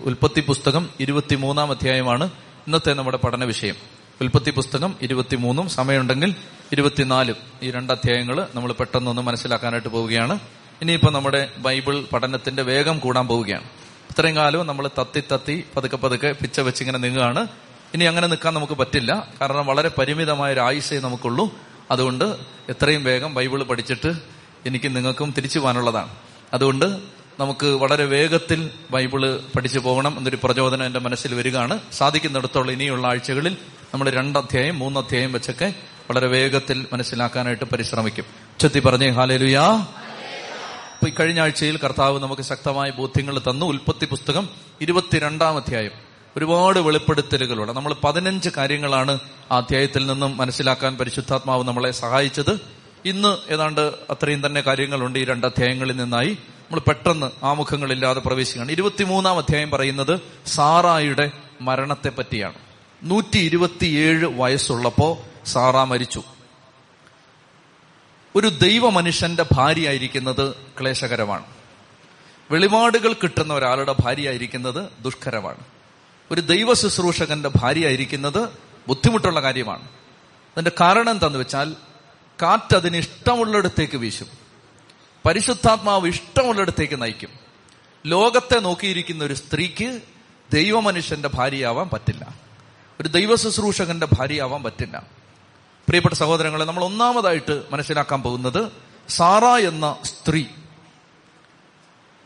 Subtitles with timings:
[0.00, 2.24] ഉൽപ്പത്തി പുസ്തകം ഇരുപത്തിമൂന്നാം അധ്യായമാണ്.
[2.66, 3.74] ഇന്നത്തെ നമ്മുടെ പഠന വിഷയം.
[4.20, 6.34] ഉൽപ്പത്തി പുസ്തകം ഇരുപത്തിമൂന്നും സമയമുണ്ടെങ്കിൽ
[6.72, 10.38] ഇരുപത്തിനാലും ഈ രണ്ട് അധ്യായങ്ങൾ നമ്മൾ പെട്ടെന്നൊന്ന് മനസ്സിലാക്കാനായിട്ട് പോവുകയാണ്.
[10.82, 13.64] ഇനിയിപ്പോൾ നമ്മുടെ ബൈബിൾ പഠനത്തിന്റെ വേഗം കൂടാൻ പോവുകയാണ്.
[14.10, 17.46] ഇത്രയും കാലവും നമ്മൾ തത്തി തത്തി പതുക്കെ പതുക്കെ പിച്ച വെച്ചിങ്ങനെ നീങ്ങുകയാണ്
[17.94, 19.28] ഇനി അങ്ങനെ നിൽക്കാൻ നമുക്ക് പറ്റില്ല.
[19.40, 21.54] കാരണം വളരെ പരിമിതമായ ഒരു ആയുസേ നമുക്കുള്ളൂ.
[21.90, 22.36] അതുകൊണ്ട്
[22.68, 24.12] എത്രയും വേഗം ബൈബിൾ പഠിച്ചിട്ട്
[24.66, 26.08] എനിക്ക് നിങ്ങൾക്കും തിരിച്ചു പോകാനുള്ളതാണ്.
[26.52, 31.80] അതുകൊണ്ട് നമുക്ക് വളരെ വേഗത്തിൽ ബൈബിൾ പഠിച്ചു പോകണം എന്നൊരു പ്രചോദനം എന്റെ മനസ്സിൽ വരികയാണ്.
[31.92, 33.56] സാധിക്കുന്നിടത്തോളം ഇനിയുള്ള ആഴ്ചകളിൽ
[33.94, 35.74] നമ്മൾ രണ്ടധ്യായം മൂന്നധ്യായം വെച്ചൊക്കെ
[36.10, 38.22] വളരെ വേഗത്തിൽ മനസ്സിലാക്കാനായിട്ട് പരിശ്രമിക്കും.
[38.22, 39.86] ഉച്ചത്തി പറഞ്ഞേ ഹാലേലുയാ
[40.94, 43.66] അപ്പൊ ഈ കഴിഞ്ഞ ആഴ്ചയിൽ കർത്താവ് നമുക്ക് ശക്തമായ ബോധ്യങ്ങൾ തന്നു.
[43.66, 44.48] ഉൽപ്പത്തി പുസ്തകം
[44.80, 45.90] ഇരുപത്തിരണ്ടാം അധ്യായം.
[46.36, 47.72] ഒരുപാട് വെളിപ്പെടുത്തലുകളുണ്ട്.
[47.72, 49.18] നമ്മൾ പതിനഞ്ച് കാര്യങ്ങളാണ്
[49.52, 52.60] ആ അധ്യായത്തിൽ നിന്നും മനസ്സിലാക്കാൻ പരിശുദ്ധാത്മാവ് നമ്മളെ സഹായിച്ചത്.
[53.04, 56.38] ഇന്ന് ഏതാണ്ട് അത്രയും തന്നെ കാര്യങ്ങളുണ്ട് ഈ രണ്ട് അധ്യായങ്ങളിൽ നിന്നായി.
[56.70, 58.72] നമ്മൾ പെട്ടെന്ന് ആമുഖങ്ങളില്ലാതെ പ്രവേശിക്കുകയാണ്.
[58.72, 62.54] ഇരുപത്തിമൂന്നാം അധ്യായം പറയുന്നത് സാറായുടെ മരണത്തെ പറ്റിയാണ്.
[63.02, 66.22] നൂറ്റി ഇരുപത്തിയേഴ് വയസ്സുള്ളപ്പോ സാറ മരിച്ചു.
[68.36, 71.46] ഒരു ദൈവ മനുഷ്യന്റെ ഭാര്യയായിരിക്കുന്നത് ക്ലേശകരമാണ്.
[72.50, 75.58] വെളിപാടുകൾ കിട്ടുന്ന ഒരാളുടെ ഭാര്യയായിരിക്കുന്നത് ദുഷ്കരമാണ്.
[76.30, 78.48] ഒരു ദൈവ ശുശ്രൂഷകന്റെ ഭാര്യയായിരിക്കുന്നത്
[78.88, 79.82] ബുദ്ധിമുട്ടുള്ള കാര്യമാണ്.
[79.82, 81.76] അതിന്റെ കാരണം എന്താന്ന് വെച്ചാൽ
[82.42, 84.49] കാറ്റ് അതിന് ഇഷ്ടമുള്ളിടത്തേക്ക് വീശും.
[85.26, 87.28] പരിശുദ്ധാത്മാവ് ഇഷ്ടമുള്ളിടത്തേക്ക് നയിക്കും.
[88.06, 90.00] ലോകത്തെ നോക്കിയിരിക്കുന്ന ഒരു സ്ത്രീക്ക്
[90.52, 92.34] ദൈവമനുഷ്യന്റെ ഭാര്യയാവാൻ പറ്റില്ല.
[93.00, 94.98] ഒരു ദൈവ ശുശ്രൂഷകന്റെ ഭാര്യയാവാൻ പറ്റില്ല.
[95.88, 98.72] പ്രിയപ്പെട്ട സഹോദരങ്ങളെ നമ്മൾ ഒന്നാമതായിട്ട് മനസ്സിലാക്കാൻ പോകുന്നത്
[99.08, 100.44] സാറ എന്ന സ്ത്രീ.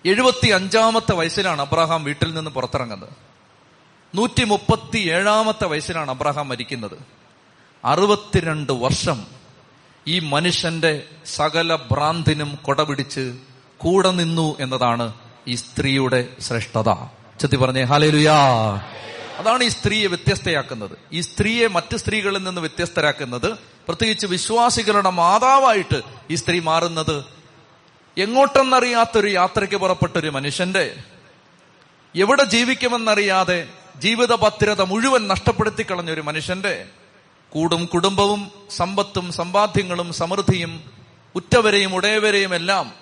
[0.07, 3.11] എഴുപത്തി അഞ്ചാമത്തെ വയസ്സിലാണ് അബ്രഹാം വീട്ടിൽ നിന്ന് പുറത്തിറങ്ങുന്നത്.
[4.15, 6.99] നൂറ്റി മുപ്പത്തി ഏഴാമത്തെ വയസ്സിലാണ് അബ്രഹാം മരിക്കുന്നത്.
[7.85, 9.44] അറുപത്തിരണ്ട് വർഷം
[10.07, 13.35] ഈ മനുഷ്യന്റെ സകല ഭ്രാന്തിനും കൊടപിടിച്ച്
[13.79, 15.13] കൂടെ നിന്നു എന്നതാണ്
[15.49, 16.93] ഈ സ്ത്രീയുടെ ശ്രേഷ്ഠത.
[17.41, 18.37] ചെത്തി പറഞ്ഞേ ഹാലേലുയാ.
[19.39, 20.99] അതാണ് ഈ സ്ത്രീയെ വ്യത്യസ്തയാക്കുന്നത്.
[21.13, 23.53] ഈ സ്ത്രീയെ മറ്റു സ്ത്രീകളിൽ നിന്ന് വ്യത്യസ്തരാക്കുന്നത്
[23.89, 27.25] പ്രത്യേകിച്ച് വിശ്വാസികളുടെ മാതാവായിട്ട് ഈ സ്ത്രീ മാറുന്നത്.
[28.19, 30.97] എങ്ങോട്ടെന്നറിയാത്തൊരു യാത്രയ്ക്ക് പുറപ്പെട്ട ഒരു മനുഷ്യന്റെ
[32.17, 36.85] എവിടെ ജീവിക്കുമെന്നറിയാതെ ജീവിത ഭദ്രത മുഴുവൻ നഷ്ടപ്പെടുത്തി കളഞ്ഞ ഒരു മനുഷ്യന്റെ
[37.55, 40.85] കൂടും കുടുംബവും സമ്പത്തും സമ്പാദ്യങ്ങളും സമൃദ്ധിയും
[41.35, 42.95] ഉറ്റവരെയും ഉടയവരെയും എല്ലാം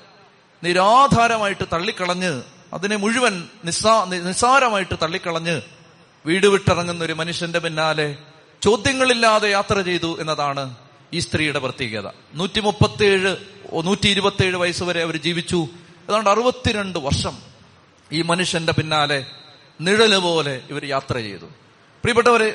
[0.65, 2.43] നിരാധാരമായിട്ട് തള്ളിക്കളഞ്ഞ്
[2.73, 5.61] അതിനെ മുഴുവൻ നിസ്സാ നിസ്സാരമായിട്ട് തള്ളിക്കളഞ്ഞ്
[6.27, 8.17] വീട് വിട്ടിറങ്ങുന്ന ഒരു മനുഷ്യന്റെ പിന്നാലെ
[8.63, 10.75] ചോദ്യങ്ങളില്ലാതെ യാത്ര ചെയ്തു എന്നതാണ്
[11.13, 12.11] ഈ സ്ത്രീയുടെ പ്രത്യേകത.
[12.35, 13.37] നൂറ്റി മുപ്പത്തിയേഴ്
[13.85, 15.69] നൂറ്റി ഇരുപത്തിയേഴ് വയസ്സ് വരെ അവർ ജീവിച്ചു.
[16.09, 17.39] ഏതാണ്ട് അറുപത്തിരണ്ട് വർഷം
[18.13, 19.27] ഈ മനുഷ്യന്റെ പിന്നാലെ
[19.81, 21.45] നിഴൽ പോലെ ഇവർ യാത്ര ചെയ്തു.
[22.03, 22.55] പ്രിയപ്പെട്ടവര്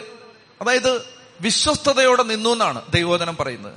[0.61, 3.73] അതായത് വിശ്വസ്തയോടെ നിന്നു എന്നാണ് ദൈവോധനം പറയുന്നത്.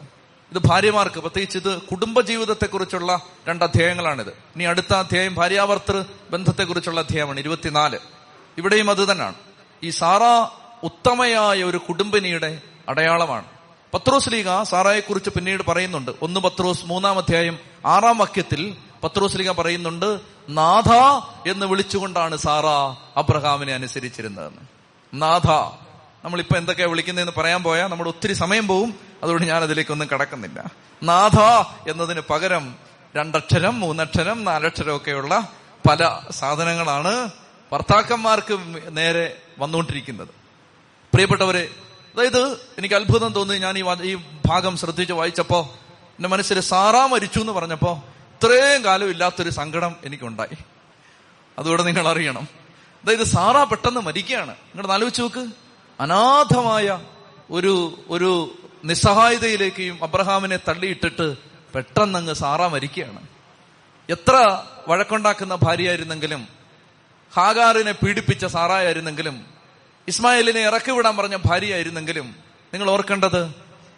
[0.53, 7.99] ഇത് ഭാര്യമാർക്ക് പ്രത്യേകിച്ച് ഇത് കുടുംബജീവിതത്തെക്കുറിച്ചുള്ള രണ്ട് അധ്യായങ്ങളാണിത് ഇനി അടുത്ത അധ്യായം ഭാര്യാവർത്തൃ ബന്ധത്തെക്കുറിച്ചുള്ള അധ്യായമാണ് ഇരുപത്തിനാല്.
[8.59, 9.35] ഇവിടെയും അത് തന്നെയാണ്.
[9.83, 10.23] ഈ സാറ
[10.83, 13.45] ഉത്തമയായ ഒരു കുടുംബിനിയുടെ അടയാളമാണ്.
[13.95, 16.11] പത്രോസ് ലീഗ സാറായെക്കുറിച്ച് പിന്നീട് പറയുന്നുണ്ട്.
[16.23, 20.93] ഒന്ന് പത്രോസ് മൂന്നാം അധ്യായം ആറാം വാക്യത്തിൽ പത്രോസ് ലീഗ പറയുന്നുണ്ട് നാഥ
[21.51, 22.67] എന്ന് വിളിച്ചുകൊണ്ടാണ് സാറ
[23.19, 24.61] അബ്രഹാമിനെ അനുസരിച്ചിരുന്നതെന്ന്.
[25.15, 25.80] നാഥ
[26.25, 28.95] നമ്മളിപ്പോ എന്തൊക്കെയാ വിളിക്കുന്നതെന്ന് പറയാൻ പോയാൽ നമ്മുടെ ഒത്തിരി സമയം പോവും.
[29.23, 30.71] അതുകൊണ്ട് ഞാൻ അതിലേക്കൊന്നും കടക്കുന്നില്ല.
[31.03, 31.39] നാഥ
[31.91, 32.75] എന്നതിന് പകരം
[33.17, 35.49] രണ്ടക്ഷരം മൂന്നക്ഷരം നാലക്ഷരം ഒക്കെയുള്ള
[35.89, 37.31] പല സാധനങ്ങളാണ്
[37.73, 38.59] ഭർത്താക്കന്മാർക്ക്
[38.89, 40.29] നേരെ വന്നുകൊണ്ടിരിക്കുന്നത്.
[41.13, 41.69] പ്രിയപ്പെട്ടവരെ
[42.15, 44.15] അതായത് എനിക്ക് അത്ഭുതം തോന്നി ഞാൻ ഈ ഈ
[44.47, 48.05] ഭാഗം ശ്രദ്ധിച്ച് വായിച്ചപ്പോ എന്റെ മനസ്സിൽ സാറാ മരിച്ചു എന്ന് പറഞ്ഞപ്പോ
[48.35, 50.57] ഇത്രയും കാലം ഇല്ലാത്തൊരു സങ്കടം എനിക്കുണ്ടായി.
[51.59, 52.49] അതുകൂടെ നിങ്ങൾ അറിയണം
[53.05, 54.51] അതായത് സാറാ പെട്ടെന്ന് മരിക്കുകയാണ്.
[54.51, 55.70] നിങ്ങളുടെ ആലോചിച്ച് നോക്ക്.
[56.01, 57.01] അനാഥമായ
[57.51, 61.37] ഒരു ഒരു നിസ്സഹായതയിലേക്കും അബ്രഹാമിനെ തള്ളിയിട്ടിട്ട്
[61.75, 63.27] പെട്ടെന്ന് അങ്ങ് സാറാ മരിക്കുകയാണ്.
[64.11, 66.49] എത്ര വഴക്കുണ്ടാക്കുന്ന ഭാര്യയായിരുന്നെങ്കിലും
[67.37, 69.45] ഹാഗാറിനെ പീഡിപ്പിച്ച സാറായായിരുന്നെങ്കിലും
[70.09, 72.35] ഇസ്മായിലിനെ ഇറക്കിവിടാൻ പറഞ്ഞ ഭാര്യയായിരുന്നെങ്കിലും
[72.73, 73.55] നിങ്ങൾ ഓർക്കേണ്ടത്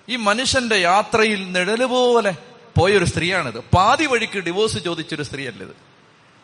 [0.08, 2.36] ഈ മനുഷ്യന്റെ യാത്രയിൽ നിഴലുപോലെ
[2.78, 3.58] പോയൊരു സ്ത്രീയാണിത്.
[3.58, 5.76] പാതി വഴിക്ക് ഡിവോഴ്സ് ചോദിച്ചൊരു സ്ത്രീയല്ലത്.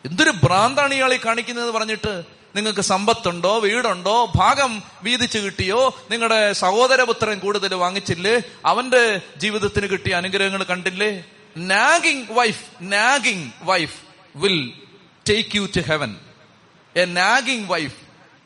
[0.05, 7.73] എന്തൊരു ഭ്രാന്താണ് ഇയാൾ ഈ കാണിക്കുന്നത് പറഞ്ഞിട്ട് നിങ്ങൾക്ക് സമ്പത്തുണ്ടോ വീടുണ്ടോ ഭാഗം വീതിച്ചു കിട്ടിയോ നിങ്ങളുടെ സഹോദരപുത്രൻ കൂടുതൽ
[7.73, 11.25] വാങ്ങിച്ചില്ലേ അവന്റെ ജീവിതത്തിന് കിട്ടിയ അനുഗ്രഹങ്ങൾ കണ്ടില്ലേ?
[11.57, 13.95] Nagging wife nagging wife
[14.35, 14.73] will
[15.29, 16.15] take you to heaven
[16.95, 17.95] a nagging wife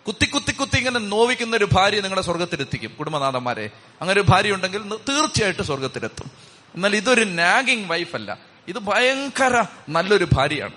[0.07, 2.91] കുത്തി കുത്തി കുത്തി ഇങ്ങനെ നോവിക്കുന്ന ഒരു ഭാര്യ നിങ്ങളുടെ സ്വർഗത്തിലെത്തിക്കും.
[2.99, 3.69] കുടുംബനാഥന്മാരെ
[4.01, 6.31] അങ്ങനെ ഒരു ഭാര്യ ഉണ്ടെങ്കിൽ തീർച്ചയായിട്ടും സ്വർഗത്തിലെത്തും.
[6.75, 8.37] എന്നാൽ ഇതൊരു നാഗിങ് വൈഫ് അല്ല.
[8.67, 10.73] ഇത് ഭയങ്കര നല്ലൊരു ഭാര്യയാണ്.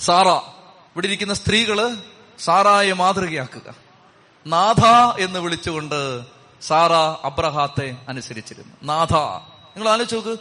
[0.00, 0.28] സാറ
[0.92, 1.96] ഇവിടെ ഇരിക്കുന്ന സ്ത്രീകൾ
[2.40, 3.74] സാറായെ മാതൃകയാക്കുക.
[4.46, 4.84] നാഥ
[5.20, 6.20] എന്ന് വിളിച്ചുകൊണ്ട്
[6.62, 6.92] സാറ
[7.26, 8.76] അബ്രഹാത്തെ അനുസരിച്ചിരുന്നു.
[8.82, 9.12] നാഥ.
[9.76, 10.38] നിങ്ങൾ ആലോചിച്ച് നോക്ക്.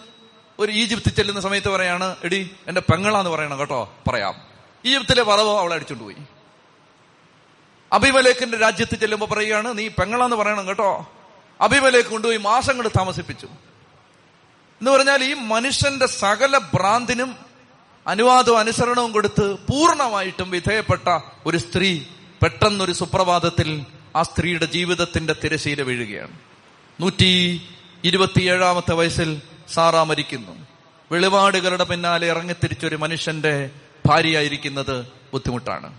[0.60, 4.36] ഒരു ഈജിപ്തിൽ ചെല്ലുന്ന സമയത്ത് പറയാണ് എടി എന്റെ പെങ്ങളാന്ന് പറയണം കേട്ടോ പറയാം.
[4.86, 6.16] ഈജിപ്തിലെ പറവോ അവളെ അടിച്ചോണ്ട് പോയി.
[7.94, 11.08] അഭിമലേഖിന്റെ രാജ്യത്ത് ചെല്ലുമ്പോൾ പറയുകയാണ് നീ പെങ്ങളാന്ന് പറയണം കേട്ടോ.
[11.62, 13.46] അഭിമലേക്ക് കൊണ്ടുപോയി മാസങ്ങൾ താമസിപ്പിച്ചു.
[13.46, 17.49] എന്ന് പറഞ്ഞാൽ ഈ മനുഷ്യന്റെ സകല ഭ്രാന്തിനും
[18.10, 22.00] അനുവാദവും അനുസരണവും കൊടുത്ത് പൂർണമായിട്ടും വിധേയപ്പെട്ട ഒരു സ്ത്രീ
[22.44, 23.86] പെട്ടെന്നൊരു സുപ്രഭാതത്തിൽ
[24.16, 26.32] ആ സ്ത്രീയുടെ ജീവിതത്തിന്റെ തിരശീല വീഴുകയാണ്.
[27.02, 27.62] നൂറ്റി
[28.04, 29.42] ഇരുപത്തിയേഴാമത്തെ വയസ്സിൽ
[29.74, 30.66] സാറാ മരിക്കുന്നു.
[31.12, 33.70] വെളിപാടുകളുടെ പിന്നാലെ ഇറങ്ങിത്തിരിച്ചൊരു മനുഷ്യന്റെ
[34.06, 35.94] ഭാര്യയായിരിക്കുന്നത് ബുദ്ധിമുട്ടാണ്.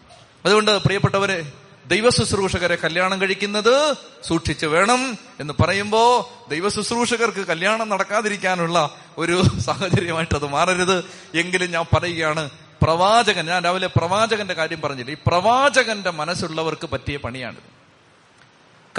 [0.44, 1.52] അതുകൊണ്ട് പ്രിയപ്പെട്ടവരെ
[1.90, 3.94] ദൈവ ശുശ്രൂഷകരെ കല്യാണം കഴിക്കുന്നത്
[4.24, 11.04] സൂക്ഷിച്ചു വേണം എന്ന് പറയുമ്പോ ദൈവ ശുശ്രൂഷകർക്ക് കല്യാണം നടക്കാതിരിക്കാനുള്ള ഒരു സാഹചര്യമായിട്ട് അത് മാറരുത്.
[11.34, 12.50] എങ്കിലും ഞാൻ പറയുകയാണ്
[12.82, 15.10] പ്രവാചകൻ ഞാൻ രാവിലെ പ്രവാചകന്റെ കാര്യം പറഞ്ഞില്ല?
[15.10, 17.80] ഈ പ്രവാചകന്റെ മനസ്സുള്ളവർക്ക് പറ്റിയ പണിയാണിത്.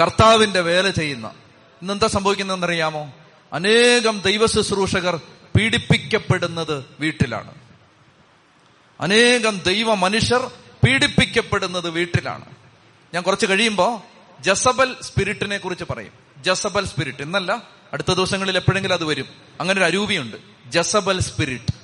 [0.00, 1.26] കർത്താവിന്റെ വേല ചെയ്യുന്ന
[1.80, 3.12] ഇന്നെന്താ സംഭവിക്കുന്നതെന്നറിയാമോ?
[3.52, 5.20] അനേകം ദൈവ ശുശ്രൂഷകർ
[5.56, 7.54] പീഡിപ്പിക്കപ്പെടുന്നത് വീട്ടിലാണ്.
[9.00, 10.50] അനേകം ദൈവ മനുഷ്യർ
[10.84, 12.44] പീഡിപ്പിക്കപ്പെടുന്നത് വീട്ടിലാണ്.
[13.14, 14.04] ഞാൻ കുറച്ച് കഴിയുമ്പോ
[14.40, 16.12] ജസബൽ സ്പിരിറ്റിനെ കുറിച്ച് പറയും.
[16.38, 17.22] Jezebel spirit.
[17.22, 17.62] എന്നല്ല
[17.92, 19.26] അടുത്ത ദിവസങ്ങളിൽ എപ്പോഴെങ്കിലും അത് വരും.
[19.60, 20.36] അങ്ങനെ ഒരു അരൂപിയുണ്ട്.
[20.66, 21.74] ജസബൽ സ്പിരിറ്റ്.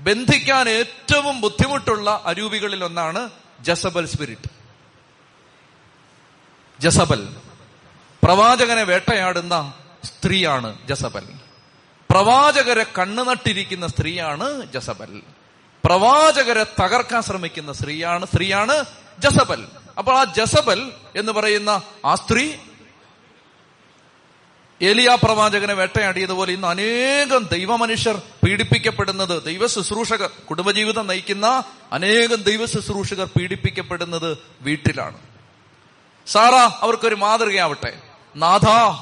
[0.00, 4.50] ബന്ധിക്കാൻ ഏറ്റവും ബുദ്ധിമുട്ടുള്ള അരൂപികളിൽ ഒന്നാണ് ജസബൽ സ്പിരിറ്റ്.
[6.80, 7.36] ജസബൽ.
[8.24, 11.26] പ്രവാചകനെ വേട്ടയാടുന്ന സ്ത്രീയാണ് ജസബൽ.
[12.10, 15.22] പ്രവാചകരെ കണ്ണുനട്ടിരിക്കുന്ന സ്ത്രീയാണ് ജസബൽ.
[15.84, 18.84] പ്രവാചകരെ തകർക്കാൻ ശ്രമിക്കുന്ന സ്ത്രീയാണ് സ്ത്രീയാണ്
[19.18, 19.66] ജസബൽ.
[19.98, 22.52] അപ്പോൾ ആ ജസബൽ എന്ന് പറയുന്ന ആ സ്ത്രീ
[24.82, 34.38] ഏലിയ പ്രവാചകനെ വേട്ടയാടിയതുപോലെ ഇന്ന് അനേകം ദൈവമനുഷ്യർ പീഡിപ്പിക്കപ്പെടുന്നത് ദൈവ ശുശ്രൂഷകർ കുടുംബജീവിതം നയിക്കുന്ന അനേകം ദൈവ ശുശ്രൂഷകർ പീഡിപ്പിക്കപ്പെടുന്നത്
[34.60, 35.18] വീട്ടിലാണ്.
[36.26, 38.02] സാറ അവർക്കൊരു മാതൃകയാവട്ടെ.
[38.36, 38.92] നാഥ.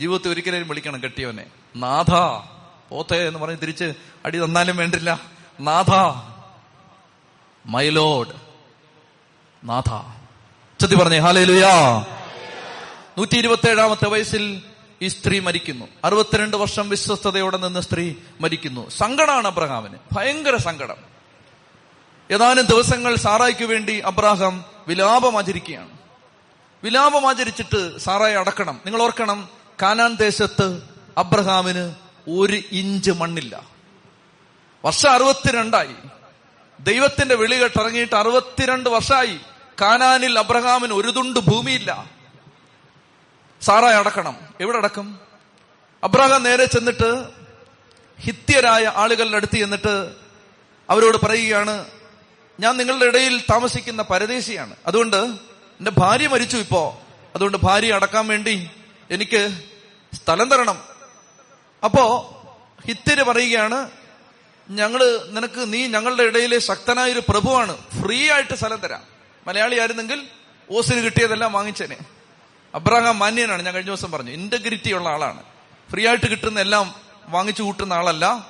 [0.00, 1.46] ജീവിതത്തിൽ ഒരിക്കലും വിളിക്കണം കെട്ടിയവനെ.
[1.76, 2.42] നാഥ.
[2.88, 3.94] പോത്തെ എന്ന് പറഞ്ഞ് തിരിച്ച്
[4.26, 5.20] അടി തന്നാലും വേണ്ടില്ല.
[5.60, 5.94] നാഥ.
[7.66, 8.41] മൈലോഡ്
[9.64, 10.18] നാഥ.
[10.82, 12.04] ചതി പറഞ്ഞേ ഹാലേലുയാ.
[13.18, 14.62] നൂറ്റി ഇരുപത്തി ഏഴാമത്തെ വയസ്സിൽ
[15.02, 15.84] ഈ സ്ത്രീ മരിക്കുന്നു.
[16.04, 18.88] അറുപത്തിരണ്ട് വർഷം വിശ്വസ്തയോടെ നിന്ന് സ്ത്രീ മരിക്കുന്നു.
[18.88, 19.94] സങ്കടമാണ് അബ്രഹാമിന്.
[20.12, 20.96] ഭയങ്കര സങ്കടം.
[22.30, 25.90] ഏതാനും ദിവസങ്ങൾ സാറായിക്ക് വേണ്ടി അബ്രാഹാം വിലാപം ആചരിക്കുകയാണ്
[26.84, 28.80] വിലാപം ആചരിച്ചിട്ട് സാറായി അടക്കണം.
[28.86, 29.48] നിങ്ങൾ ഓർക്കണം
[29.82, 30.82] കാനാൻ ദേശത്ത്
[31.18, 31.94] അബ്രഹാമിന്
[32.30, 33.62] ഒരു ഇഞ്ച് മണ്ണില്ല.
[34.84, 35.94] വർഷം അറുപത്തിരണ്ടായി.
[36.80, 39.38] ദൈവത്തിന്റെ വിളി കെട്ടിറങ്ങിയിട്ട് അറുപത്തിരണ്ട് വർഷമായി
[39.82, 42.10] കാനാനിൽ അബ്രഹാമിന് ഒരു തുണ്ട് ഭൂമിയില്ല.
[43.62, 44.36] സാറായി അടക്കണം.
[44.60, 45.20] എവിടെ അടക്കും?
[46.04, 47.24] അബ്രഹാം നേരെ ചെന്നിട്ട്
[48.20, 50.12] ഹിത്യരായ ആളുകളുടെ അടുത്ത് ചെന്നിട്ട്
[50.90, 51.84] അവരോട് പറയുകയാണ്
[52.60, 54.76] ഞാൻ നിങ്ങളുടെ ഇടയിൽ താമസിക്കുന്ന പരദേശിയാണ്.
[54.86, 57.00] അതുകൊണ്ട് എന്റെ ഭാര്യ മരിച്ചു ഇപ്പോ.
[57.34, 58.70] അതുകൊണ്ട് ഭാര്യ അടക്കാൻ വേണ്ടി
[59.10, 59.62] എനിക്ക്
[60.14, 60.84] സ്ഥലം തരണം.
[61.84, 62.28] അപ്പോ
[62.86, 63.90] ഹിത്യര് പറയുകയാണ്
[64.70, 67.76] ഞങ്ങൾ നിനക്ക് നീ ഞങ്ങളുടെ ഇടയിലെ ശക്തനായ ഒരു പ്രഭുവാണ്.
[68.02, 69.11] ഫ്രീ ആയിട്ട് സ്ഥലം തരാം.
[69.46, 70.22] മലയാളി ആയിരുന്നെങ്കിൽ
[70.70, 71.96] ഓസിന് കിട്ടിയതെല്ലാം വാങ്ങിച്ചേനെ.
[72.74, 74.30] അബ്രഹാം മാന്യനാണ് ഞാൻ കഴിഞ്ഞ ദിവസം പറഞ്ഞു.
[74.30, 75.42] ഇന്റഗ്രിറ്റി ഉള്ള ആളാണ്.
[75.90, 76.94] ഫ്രീ ആയിട്ട് കിട്ടുന്ന എല്ലാം
[77.28, 78.46] വാങ്ങിച്ചു കൂട്ടുന്ന ആളല്ല.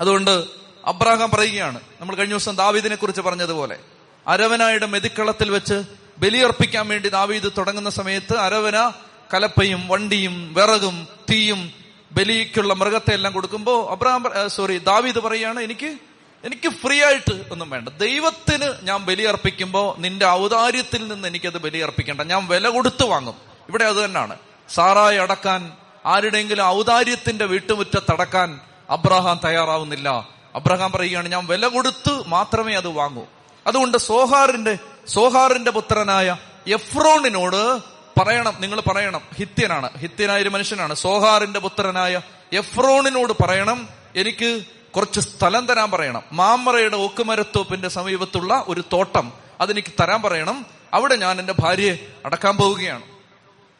[0.00, 0.44] അതുകൊണ്ട്
[0.84, 3.78] അബ്രഹാം പറയുകയാണ് നമ്മൾ കഴിഞ്ഞ ദിവസം ദാവീദിനെ കുറിച്ച് പറഞ്ഞതുപോലെ
[4.26, 5.82] അരവനായുടെ മെതിക്കളത്തിൽ വെച്ച്
[6.18, 8.92] ബലിയർപ്പിക്കാൻ വേണ്ടി ദാവീദ് തുടങ്ങുന്ന സമയത്ത് അരവന
[9.34, 11.72] കലപ്പയും വണ്ടിയും വിറകും തീയും
[12.12, 15.98] ബലിക്കുള്ള മൃഗത്തെ എല്ലാം കൊടുക്കുമ്പോൾ അബ്രഹാം സോറി ദാവീദ് പറയുകയാണ് എനിക്ക്
[16.46, 17.88] എനിക്ക് ഫ്രീ ആയിട്ട് ഒന്നും വേണ്ട.
[17.88, 23.34] ദൈവത്തിന് ഞാൻ ബലിയർപ്പിക്കുമ്പോ നിന്റെ ഔദാര്യത്തിൽ നിന്ന് എനിക്കത് ബലിയർപ്പിക്കേണ്ട ഞാൻ വില കൊടുത്ത് വാങ്ങും.
[23.68, 24.36] ഇവിടെ അത് തന്നെയാണ്
[24.74, 25.72] സാറായി അടക്കാൻ
[26.06, 28.60] ആരുടെയെങ്കിലും ഔദാര്യത്തിന്റെ വീട്ടുമുറ്റത്തടക്കാൻ
[28.90, 30.28] അബ്രഹാം തയ്യാറാവുന്നില്ല.
[30.54, 33.24] അബ്രഹാം പറയുകയാണ് ഞാൻ വില കൊടുത്ത് മാത്രമേ അത് വാങ്ങൂ.
[33.66, 36.36] അതുകൊണ്ട് സോഹാറിന്റെ സോഹാറിന്റെ പുത്രനായ
[36.66, 37.80] എഫ്രോണിനോട്
[38.20, 39.20] പറയണം നിങ്ങൾ പറയണം.
[39.38, 40.94] ഹിത്യനാണ് ഹിത്യനായ ഒരു മനുഷ്യനാണ്.
[40.94, 42.20] സോഹാറിന്റെ പുത്രനായ
[42.52, 44.62] എഫ്രോണിനോട് പറയണം എനിക്ക്
[44.96, 46.22] കുറച്ച് സ്ഥലം തരാൻ പറയണം.
[46.32, 50.66] മാമറയുടെ ഓക്കുമരത്തോപ്പിന്റെ സമീപത്തുള്ള ഒരു തോട്ടം അതെനിക്ക് തരാൻ പറയണം.
[50.94, 53.02] അവിടെ ഞാൻ എന്റെ ഭാര്യയെ അടക്കാൻ പോവുകയാണ്.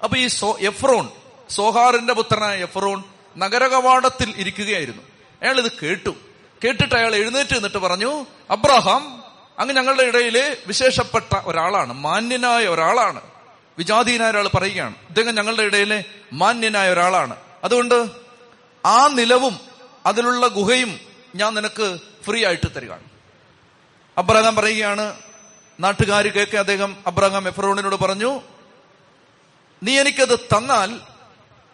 [0.05, 1.09] അപ്പൊ ഈ സോ എഫ്രോൺ
[1.51, 3.03] സോഹാറിന്റെ പുത്രനായ എഫ്രോൺ
[3.39, 5.03] നഗരകവാടത്തിൽ ഇരിക്കുകയായിരുന്നു.
[5.43, 6.11] അയാൾ ഇത് കേട്ടു.
[6.65, 9.23] കേട്ടിട്ട് അയാൾ എഴുന്നേറ്റ് നിന്നിട്ട് പറഞ്ഞു അബ്രഹാം
[9.59, 11.93] അങ്ങ് ഞങ്ങളുടെ ഇടയിലെ വിശേഷപ്പെട്ട ഒരാളാണ്.
[11.93, 13.21] മാന്യനായ ഒരാളാണ്.
[13.79, 17.37] വിജാതീനായ ഒരാൾ പറയുകയാണ് ഇദ്ദേഹം ഞങ്ങളുടെ ഇടയിലെ മാന്യനായ ഒരാളാണ്.
[17.65, 18.07] അതുകൊണ്ട്
[18.87, 19.76] ആ നിലവും
[20.07, 21.01] അതിലുള്ള ഗുഹയും
[21.35, 23.03] ഞാൻ നിനക്ക് ഫ്രീ ആയിട്ട് തരികയാണ്.
[24.19, 25.15] അബ്രഹാം പറയുകയാണ്
[25.81, 28.43] നാട്ടുകാർ കേൾക്കെ അദ്ദേഹം അബ്രഹാം എഫ്രോണിനോട് പറഞ്ഞു
[29.83, 31.01] നീ എനിക്കത് തന്നാൽ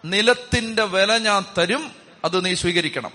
[0.04, 1.92] നിലത്തിന്റെ വില ഞാൻ തരും
[2.24, 3.12] അത് നീ സ്വീകരിക്കണം.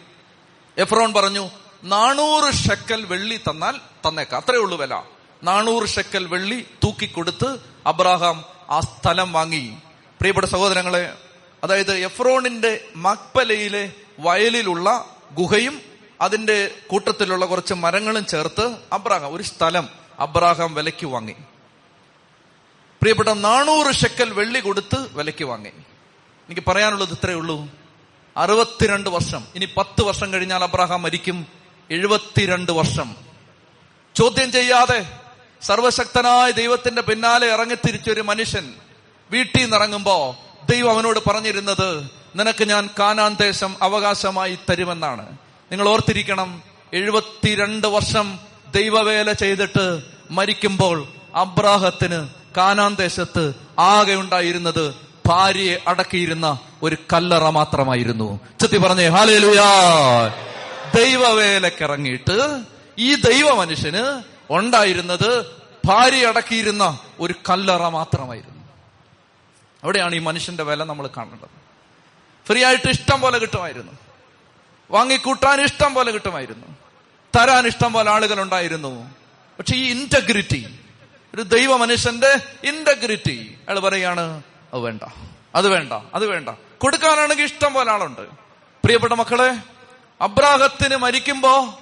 [0.77, 1.50] എഫ്രോൺ പറഞ്ഞു
[1.83, 5.03] നാനൂറ് ഷെക്കൽ വെള്ളി തന്നാൽ തന്നേക്കാം അത്രേ ഉള്ളൂ വില.
[5.43, 9.77] നാനൂറ് ഷെക്കൽ വെള്ളി തൂക്കിക്കൊടുത്ത് അബ്രഹാം ആ സ്ഥലം വാങ്ങി.
[10.19, 11.17] പ്രിയപ്പെട്ട സഹോദരങ്ങളെ
[11.63, 15.81] അതായത് എഫ്രോണിന്റെ മക്പലയിലെ വയലിലുള്ള ഗുഹയും
[16.21, 21.36] അതിന്റെ കൂട്ടത്തിലുള്ള കുറച്ച് മരങ്ങളും ചേർത്ത് അബ്രാഹാം ഒരു സ്ഥലം അബ്രാഹാം വിലയ്ക്ക് വാങ്ങി.
[23.01, 25.69] പ്രിയപ്പെട്ട നാനൂറ് ഷെക്കൽ വെള്ളി കൊടുത്ത് വിലയ്ക്ക് വാങ്ങി.
[25.69, 27.69] എനിക്ക് പറയാനുള്ളത് ഇത്രയേ ഉള്ളൂ.
[28.38, 29.47] അറുപത്തിരണ്ട് വർഷം.
[29.55, 31.47] ഇനി പത്ത് വർഷം കഴിഞ്ഞാൽ അബ്രാഹാം മരിക്കും.
[31.91, 33.15] എഴുപത്തിരണ്ട് വർഷം.
[34.15, 35.19] ചോദ്യം ചെയ്യാതെ
[35.62, 38.75] സർവശക്തനായ ദൈവത്തിന്റെ പിന്നാലെ ഇറങ്ങിത്തിരിച്ചൊരു മനുഷ്യൻ
[39.31, 40.38] വീട്ടിൽ നിന്ന് ഇറങ്ങുമ്പോ
[40.69, 45.38] ദൈവം അവനോട് പറഞ്ഞിരുന്നത് നിനക്ക് ഞാൻ കാനാൻ ദേശം അവകാശമായി തരുമെന്നാണ്.
[45.72, 46.63] നിങ്ങൾ ഓർത്തിരിക്കണം
[46.94, 48.39] എഴുപത്തിരണ്ട് വർഷം
[48.75, 52.27] ദൈവവേല ചെയ്തിട്ട് മരിക്കുമ്പോൾ അബ്രാഹത്തിന്
[52.58, 54.96] കാനാൻ ദേശത്ത് ആകെ ഉണ്ടായിരുന്നത്
[55.27, 58.39] ഭാര്യയെ അടക്കിയിരുന്ന ഒരു കല്ലറ മാത്രമായിരുന്നു.
[58.62, 59.70] ചെത്തി പറഞ്ഞേ ഹാലേലുയാ!
[60.96, 62.63] ദൈവവേലക്കിറങ്ങിയിട്ട്
[63.00, 65.46] ഈ ദൈവ മനുഷ്യന് ഉണ്ടായിരുന്നത്
[65.86, 68.63] ഭാര്യ അടക്കിയിരുന്ന ഒരു കല്ലറ മാത്രമായിരുന്നു.
[69.84, 71.57] അവിടെയാണ് ഈ മനുഷ്യന്റെ വില നമ്മൾ കാണേണ്ടത്.
[72.48, 73.92] ഫ്രീ ആയിട്ട് ഇഷ്ടം പോലെ കിട്ടുമായിരുന്നു.
[74.92, 76.68] വാങ്ങിക്കൂട്ടാൻ ഇഷ്ടം പോലെ കിട്ടുമായിരുന്നു.
[77.38, 79.16] തരാൻ ഇഷ്ടം പോലെ ആളുകൾ ഉണ്ടായിരുന്നു
[79.58, 80.80] പക്ഷെ ഈ ഇന്റഗ്രിറ്റി
[81.36, 85.04] ഒരു ദൈവ മനുഷ്യന്റെ ഇന്റഗ്രിറ്റി അയാൾ പറയാണ് അത് വേണ്ട
[85.56, 86.50] അത് വേണ്ട അത് വേണ്ട.
[86.77, 88.22] കൊടുക്കാനാണെങ്കിൽ ഇഷ്ടം പോലെ ആളുണ്ട്.
[88.84, 89.58] പ്രിയപ്പെട്ട മക്കളെ
[90.22, 91.80] അബ്രാഹത്തിന് മരിക്കുമ്പോ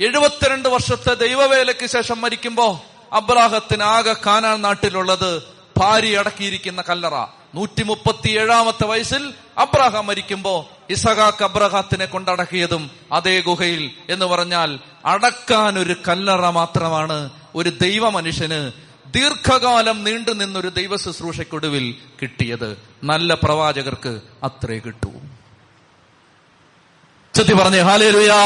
[0.00, 5.42] എഴുപത്തിരണ്ട് വർഷത്തെ ദൈവവേലയ്ക്ക് ശേഷം മരിക്കുമ്പോ അബ്രാഹത്തിന് ആകെ കാനാൻ നാട്ടിലുള്ളത്
[5.76, 7.26] ഭാര്യ അടക്കിയിരിക്കുന്ന കല്ലറ.
[7.56, 15.96] നൂറ്റി മുപ്പത്തി ഏഴാമത്തെ വയസ്സിൽ അബ്രഹാം മരിക്കുമ്പോ ഇസഹാക്ക് അബ്രഹാത്തിനെ കൊണ്ടടക്കിയതും അതേ ഗുഹയിൽ എന്ന് പറഞ്ഞാൽ അടക്കാൻ ഒരു
[16.08, 18.72] കല്ലറ മാത്രമാണ് ഒരു ദൈവ മനുഷ്യന്
[19.06, 22.82] ദീർഘകാലം നീണ്ടു നിന്നൊരു ദൈവ ശുശ്രൂഷയ്ക്കൊടുവിൽ കിട്ടിയത്.
[23.04, 25.12] നല്ല പ്രവാചകർക്ക് അത്രേ കിട്ടൂ.
[27.34, 28.40] ചെത്തി പറഞ്ഞേ ഹാലേലുയാ.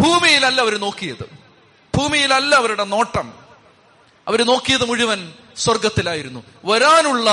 [0.00, 1.26] ഭൂമിയിലല്ല അവർ നോക്കിയത്.
[1.96, 3.32] ഭൂമിയിലല്ല അവരുടെ നോട്ടം.
[4.30, 7.30] അവർ നോക്കിയത് മുഴുവൻ സ്വർഗത്തിലായിരുന്നു വരാനുള്ള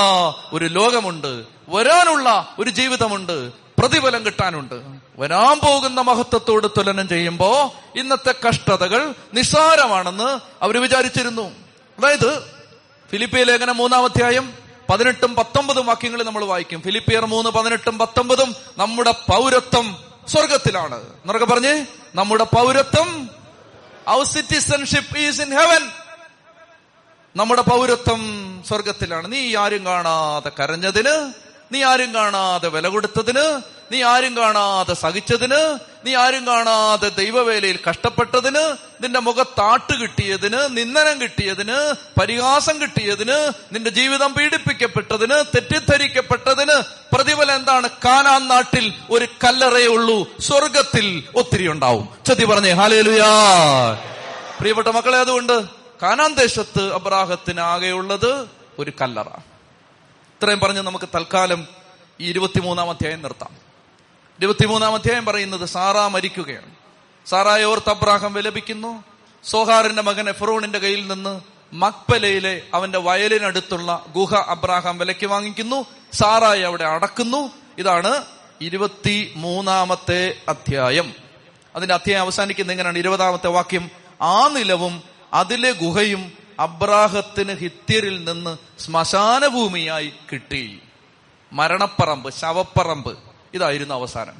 [0.52, 4.74] ഒരു ലോകമുണ്ട് വരാനുള്ള ഒരു ജീവിതമുണ്ട് പ്രതിഫലം കിട്ടാനുണ്ട്.
[5.18, 11.42] വരാൻ പോകുന്ന മഹത്വത്തോട് തുലനം ചെയ്യുമ്പോ ഇന്നത്തെ കഷ്ടതകൾ നിസ്സാരമാണെന്ന് അവർ വിചാരിച്ചിരുന്നു.
[11.98, 12.30] അതായത്
[13.10, 14.52] ഫിലിപ്പിയ ലേഖനം മൂന്നാം അധ്യായം
[14.90, 16.82] പതിനെട്ടും പത്തൊമ്പതും വാക്യങ്ങൾ നമ്മൾ വായിക്കും.
[16.82, 23.30] ഫിലിപ്പിയർ മൂന്ന് പതിനെട്ടും പത്തൊമ്പതും നമ്മുടെ പൗരത്വം സ്വർഗത്തിലാണ് എന്നൊക്കെ പറഞ്ഞേ നമ്മുടെ പൗരത്വം
[24.08, 25.82] ഔ സിറ്റിസൺഷിപ്പ് ഈസ് ഇൻ ഹെവൻ
[27.38, 28.22] നമ്മുടെ പൗരത്വം
[28.68, 29.32] സ്വർഗത്തിലാണ്.
[29.32, 31.32] നീ ആരും കാണാതെ കരഞ്ഞതിന്
[31.74, 33.60] നീ ആരും കാണാതെ വില കൊടുത്തതിന്
[33.92, 42.82] നീ ആരും കാണാതെ സഹിച്ചതിന് നീ ആരും കാണാതെ ദൈവവേലയിൽ കഷ്ടപ്പെട്ടതിന് നിന്റെ മുഖത്താട്ട് കിട്ടിയതിന് നിന്ദനം കിട്ടിയതിന് പരിഹാസം
[42.82, 46.82] കിട്ടിയതിന് നിന്റെ ജീവിതം പീഡിപ്പിക്കപ്പെട്ടതിന് തെറ്റിദ്ധരിക്കപ്പെട്ടതിന്
[47.14, 47.88] പ്രതിഫലം എന്താണ്?
[48.04, 50.28] കാനാൻ നാട്ടിൽ ഒരു കല്ലറയേ ഉള്ളൂ.
[50.40, 52.08] സ്വർഗത്തിൽ ഒത്തിരി ഉണ്ടാവും.
[52.26, 53.30] ചതി പറഞ്ഞേ ഹാലേലുയാ.
[54.58, 61.68] പ്രിയപ്പെട്ട മക്കളെ അതുകൊണ്ട് കാനാൻ ദേശത്ത് അബ്രാഹത്തിന് ആകെയുള്ളത് ഒരു കല്ലറ ഇത്രയും പറഞ്ഞ് നമുക്ക് തൽക്കാലം
[62.20, 63.56] ഈ ഇരുപത്തിമൂന്നാം അധ്യായം നിർത്താം.
[64.38, 66.74] ഇരുപത്തിമൂന്നാം അധ്യായം പറയുന്നത് സാറാ മരിക്കുകയാണ്.
[67.26, 69.04] സാറായ ഓർത്ത് അബ്രാഹം വിലപിക്കുന്നു.
[69.44, 71.40] സോഹാറിന്റെ മകൻ എഫറോണിന്റെ കയ്യിൽ നിന്ന്
[71.72, 75.86] മക്പലയിലെ അവന്റെ വയലിനടുത്തുള്ള ഗുഹ അബ്രാഹാം വിലയ്ക്ക് വാങ്ങിക്കുന്നു.
[76.12, 77.50] സാറായി അവിടെ അടക്കുന്നു.
[77.78, 78.24] ഇതാണ്
[78.60, 81.12] ഇരുപത്തി മൂന്നാമത്തെ അധ്യായം.
[81.76, 82.98] അതിന്റെ അധ്യായം അവസാനിക്കുന്ന എങ്ങനെയാണ്?
[82.98, 83.90] ഇരുപതാമത്തെ വാക്യം
[84.22, 90.80] ആ നിലവും അതിലെ ഗുഹയും അബ്രാഹത്തിന് ഹിത്യരിൽ നിന്ന് ശ്മശാന ഭൂമിയായി കിട്ടി.
[91.52, 93.18] മരണപ്പറമ്പ് ശവപ്പറമ്പ്.
[93.54, 94.34] ഇതായിരുന്നു അവസാനം.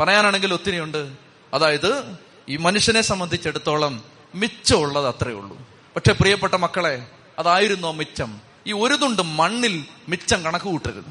[0.00, 1.12] പറയാനാണെങ്കിൽ ഒത്തിരിയുണ്ട്.
[1.54, 2.16] അതായത്
[2.48, 4.04] ഈ മനുഷ്യനെ സംബന്ധിച്ചിടത്തോളം
[4.34, 5.58] മിച്ചമുള്ളത് അത്രേ ഉള്ളൂ.
[5.96, 7.06] പക്ഷെ പ്രിയപ്പെട്ട മക്കളെ
[7.38, 8.40] അതായിരുന്നോ മിച്ചം?
[8.66, 11.04] ഈ ഒരു തുണ്ട് മണ്ണിൽ മിച്ചം കണക്ക് കൂട്ടരുത്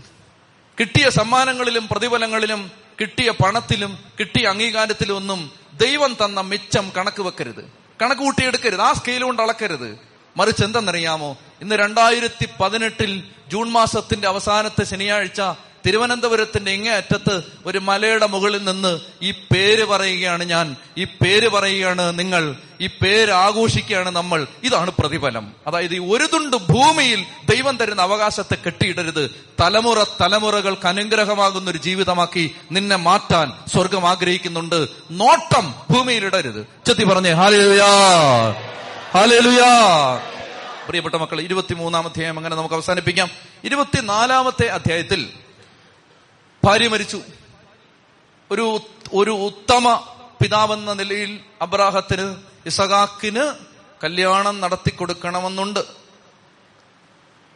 [0.79, 2.71] കിട്ടിയ സമ്മാനങ്ങളിലും പ്രതിഫലങ്ങളിലും
[3.01, 7.86] കിട്ടിയ പണത്തിലും കിട്ടിയ അംഗീകാരത്തിലും ഒന്നും ദൈവം തന്ന മിച്ചം കണക്ക് വെക്കരുത്.
[8.01, 8.81] കണക്ക് കൂട്ടിയെടുക്കരുത്.
[8.81, 9.99] ആ സ്കെയിൽ കൊണ്ട് അളക്കരുത്.
[10.37, 11.37] മറിച്ച് എന്തെന്നറിയാമോ?
[11.61, 15.41] ഇന്ന് രണ്ടായിരത്തി പതിനെട്ടിൽ ജൂൺ മാസത്തിന്റെ അവസാനത്തെ ശനിയാഴ്ച
[15.87, 20.75] തിരുവനന്തപുരത്തിന്റെ ഇങ്ങേ അറ്റത്ത് ഒരു മലയുടെ മുകളിൽ നിന്ന് ഈ പേര് പറയുകയാണ് ഞാൻ.
[20.97, 22.55] ഈ പേര് പറയുകയാണ് നിങ്ങൾ.
[22.81, 24.47] ഈ പേര് ആഘോഷിക്കുകയാണ് നമ്മൾ.
[24.63, 25.51] ഇതാണ് പ്രതിഫലം.
[25.67, 27.25] അതായത് ഈ ഒരു തുണ്ട് ഭൂമിയിൽ
[27.55, 29.29] ദൈവം തരുന്ന അവകാശത്തെ കെട്ടിയിടരുത്.
[29.61, 34.87] തലമുറ തലമുറകൾക്ക് അനുഗ്രഹമാകുന്ന ഒരു ജീവിതമാക്കി നിന്നെ മാറ്റാൻ സ്വർഗം ആഗ്രഹിക്കുന്നുണ്ട്.
[35.11, 37.87] നോട്ടം ഭൂമിയിൽ ഇടരുത് ചെത്തി പറഞ്ഞേ ഹാലേലുയാ
[39.13, 39.69] ഹാലേലുയാ
[40.87, 41.41] പ്രിയപ്പെട്ട മക്കൾ
[41.97, 43.29] അധ്യായം അങ്ങനെ നമുക്ക് അവസാനിപ്പിക്കാം.
[43.63, 45.29] ഇരുപത്തിനാലാമത്തെ അധ്യായത്തിൽ
[46.63, 47.21] ഭാര്യ മരിച്ചു.
[48.51, 48.79] ഒരു
[49.13, 50.07] ഒരു ഉത്തമ
[50.41, 52.35] പിതാവെന്ന നിലയിൽ അബ്രാഹത്തിന്
[52.65, 53.55] ഇസഹാക്കിന്
[54.03, 55.79] കല്യാണം നടത്തി കൊടുക്കണമെന്നുണ്ട്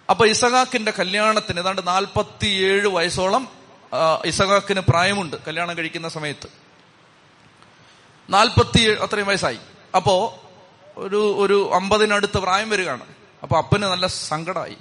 [0.09, 3.47] അപ്പൊ ഇസഹാക്കിന്റെ കല്യാണത്തിന് ഏതാണ്ട് നാൽപ്പത്തിയേഴ് വയസ്സോളം
[4.25, 6.47] ഇസഹാക്കിന് പ്രായമുണ്ട് കല്യാണം കഴിക്കുന്ന സമയത്ത്.
[8.29, 9.59] നാൽപ്പത്തി അത്രയും വയസ്സായി.
[9.95, 10.43] അപ്പോ
[10.97, 13.05] ഒരു ഒരു അമ്പതിനടുത്ത് പ്രായം വരികയാണ്.
[13.43, 14.77] അപ്പൊ അപ്പന് നല്ല സങ്കടമായി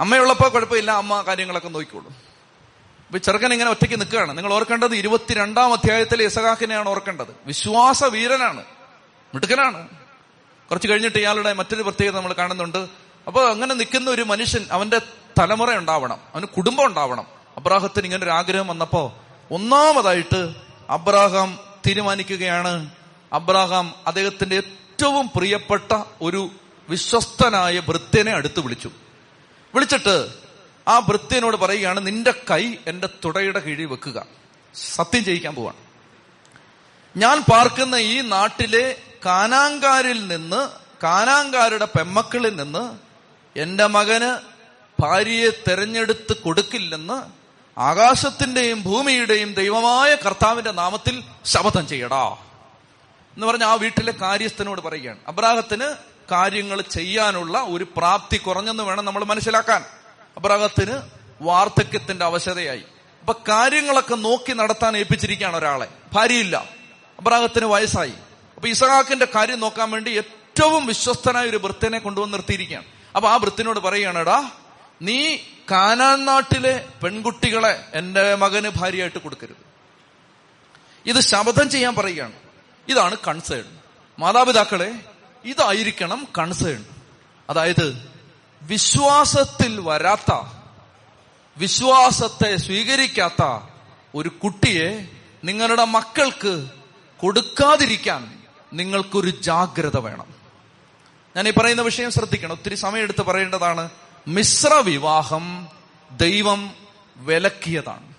[0.00, 2.14] അമ്മയുള്ളപ്പോ കുഴപ്പമില്ല അമ്മ കാര്യങ്ങളൊക്കെ നോക്കിക്കോളൂ.
[3.06, 4.38] അപ്പൊ ചെറുക്കൻ ഇങ്ങനെ ഒറ്റയ്ക്ക് നിൽക്കുകയാണ്.
[4.38, 7.36] നിങ്ങൾ ഓർക്കേണ്ടത് ഇരുപത്തിരണ്ടാം അധ്യായത്തിലെ ഇസഹാക്കിനെയാണ് ഓർക്കേണ്ടത്.
[7.46, 8.64] വിശ്വാസ വീരനാണ്.
[9.34, 9.88] മിടുക്കനാണ്.
[10.70, 12.86] കുറച്ച് കഴിഞ്ഞിട്ട് ഇയാളുടെ മറ്റൊരു പ്രത്യേകത നമ്മൾ കാണുന്നുണ്ട്.
[13.26, 14.98] അപ്പൊ അങ്ങനെ നിൽക്കുന്ന ഒരു മനുഷ്യൻ അവന്റെ
[15.38, 16.18] തലമുറ ഉണ്ടാവണം.
[16.34, 17.26] അവന് കുടുംബം ഉണ്ടാവണം.
[17.56, 19.18] അബ്രാഹത്തിന് ഇങ്ങനെ ഒരു ആഗ്രഹം വന്നപ്പോ
[19.50, 20.54] ഒന്നാമതായിട്ട്
[20.90, 22.90] അബ്രാഹാം തീരുമാനിക്കുകയാണ്.
[23.32, 26.50] അബ്രാഹാം അദ്ദേഹത്തിന്റെ ഏറ്റവും പ്രിയപ്പെട്ട ഒരു
[26.88, 28.90] വിശ്വസ്തനായ ഭൃത്യനെ അടുത്ത് വിളിച്ചു.
[29.74, 30.43] വിളിച്ചിട്ട്
[30.88, 34.26] ആ ഭൃത്യനോട് പറയുകയാണ് നിന്റെ കൈ എന്റെ തുടയുടെ കീഴിൽ വെക്കുക.
[34.74, 35.76] സത്യം ചെയ്യിക്കാൻ പോവാണ്.
[37.16, 40.68] ഞാൻ പാർക്കുന്ന ഈ നാട്ടിലെ കാനാങ്കാരിൽ നിന്ന്
[41.02, 42.98] കാനാങ്കാരുടെ പെമ്മക്കളിൽ നിന്ന്
[43.58, 44.54] എന്റെ മകന്
[45.02, 47.44] ഭാര്യയെ തെരഞ്ഞെടുത്ത് കൊടുക്കില്ലെന്ന്
[47.80, 52.28] ആകാശത്തിന്റെയും ഭൂമിയുടെയും ദൈവമായ കർത്താവിന്റെ നാമത്തിൽ ശപഥം ചെയ്യടാ.
[53.34, 55.18] എന്ന് പറഞ്ഞ ആ വീട്ടിലെ കാര്യസ്ഥനോട് പറയുകയാണ്.
[55.28, 55.94] അബ്രാഹത്തിന്
[56.30, 59.84] കാര്യങ്ങൾ ചെയ്യാനുള്ള ഒരു പ്രാപ്തി കുറഞ്ഞെന്ന് വേണം നമ്മൾ മനസ്സിലാക്കാൻ.
[60.36, 61.00] അബ്രാഹത്തിന്
[61.42, 62.82] വാർദ്ധക്യത്തിന്റെ അവശതയായി.
[63.20, 65.88] അപ്പൊ കാര്യങ്ങളൊക്കെ നോക്കി നടത്താൻ ഏൽപ്പിച്ചിരിക്കുകയാണ് ഒരാളെ.
[66.12, 66.56] ഭാര്യയില്ല.
[67.18, 68.12] അബ്രാഹത്തിന് വയസ്സായി.
[68.54, 72.84] അപ്പൊ ഇസഹാക്കിന്റെ കാര്യം നോക്കാൻ വേണ്ടി ഏറ്റവും വിശ്വസ്തനായ ഒരു വൃത്തിനെ കൊണ്ടുവന്ന് നിർത്തിയിരിക്കുകയാണ്.
[73.16, 74.50] അപ്പൊ ആ വൃത്തിനോട് പറയുകയാണെടാ
[75.02, 75.36] നീ
[75.70, 79.56] കാനാൻ നാട്ടിലെ പെൺകുട്ടികളെ എന്റെ മകന് ഭാര്യയായിട്ട് കൊടുക്കരുത്.
[81.06, 82.32] ഇത് ശപഥം ചെയ്യാൻ പറയുകയാണ്.
[82.88, 83.64] ഇതാണ് കൺസേൺ
[84.18, 84.94] മാതാപിതാക്കളെ
[85.44, 86.84] ഇതായിരിക്കണം കൺസേൺ
[87.50, 88.13] അതായത്
[88.64, 90.46] വിശ്വാസത്തിൽ വരാത്ത
[91.56, 93.66] വിശ്വാസത്തെ സ്വീകരിക്കാത്ത
[94.14, 95.08] ഒരു കുട്ടിയെ
[95.44, 96.68] നിങ്ങളുടെ മക്കൾക്ക്
[97.20, 98.42] കൊടുക്കാതിരിക്കാൻ
[98.72, 100.34] നിങ്ങൾക്കൊരു ജാഗ്രത വേണം.
[101.36, 102.52] ഞാൻ ഈ പറയുന്ന വിഷയം ശ്രദ്ധിക്കണം.
[102.52, 103.88] ഒത്തിരി സമയമെടുത്ത് പറയേണ്ടതാണ്
[104.28, 105.68] മിശ്ര വിവാഹം
[106.10, 106.74] ദൈവം
[107.16, 108.14] വിലക്കിയതാണ്.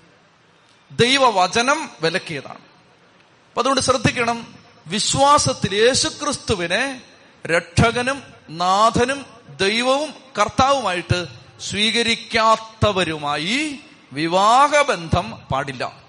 [0.91, 2.59] ദൈവവചനം വിലക്കിയതാണ്.
[3.49, 4.55] അപ്പൊ അതുകൊണ്ട് ശ്രദ്ധിക്കണം
[4.87, 7.01] വിശ്വാസത്തിൽ യേശുക്രിസ്തുവിനെ
[7.47, 9.25] രക്ഷകനും നാഥനും
[9.59, 11.27] ദൈവവും കർത്താവുമായിട്ട്
[11.62, 13.80] സ്വീകരിക്കാത്തവരുമായി
[14.13, 16.04] വിവാഹബന്ധം പാടില്ല.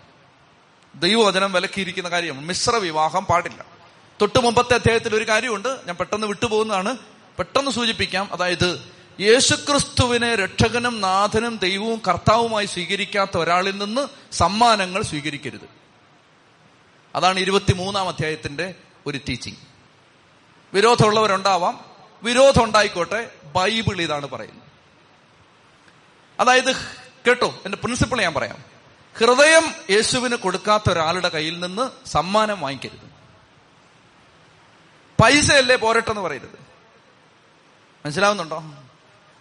[0.95, 3.65] ദൈവവചനം വിലക്കിയിരിക്കുന്ന കാര്യം മിശ്ര വിവാഹം പാടില്ല.
[4.21, 6.97] തൊട്ടു മുമ്പത്തെ അദ്ദേഹത്തിൽ ഒരു കാര്യമുണ്ട് ഞാൻ പെട്ടെന്ന് വിട്ടുപോകുന്നതാണ്.
[7.39, 15.69] പെട്ടെന്ന് സൂചിപ്പിക്കാം അതായത് യേശുക്രിസ്തുവിനെ രക്ഷകനും നാഥനും ദൈവവും കർത്താവുമായി സ്വീകരിക്കാത്ത ഒരാളിൽ നിന്ന് സമ്മാനങ്ങൾ സ്വീകരിക്കരുത്.
[17.15, 18.75] അതാണ് ഇരുപത്തിമൂന്നാം അധ്യായത്തിന്റെ
[19.07, 19.57] ഒരു ടീച്ചിങ്
[20.75, 21.86] വിരോധമുള്ളവരുണ്ടാവാം
[22.23, 24.67] വിരോധം ഉണ്ടായിക്കോട്ടെ ബൈബിൾ ഇതാണ് പറയുന്നത്.
[26.41, 26.77] അതായത്
[27.27, 28.65] കേട്ടോ എന്റെ പ്രിൻസിപ്പിൾ ഞാൻ പറയാം.
[29.19, 33.17] ഹൃദയം യേശുവിന് കൊടുക്കാത്ത ഒരാളുടെ കയ്യിൽ നിന്ന് സമ്മാനം വാങ്ങിക്കരുത്.
[35.23, 36.59] പൈസയല്ലേ പോരട്ടെന്ന് പറയരുത്.
[38.05, 38.75] മനസ്സിലാവുന്നുണ്ടോ?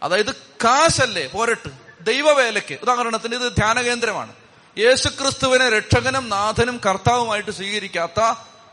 [0.04, 1.70] അതായത് കാശല്ലേ പോരട്ട്.
[2.02, 2.80] ദൈവവേലയ്ക്ക്.
[2.82, 4.34] ഉദാഹരണത്തിന് ഇത് ധ്യാന കേന്ദ്രമാണ്.
[4.78, 8.20] യേശുക്രിസ്തുവിനെ രക്ഷകനും നാഥനും കർത്താവുമായിട്ട് സ്വീകരിക്കാത്ത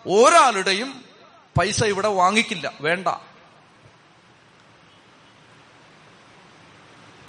[0.07, 1.05] ഒരാളുടെയും
[1.59, 2.73] പൈസ ഇവിടെ വാങ്ങിക്കില്ല.
[2.81, 3.09] വേണ്ട.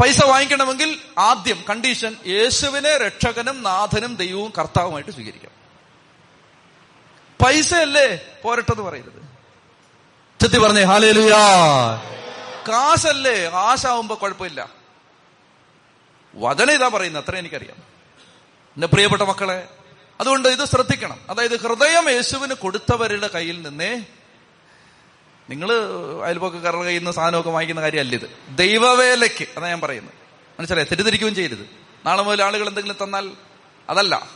[0.03, 5.51] പൈസ വാങ്ങിക്കണമെങ്കിൽ ആദ്യം കണ്ടീഷൻ യേശുവിനെ രക്ഷകനും നാഥനും ദൈവവും കർത്താവുമായിട്ട് സ്വീകരിക്കണം.
[7.45, 9.21] പൈസയല്ലേ പോരട്ടെന്ന് പറയരുത്.
[10.41, 11.37] ചെത്തി പറഞ്ഞേ ഹാലേലുയാ
[12.67, 14.69] കാശല്ലേ കാശാവുമ്പോ കുഴപ്പമില്ല.
[16.35, 17.77] വചന ഇതാ പറയുന്നത് അത്ര എനിക്കറിയാം.
[18.75, 19.67] എന്റെ പ്രിയപ്പെട്ട മക്കളെ
[20.19, 21.19] അതുകൊണ്ട് ഇത് ശ്രദ്ധിക്കണം.
[21.29, 24.05] അതായത് ഹൃദയം യേശുവിന് കൊടുത്തവരുടെ കയ്യിൽ നിന്നേ
[25.49, 25.71] നിങ്ങൾ
[26.25, 28.37] അയൽപക്കക്കാരുടെ കയ്യിൽ നിന്ന് സാധനമൊക്കെ വാങ്ങിക്കുന്ന കാര്യമല്ല ഇത്.
[28.49, 30.13] ദൈവവേലയ്ക്ക് അതാ ഞാൻ പറയുന്നത്.
[30.59, 30.85] മനസ്സിലായി?
[30.85, 31.69] തെറ്റിദ്ധരിക്കുകയും ചെയ്യരുത്.
[32.05, 33.31] നാളെ മുതൽ ആളുകൾ എന്തെങ്കിലും തന്നാൽ
[33.89, 34.29] അതല്ല.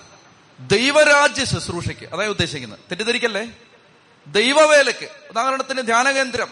[0.59, 2.79] ദൈവരാജ്യ ശുശ്രൂഷയ്ക്ക് അതായത് ഉദ്ദേശിക്കുന്നത്.
[2.79, 3.51] തെറ്റിദ്ധരിക്കല്ലേ?
[4.27, 6.47] ദൈവവേലയ്ക്ക് ഉദാഹരണത്തിന് ധ്യാനകേന്ദ്രം.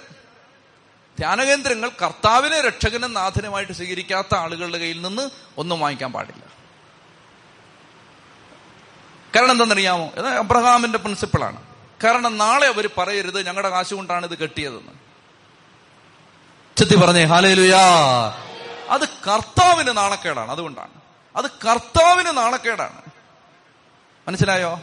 [1.20, 6.56] ധ്യാനകേന്ദ്രങ്ങൾ കർത്താവിനെ രക്ഷകനും നാഥനുമായിട്ട് സ്വീകരിക്കാത്ത ആളുകളുടെ കയ്യിൽ നിന്ന് ഒന്നും വാങ്ങിക്കാൻ പാടില്ല.
[9.36, 14.92] കാരണം എന്തെന്നറിയാമോ ഇത് അബ്രഹാമിന്റെ പ്രിൻസിപ്പിളാണ് കാരണം നാളെ അവർ പറയരുത് ഞങ്ങളുടെ കാശ് കൊണ്ടാണ് ഇത് കെട്ടിയതെന്ന്.
[16.78, 17.80] ചെത്തി പറഞ്ഞേ ഹാലേലുയാ.
[18.90, 20.92] അത് കർത്താവിന് നാണക്കേടാണ് അതുകൊണ്ടാണ്.
[21.36, 23.02] അത് കർത്താവിന് നാണക്കേടാണ്.
[24.28, 24.80] മനസ്സിലായോ?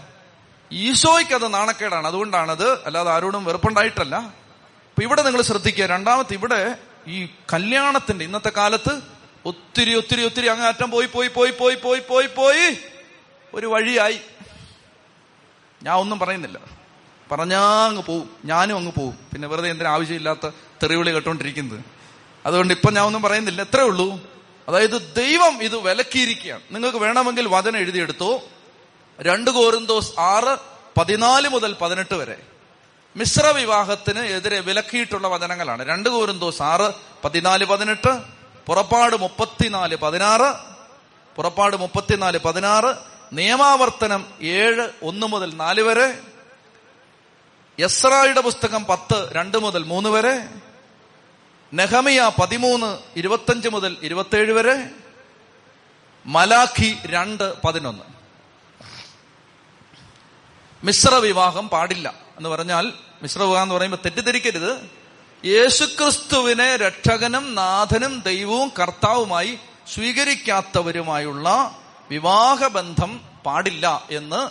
[0.73, 2.87] ഈശോയ്ക്ക് അത് നാണക്കേടാണ് അതുകൊണ്ടാണത്.
[2.87, 4.15] അല്ലാതെ ആരോടും വെറുപ്പുണ്ടായിട്ടല്ല.
[4.15, 9.01] അപ്പൊ ഇവിടെ നിങ്ങൾ ശ്രദ്ധിക്കുക രണ്ടാമത്തെ ഇവിടെ ഈ കല്യാണത്തിന്റെ ഇന്നത്തെ കാലത്ത്
[9.45, 12.79] ഒത്തിരി ഒത്തിരി ഒത്തിരി അങ്ങ് അറ്റം പോയി പോയി പോയി പോയി പോയി പോയി പോയി.
[13.55, 14.21] ഒരു വഴിയായി.
[15.83, 16.82] ഞാൻ ഒന്നും പറയുന്നില്ല.
[17.33, 18.31] പറഞ്ഞാ അങ്ങ് പോവും.
[18.45, 19.19] ഞാനും അങ്ങ് പോവും.
[19.33, 20.49] പിന്നെ വെറുതെ എന്തിനാ ആവശ്യമില്ലാത്ത
[20.83, 21.81] തെറിവിളി കേട്ടോണ്ടിരിക്കുന്നത്?
[22.47, 23.63] അതുകൊണ്ട് ഇപ്പൊ ഞാൻ ഒന്നും പറയുന്നില്ല.
[23.63, 24.21] എത്രേ ഉള്ളൂ.
[24.69, 26.63] അതായത് ദൈവം ഇത് വിലക്കിയിരിക്കുകയാണ്.
[26.71, 28.43] നിങ്ങൾക്ക് വേണമെങ്കിൽ വചനം എഴുതിയെടുത്തോ.
[29.21, 30.59] രണ്ട് കോറിന്തോസ് ആറ്
[30.99, 32.37] പതിനാല് മുതൽ പതിനെട്ട് വരെ.
[33.17, 35.89] മിശ്ര വിവാഹത്തിന് എതിരെ വിലക്കിയിട്ടുള്ള വചനങ്ങളാണ്.
[35.89, 38.19] രണ്ട് കോരിന്തോസ് ആറ് പതിനാല് പതിനെട്ട്.
[38.67, 40.55] പുറപ്പാട് മുപ്പത്തിനാല് പതിനാറ്.
[41.37, 42.95] പുറപ്പാട് മുപ്പത്തിനാല് പതിനാറ്.
[43.33, 46.19] നിയമാവർത്തനം ഏഴ് ഒന്ന് മുതൽ നാല് വരെ.
[47.81, 50.49] യസ്രായുടെ പുസ്തകം പത്ത് രണ്ട് മുതൽ മൂന്ന് വരെ
[51.75, 54.91] നെഹമിയ പതിമൂന്ന് ഇരുപത്തഞ്ച് മുതൽ ഇരുപത്തേഴ് വരെ
[56.27, 58.03] മലാഖി രണ്ട് പതിനൊന്ന്.
[60.85, 64.91] മിശ്ര വിവാഹം പാടില്ല എന്ന് പറഞ്ഞാൽ മിശ്ര വിവാഹം എന്ന് പറയുമ്പോൾ തെറ്റിദ്ധരിക്കരുത്.
[65.47, 69.59] യേശുക്രിസ്തുവിനെ രക്ഷകനും നാഥനും ദൈവവും കർത്താവുമായി
[69.95, 71.79] സ്വീകരിക്കാത്തവരുമായുള്ള
[72.11, 74.51] വിവാഹബന്ധം പാടില്ല എന്ന്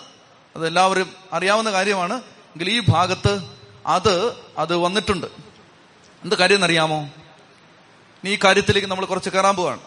[0.57, 2.21] അതെല്ലാവരും അറിയാവുന്ന കാര്യമാണ്.
[2.55, 5.27] എങ്കിൽ ഈ ഭാഗത്ത് അത് അത് വന്നിട്ടുണ്ട്.
[6.23, 7.09] എന്ത് കാര്യം എന്നറിയാമോ
[8.25, 9.79] ഈ കാര്യത്തിലേക്ക് നമ്മൾ കുറച്ച് കയറാൻ പോവാണ്.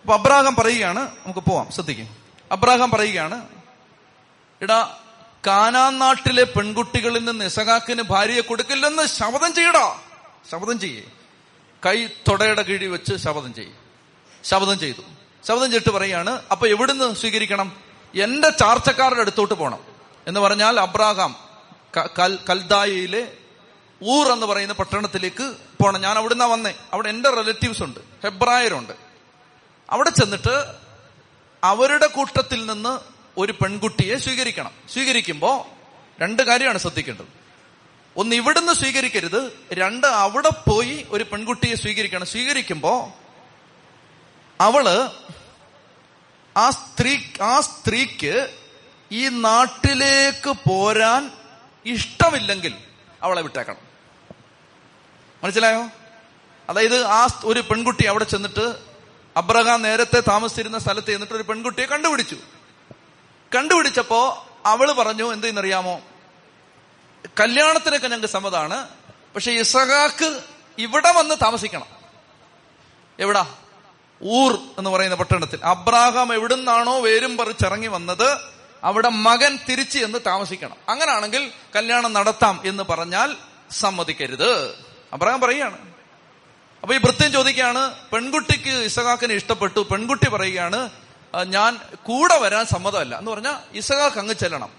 [0.00, 2.16] അപ്പൊ അബ്രാഹം പറയുകയാണ് നമുക്ക് പോവാം ശ്രദ്ധിക്കും.
[2.52, 3.48] അബ്രാഹം പറയുകയാണ്
[4.62, 4.98] എടാ
[5.46, 10.00] കാനാൻ നാട്ടിലെ പെൺകുട്ടികളിൽ നിന്ന് ഇസഹാക്കിന് ഭാര്യയെ കൊടുക്കില്ലെന്ന് ശപഥം ചെയ്യടാ.
[10.50, 11.02] ശപഥം ചെയ്യേ.
[11.86, 13.74] കൈ തൊടയുടെ കീഴിൽ വെച്ച് ശപഥം ചെയ്യും.
[14.44, 15.02] ശപഥം ചെയ്തു.
[15.48, 17.76] ശപഥം ചെയ്തിട്ട് പറയാണ് അപ്പൊ എവിടുന്ന് സ്വീകരിക്കണം?
[18.14, 19.89] എന്റെ ചാർച്ചക്കാരുടെ അടുത്തോട്ട് പോകണം
[20.26, 21.36] എന്ന് പറഞ്ഞാൽ അബ്രാഹാം
[22.48, 23.32] കൽദായിലെ
[24.04, 26.74] ഊർ എന്ന് പറയുന്ന പട്ടണത്തിലേക്ക് പോകണം ഞാൻ അവിടുന്ന് വന്നേ.
[26.92, 28.00] അവിടെ എന്റെ റിലേറ്റീവ്സ് ഉണ്ട്.
[28.24, 28.92] ഹെബ്രായരുണ്ട്.
[29.90, 30.74] അവിടെ ചെന്നിട്ട്
[31.64, 32.98] അവരുടെ കൂട്ടത്തിൽ നിന്ന്
[33.38, 34.70] ഒരു പെൺകുട്ടിയെ സ്വീകരിക്കണം.
[34.92, 35.66] സ്വീകരിക്കുമ്പോ
[36.20, 37.26] രണ്ട് കാര്യമാണ് ശ്രദ്ധിക്കേണ്ടത്.
[38.16, 39.58] ഒന്ന് ഇവിടുന്ന് സ്വീകരിക്കരുത്.
[39.72, 42.26] രണ്ട് അവിടെ പോയി ഒരു പെൺകുട്ടിയെ സ്വീകരിക്കണം.
[42.26, 43.12] സ്വീകരിക്കുമ്പോ
[44.60, 45.10] അവൾ
[46.56, 48.59] ആ സ്ത്രീ ആ സ്ത്രീക്ക്
[49.12, 51.30] ഈ നാട്ടിലേക്ക് പോരാൻ
[51.86, 52.74] ഇഷ്ടമില്ലെങ്കിൽ
[53.22, 53.76] അവളെ വിട്ടേക്കണം.
[55.44, 55.88] മനസ്സിലായോ?
[56.70, 58.74] അതായത് ആ ഒരു പെൺകുട്ടി അവിടെ ചെന്നിട്ട്
[59.36, 62.36] അബ്രഹാം നേരത്തെ താമസിച്ചിരുന്ന സ്ഥലത്ത് ചെന്നിട്ട് ഒരു പെൺകുട്ടിയെ കണ്ടുപിടിച്ചു.
[63.54, 66.00] കണ്ടുപിടിച്ചപ്പോ അവൾ പറഞ്ഞു എന്തെന്നറിയാമോ
[67.40, 68.88] കല്യാണത്തിനൊക്കെ ഞങ്ങൾക്ക് സമ്മതാണ്
[69.34, 70.40] പക്ഷെ ഇസഹാക്ക്
[70.78, 71.86] ഇവിടെ വന്ന് താമസിക്കണം.
[73.18, 73.54] എവിടാ?
[74.22, 75.64] ഊർ എന്ന് പറയുന്ന പട്ടണത്തിൽ.
[75.64, 78.59] അബ്രാഹാം എവിടുന്നാണോ വേരും പറിച്ചിറങ്ങി വന്നത്.
[78.84, 80.76] അവിടെ മകൻ തിരിച്ചു എന്ന് താമസിക്കണം.
[80.88, 83.36] അങ്ങനാണെങ്കിൽ കല്യാണം നടത്താം എന്ന് പറഞ്ഞാൽ
[83.70, 84.74] സമ്മതിക്കരുത്.
[85.12, 85.78] അബ്രഹാം പറയുകയാണ്.
[86.82, 89.80] അപ്പൊ ഈ ഭൃത്യം ചോദിക്കുകയാണ് പെൺകുട്ടിക്ക് ഇസഹാക്കിനെ ഇഷ്ടപ്പെട്ടു.
[89.80, 90.90] പെൺകുട്ടി പറയുകയാണ്
[91.44, 93.18] ഞാൻ കൂടെ വരാൻ സമ്മതമല്ല.
[93.18, 94.70] എന്ന് പറഞ്ഞാൽ ഇസഹാക്ക് അങ്ങ് ചെല്ലണം.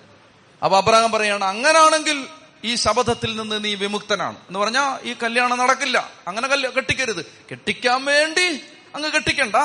[0.64, 2.28] അപ്പൊ അബ്രഹാം പറയാണ് അങ്ങനാണെങ്കിൽ
[2.64, 4.36] ഈ ശബദത്തിൽ നിന്ന് നീ വിമുക്തനാണ്.
[4.36, 6.12] എന്ന് പറഞ്ഞാൽ ഈ കല്യാണം നടക്കില്ല.
[6.28, 7.26] അങ്ങനെ കെട്ടിക്കരുത്.
[7.26, 8.62] കെട്ടിക്കാൻ വേണ്ടി?
[8.96, 9.56] അങ്ങ് കെട്ടിക്കണ്ട.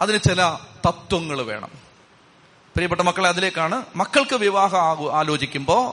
[0.00, 0.58] അതിന് ചില
[0.88, 1.81] തത്വങ്ങൾ വേണം.
[2.74, 5.92] പ്രിയപ്പെട്ട മക്കളെ അതിലേക്കാണ് മക്കൾക്ക് വിവാഹം ആലോചിക്കുമ്പോൾ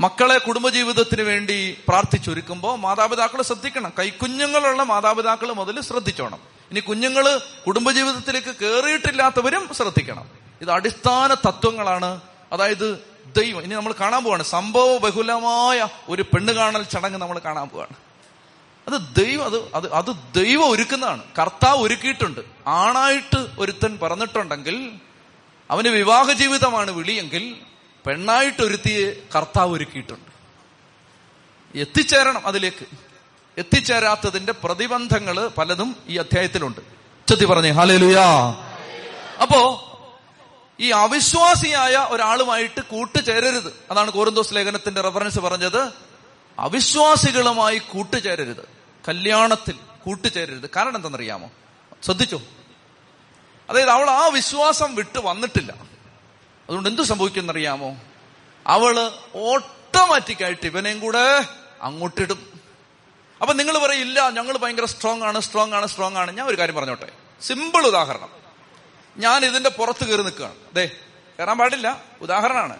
[0.00, 3.92] മക്കളെ കുടുംബജീവിതത്തിന് വേണ്ടി പ്രാർത്ഥിച്ചൊരുക്കുമ്പോൾ മാതാപിതാക്കൾ ശ്രദ്ധിക്കണം.
[3.98, 6.38] കൈക്കുഞ്ഞുങ്ങളുള്ള മാതാപിതാക്കൾ മുതൽ ശ്രദ്ധിച്ചോണം.
[6.70, 10.28] ഇനി കുഞ്ഞുങ്ങൾ കുടുംബജീവിതത്തിലേക്ക് കയറിയിട്ടില്ലാത്തവരും ശ്രദ്ധിക്കണം.
[10.60, 12.20] ഇത് അടിസ്ഥാന തത്വങ്ങളാണ്.
[12.52, 12.98] അതായത്
[13.36, 13.62] ദൈവം.
[13.62, 14.42] ഇനി നമ്മൾ കാണാൻ പോവാണ്.
[14.42, 17.96] സംഭവ ബഹുലമായ ഒരു പെണ്ണ് കാണൽ ചടങ്ങ് നമ്മൾ കാണാൻ പോവാണ്.
[18.88, 21.22] അത് ദൈവം അത് അത് അത് ദൈവം ഒരുക്കുന്നതാണ്.
[21.38, 22.40] കർത്താവ് ഒരുക്കിയിട്ടുണ്ട്.
[22.66, 24.90] ആണായിട്ട് ഒരുത്തൻ പറഞ്ഞിട്ടുണ്ടെങ്കിൽ
[25.70, 27.56] അവന് വിവാഹ ജീവിതമാണ് വിളിയെങ്കിൽ
[28.06, 30.34] പെണ്ണായിട്ട് ഒരുത്തിയെ കർത്താവ് ഒരുക്കിയിട്ടുണ്ട്.
[31.78, 32.86] എത്തിച്ചേരണം അതിലേക്ക്.
[33.58, 36.80] എത്തിച്ചേരാത്തതിന്റെ പ്രതിബന്ധങ്ങൾ പലതും ഈ അധ്യായത്തിലുണ്ട്.
[37.28, 38.54] ചെത്തി പറഞ്ഞേ ഹാലേലുയാ
[39.42, 39.90] അപ്പോ
[40.80, 43.72] ഈ അവിശ്വാസിയായ ഒരാളുമായിട്ട് കൂട്ടുചേരരുത്.
[43.90, 45.92] അതാണ് കോരന്തോസ് ലേഖനത്തിന്റെ റെഫറൻസ് പറഞ്ഞത്.
[46.58, 48.68] അവിശ്വാസികളുമായി കൂട്ടുചേരരുത്.
[49.08, 49.74] കല്യാണത്തിൽ
[50.04, 50.70] കൂട്ടുചേരരുത്.
[50.76, 51.50] കാരണം എന്തെന്നറിയാമോ
[52.02, 52.42] ശ്രദ്ധിച്ചോ?
[53.70, 55.72] അതായത് അവൾ ആ വിശ്വാസം വിട്ട് വന്നിട്ടില്ല.
[56.64, 57.96] അതുകൊണ്ട് എന്ത് സംഭവിക്കുന്നറിയാമോ
[58.66, 61.44] അവൾ ഓട്ടോമാറ്റിക്കായിട്ട് ഇവനെയും കൂടെ
[61.82, 62.60] അങ്ങോട്ടിടും.
[63.40, 66.36] അപ്പൊ നിങ്ങൾ പറയില്ല ഞങ്ങൾ ഭയങ്കര സ്ട്രോങ് ആണ് സ്ട്രോങ് ആണ് സ്ട്രോങ് ആണ്.
[66.36, 67.12] ഞാൻ ഒരു കാര്യം പറഞ്ഞോട്ടെ.
[67.42, 68.28] സിമ്പിൾ ഉദാഹരണം.
[69.16, 70.54] ഞാൻ ഇതിന്റെ പുറത്ത് കയറി നിൽക്കുകയാണ്.
[70.54, 70.90] അതെ
[71.38, 72.02] കയറാൻ പാടില്ല.
[72.20, 72.76] ഉദാഹരണമാണ്.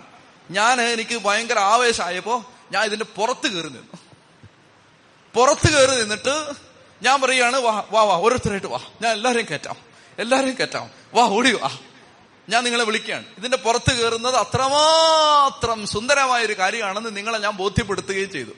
[0.50, 3.96] ഞാൻ എനിക്ക് ഭയങ്കര ആവേശമായപ്പോ ഞാൻ ഇതിന്റെ പുറത്ത് കയറി നിന്നു.
[5.34, 6.52] പുറത്ത് കയറി നിന്നിട്ട്
[7.02, 8.80] ഞാൻ പറയുകയാണ് വാ വാ വാ ഓരോരുത്തരായിട്ട് വാ.
[9.02, 9.93] ഞാൻ എല്ലാവരെയും കയറ്റാം.
[10.18, 11.78] എല്ലാരെയും കയറ്റാം വാ ഓടി വാ
[12.48, 13.24] ഞാൻ നിങ്ങളെ വിളിക്കുകയാണ്.
[13.38, 18.50] ഇതിന്റെ പുറത്ത് കയറുന്നത് അത്രമാത്രം സുന്ദരമായ ഒരു കാര്യമാണെന്ന് നിങ്ങളെ ഞാൻ ബോധ്യപ്പെടുത്തുകയും ചെയ്തു.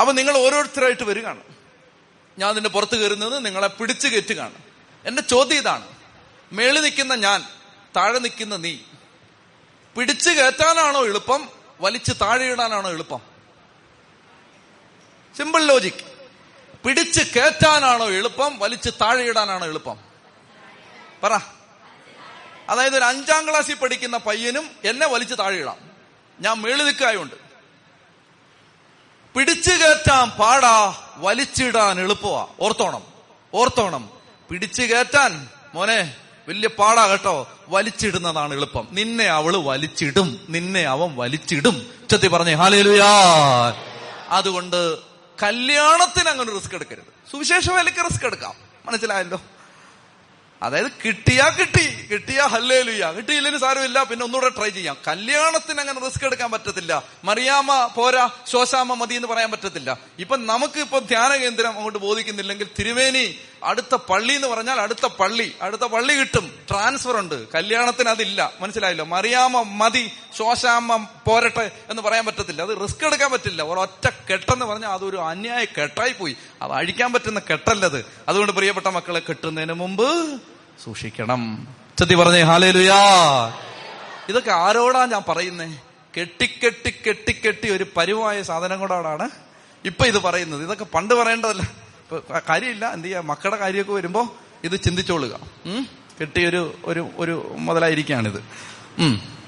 [0.00, 1.40] അപ്പൊ നിങ്ങൾ ഓരോരുത്തരായിട്ട് വരികയാണ്.
[2.38, 4.54] ഞാൻ ഇതിന്റെ പുറത്ത് കയറുന്നത് നിങ്ങളെ പിടിച്ചു കയറ്റുകയാണ്.
[5.04, 5.88] എന്റെ ചോദ്യം ഇതാണ്.
[6.52, 7.44] മേളി നിൽക്കുന്ന ഞാൻ
[7.96, 8.76] താഴെ നിൽക്കുന്ന നീ
[9.96, 11.48] പിടിച്ചു കയറ്റാനാണോ എളുപ്പം?
[11.80, 13.20] വലിച്ചു താഴെയിടാനാണോ എളുപ്പം?
[15.36, 16.11] സിമ്പിൾ ലോജിക്
[16.86, 19.96] പിടിച്ച് കയറ്റാനാണോ എളുപ്പം വലിച്ച് താഴെയിടാനാണോ എളുപ്പം?
[21.22, 21.38] പറ.
[22.68, 25.76] അതായത് ഒരു അഞ്ചാം ക്ലാസ്സിൽ പഠിക്കുന്ന പയ്യനും എന്നെ വലിച്ച് താഴെയിടാം.
[26.40, 27.34] ഞാൻ മേളി നിൽക്കായുണ്ട്
[29.36, 33.02] പിടിച്ചു കയറ്റാൻ പാടാ വലിച്ചിടാൻ എളുപ്പമാ ഓർത്തോണം
[33.54, 34.10] ഓർത്തോണം.
[34.50, 36.16] പിടിച്ചു കയറ്റാൻ മോനെ
[36.48, 37.48] വലിയ പാടാ കേട്ടോ.
[37.68, 38.88] വലിച്ചിടുന്നതാണ് എളുപ്പം.
[38.90, 42.06] നിന്നെ അവൾ വലിച്ചിടും നിന്നെ അവൻ വലിച്ചിടും.
[42.10, 43.06] ചെത്തി പറഞ്ഞേ ഹാലേലുയാ.
[44.30, 45.11] അതുകൊണ്ട്
[45.42, 47.30] കല്യാണത്തിന് അങ്ങനെ റിസ്ക് എടുക്കരുത്.
[47.30, 48.54] സുവിശേഷ വിലക്ക് റിസ്ക് എടുക്കാം.
[48.86, 49.40] മനസ്സിലായല്ലോ?
[50.62, 54.96] അതായത് കിട്ടിയാ കിട്ടി കിട്ടിയാ ഹല്ലേലുയ്യ കിട്ടിയില്ലെങ്കിൽ സാരമില്ല പിന്നെ ഒന്നുകൂടെ ട്രൈ ചെയ്യാം.
[55.08, 57.02] കല്യാണത്തിന് അങ്ങനെ റിസ്ക് എടുക്കാൻ പറ്റത്തില്ല.
[57.24, 59.98] മറിയാമ പോരാ ശോശാമ മതി എന്ന് പറയാൻ പറ്റത്തില്ല.
[60.18, 65.52] ഇപ്പൊ നമുക്ക് ഇപ്പൊ ധ്യാന കേന്ദ്രം അങ്ങോട്ട് ബോധിക്കുന്നില്ലെങ്കിൽ തിരുവേനി അടുത്ത പള്ളി എന്ന് പറഞ്ഞാൽ അടുത്ത പള്ളി.
[65.62, 66.54] അടുത്ത പള്ളി കിട്ടും.
[66.70, 67.48] ട്രാൻസ്ഫർ ഉണ്ട്.
[67.52, 68.52] കല്യാണത്തിന് അതില്ല.
[68.60, 69.04] മനസ്സിലായല്ലോ?
[69.04, 72.62] മറിയാമ മതി ശോശാമ പോരട്ടെ എന്ന് പറയാൻ പറ്റത്തില്ല.
[72.62, 73.62] അത് റിസ്ക് എടുക്കാൻ പറ്റില്ല.
[73.62, 76.36] ഒരൊറ്റ കെട്ടെന്ന് പറഞ്ഞാൽ അതൊരു അന്യായ കെട്ടായി പോയി.
[76.62, 78.04] അത് അഴിക്കാൻ പറ്റുന്ന കെട്ടല്ലത്.
[78.28, 80.40] അതുകൊണ്ട് പ്രിയപ്പെട്ട മക്കളെ കെട്ടുന്നതിന് മുമ്പ്
[80.84, 81.68] സൂക്ഷിക്കണം.
[81.98, 83.00] ചതി പറഞ്ഞേ ഹാലേലുയാ.
[84.28, 85.78] ഇതൊക്കെ ആരോടാ ഞാൻ പറയുന്നേ?
[86.20, 89.30] കെട്ടിക്കെട്ടി കെട്ടിക്കെട്ടി ഒരു പരിവായ സാധനം കൊണ്ടാണ്
[89.84, 90.62] ഇപ്പൊ ഇത് പറയുന്നത്.
[90.62, 91.91] ഇതൊക്കെ പണ്ട് പറയേണ്ടതല്ല.
[92.48, 92.92] കാര്യമില്ല.
[92.92, 93.20] എന്ത് ചെയ്യാ?
[93.20, 95.40] മക്കളുടെ കാര്യമൊക്കെ വരുമ്പോ ഇത് ചിന്തിച്ചോളുക.
[96.20, 98.44] കിട്ടിയൊരു ഒരു ഒരു മുതലായിരിക്കാണിത്
[98.98, 99.38] ഉം.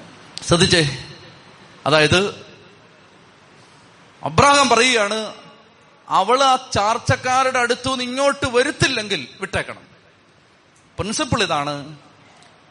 [0.41, 1.05] ശ്രദ്ധിച്ചേ.
[1.85, 2.45] അതായത്
[4.23, 5.33] അബ്രാഹം പറയുകയാണ്
[6.09, 9.81] അവൾ ആ ചാർച്ചക്കാരുടെ അടുത്തു നിന്ന് ഇങ്ങോട്ട് വരുത്തില്ലെങ്കിൽ വിട്ടേക്കണം.
[10.99, 11.97] പ്രിൻസിപ്പിൾ ഇതാണ്.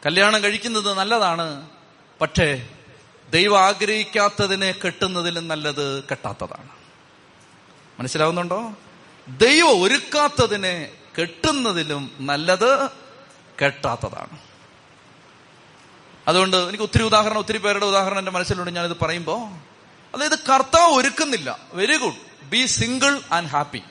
[0.05, 1.69] കല്യാണം കഴിക്കുന്നത് നല്ലതാണ്.
[2.21, 2.67] പക്ഷേ
[3.29, 6.69] ദൈവം ആഗ്രഹിക്കാത്തതിനെ കെട്ടുന്നതിലും നല്ലത് കെട്ടാത്തതാണ്.
[7.99, 8.73] മനസ്സിലാവുന്നുണ്ടോ?
[9.27, 12.89] ദൈവം ഒരുക്കാത്തതിനെ കെട്ടുന്നതിലും നല്ലത്
[13.63, 14.37] കെട്ടാത്തതാണ്.
[16.27, 19.49] അതുകൊണ്ട് എനിക്ക് ഒത്തിരി ഉദാഹരണം ഒത്തിരി പേരുടെ ഉദാഹരണം എന്റെ മനസ്സിലുണ്ട് ഞാനിത് പറയുമ്പോ
[20.15, 21.59] അതായത് കർത്താവ് ഒരുക്കുന്നില്ല.
[21.73, 23.81] Very good be single and happy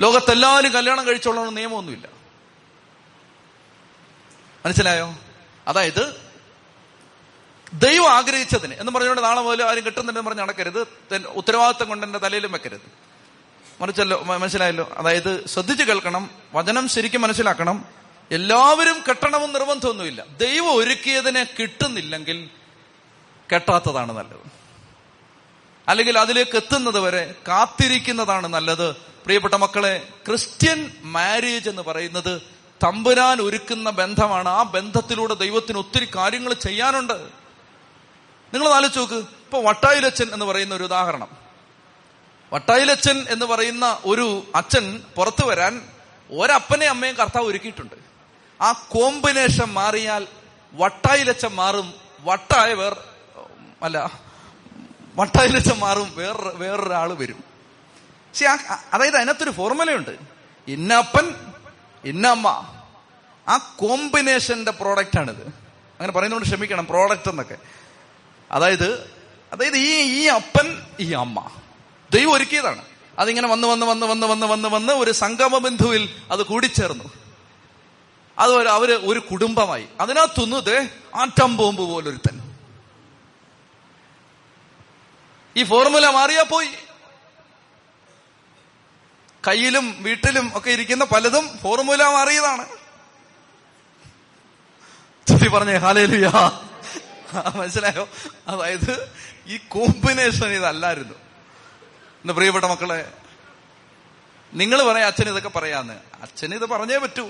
[0.00, 2.08] ലോകത്തെല്ലാവരും കല്യാണം കഴിച്ചോളണം നിയമമൊന്നുമില്ല.
[4.66, 5.14] മനസ്സിലായോ?
[5.68, 6.19] അതായത്
[7.72, 10.86] ദൈവം ആഗ്രഹിച്ചതിന് എന്ന് പറഞ്ഞുകൊണ്ട് നാളെ മുതൽ ആരും കിട്ടുന്നുണ്ടെന്ന് പറഞ്ഞ് നടക്കരുത്.
[11.26, 12.80] ഉത്തരവാദിത്തം കൊണ്ട് എന്റെ തലയിലും വെക്കരുത്.
[13.80, 14.88] മറിച്ചല്ലോ മനസ്സിലായല്ലോ?
[14.96, 17.84] അതായത് ശ്രദ്ധിച്ചു കേൾക്കണം വചനം ശരിക്കും മനസ്സിലാക്കണം.
[18.30, 20.24] എല്ലാവരും കെട്ടണമെന്ന് നിർബന്ധമൊന്നുമില്ല.
[20.36, 22.50] ദൈവം ഒരുക്കിയതിനെ കിട്ടുന്നില്ലെങ്കിൽ
[23.54, 24.50] കെട്ടാത്തതാണ് നല്ലത്.
[25.88, 28.92] അല്ലെങ്കിൽ അതിലേക്ക് എത്തുന്നത് വരെ കാത്തിരിക്കുന്നതാണ് നല്ലത്.
[28.96, 32.42] പ്രിയപ്പെട്ട മക്കളെ ക്രിസ്ത്യൻ മാരേജ് എന്ന് പറയുന്നത്
[32.84, 34.48] തമ്പുരാൻ ഒരുക്കുന്ന ബന്ധമാണ്.
[34.48, 37.39] ആ ബന്ധത്തിലൂടെ ദൈവത്തിന് ഒത്തിരി കാര്യങ്ങൾ ചെയ്യാനുണ്ട്.
[38.54, 39.14] നിങ്ങൾ ആലോചിച്ച് നോക്ക്.
[39.14, 41.28] ഇപ്പൊ വട്ടായിലച്ചൻ എന്ന് പറയുന്ന ഒരു ഉദാഹരണം.
[42.52, 45.88] വട്ടായിലച്ചൻ എന്ന് പറയുന്ന ഒരു അച്ഛൻ പുറത്തു വരാൻ
[46.30, 47.94] ഒരപ്പനെ അമ്മയും കർത്താവ് ഒരുക്കിയിട്ടുണ്ട്.
[48.62, 50.26] ആ കോമ്പിനേഷൻ മാറിയാൽ
[50.72, 53.02] വട്ടായിലച്ചൻ മാറും വട്ടായ വേർ
[53.82, 54.20] അല്ല
[55.16, 57.44] വട്ടായിലച്ചൻ മാറും വേറെ വേറൊരാൾ വരും.
[58.28, 58.46] പക്ഷെ
[58.92, 60.18] അതായത് അതിനകത്തൊരു ഫോർമുലയുണ്ട്.
[60.68, 61.34] ഇന്നപ്പൻ
[62.04, 62.48] ഇന്നമ്മ.
[63.48, 67.56] ആ കോമ്പിനേഷന്റെ പ്രോഡക്റ്റ് ആണിത് അങ്ങനെ പറയുന്നതുകൊണ്ട് ക്ഷമിക്കണം പ്രോഡക്റ്റ് എന്നൊക്കെ.
[68.52, 69.10] അതായത്
[69.52, 71.50] അതായത് ഈ ഈ അപ്പൻ ഈ അമ്മ
[72.12, 72.84] ദൈവം ഒരുക്കിയതാണ്.
[73.18, 77.04] അതിങ്ങനെ വന്ന് വന്ന് വന്ന് വന്ന് വന്ന് വന്ന് വന്ന് ഒരു സംഗമ ബന്ധുവിൽ അത് കൂടിച്ചേർന്നു.
[78.38, 79.88] അത് അവർ ഒരു കുടുംബമായി.
[80.00, 82.56] അതിനകത്തുന്നത് ആറ്റം ബോംബ് പോലൊരുത്തൻ.
[85.56, 86.68] ഈ ഫോർമുല മാറിയാ പോയി.
[89.48, 92.68] കയ്യിലും വീട്ടിലും ഒക്കെ ഇരിക്കുന്ന പലതും ഫോർമുല മാറിയതാണ്.
[95.28, 96.66] ചുറ്റി പറഞ്ഞേ ഹാലേലുയാ
[97.34, 98.08] മനസ്സിലായോ?
[98.48, 99.12] അതായത്
[99.46, 101.14] ഈ കോമ്പിനേഷൻ ഇതല്ലായിരുന്നു.
[102.22, 103.12] എന്താ പ്രിയപ്പെട്ട മക്കളെ
[104.54, 105.94] നിങ്ങൾ പറയാം അച്ഛൻ ഇതൊക്കെ പറയാന്ന്.
[106.22, 107.28] അച്ഛൻ ഇത് പറഞ്ഞേ പറ്റൂ.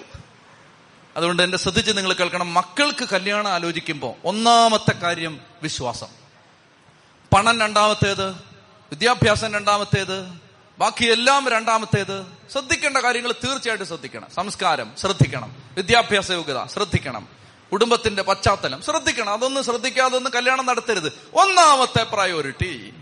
[1.17, 2.55] അതുകൊണ്ട് എന്റെ ശ്രദ്ധിച്ച് നിങ്ങൾ കേൾക്കണം.
[2.55, 6.07] മക്കൾക്ക് കല്യാണം ആലോചിക്കുമ്പോൾ ഒന്നാമത്തെ കാര്യം വിശ്വാസം.
[7.33, 8.31] പണം രണ്ടാമത്തേത്
[8.91, 10.33] വിദ്യാഭ്യാസം രണ്ടാമത്തേത്
[10.79, 12.27] ബാക്കി എല്ലാം രണ്ടാമത്തേത്.
[12.53, 14.27] ശ്രദ്ധിക്കേണ്ട കാര്യങ്ങൾ തീർച്ചയായിട്ടും ശ്രദ്ധിക്കണം.
[14.37, 15.57] സംസ്കാരം ശ്രദ്ധിക്കണം.
[15.77, 17.40] വിദ്യാഭ്യാസ യോഗ്യത ശ്രദ്ധിക്കണം.
[17.73, 18.83] കുടുംബത്തിന്റെ പശ്ചാത്തലം.
[18.83, 19.33] ശ്രദ്ധിക്കണം.
[19.33, 21.13] അതൊന്നും ശ്രദ്ധിക്കാതെ ഒന്നും കല്യാണം നടത്തരുത്.
[21.35, 22.95] ഒന്നാമത്തെ പ്രയോറിറ്റി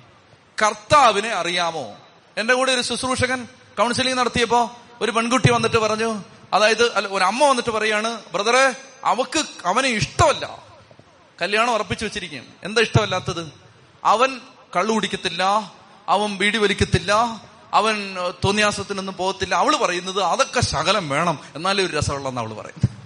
[0.63, 1.97] കർത്താവിനെ അറിയാമോ?
[2.37, 8.21] എന്റെ കൂടെ ഒരു ശുശ്രൂഷകൻ കൗൺസിലിംഗ് നടത്തിയപ്പോ ഒരു പെൺകുട്ടി വന്നിട്ട് പറഞ്ഞു അതായത് ഒരു അമ്മ വന്നിട്ട് പറയാണ്
[8.33, 10.63] ബ്രദറെ അവക്ക് അവനെ ഇഷ്ടമല്ല.
[11.43, 12.47] കല്യാണം ഉറപ്പിച്ചു വെച്ചിരിക്കുകയാണ്.
[12.63, 13.53] എന്താ ഇഷ്ടമല്ലാത്തത്?
[14.05, 14.41] അവൻ
[14.77, 15.73] കള്ളു കുടിക്കത്തില്ല
[16.09, 19.55] അവൻ ബീഡി വലിക്കത്തില്ല അവൻ തോന്നിയാസത്തിനൊന്നും പോകത്തില്ല.
[19.55, 21.39] അവൾ പറയുന്നത് അതൊക്കെ ശകലം വേണം.
[21.55, 22.98] എന്നാലേ ഒരു രസമുള്ളതെന്ന് അവൾ പറയുന്നത്.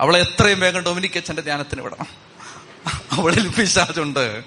[0.00, 2.06] അവളെ എത്രയും വേഗം ഡൊമിനിക് അച്ഛന്റെ ധ്യാനത്തിന് വിടണം.
[3.10, 4.44] അവളിൽ പിശാചുണ്ട്.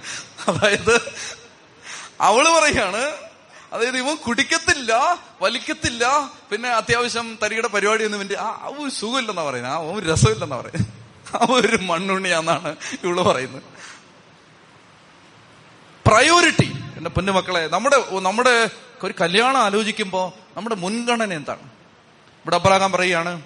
[0.47, 0.95] അതായത്
[2.21, 3.11] അവൾ പറയാണ്
[3.73, 9.77] അതായത് ഇവൻ കുടിക്കത്തില്ല വലിക്കത്തില്ല പിന്നെ അത്യാവശ്യം തരിയുടെ പരിപാടി ഒന്നും വേണ്ടി ആ അവ സുഖമില്ലെന്നാ പറയുന്നത് ആ
[9.77, 10.93] ഒരു രസമില്ലെന്നാ പറയുന്നത്
[11.35, 13.63] അവ ഒരു മണ്ണുണ്ണിയാന്നാണ് ഇവൾ പറയുന്നത്.
[16.07, 18.69] പ്രയോറിറ്റി എന്റെ പൊന്നുമക്കളെ നമ്മുടെ നമ്മുടെ
[19.03, 21.63] ഒരു കല്യാണം ആലോചിക്കുമ്പോ നമ്മുടെ മുൻഗണന എന്താണ്?
[22.37, 23.41] ഇവിടെ അബ്രാഹാം പറയുകയാണ്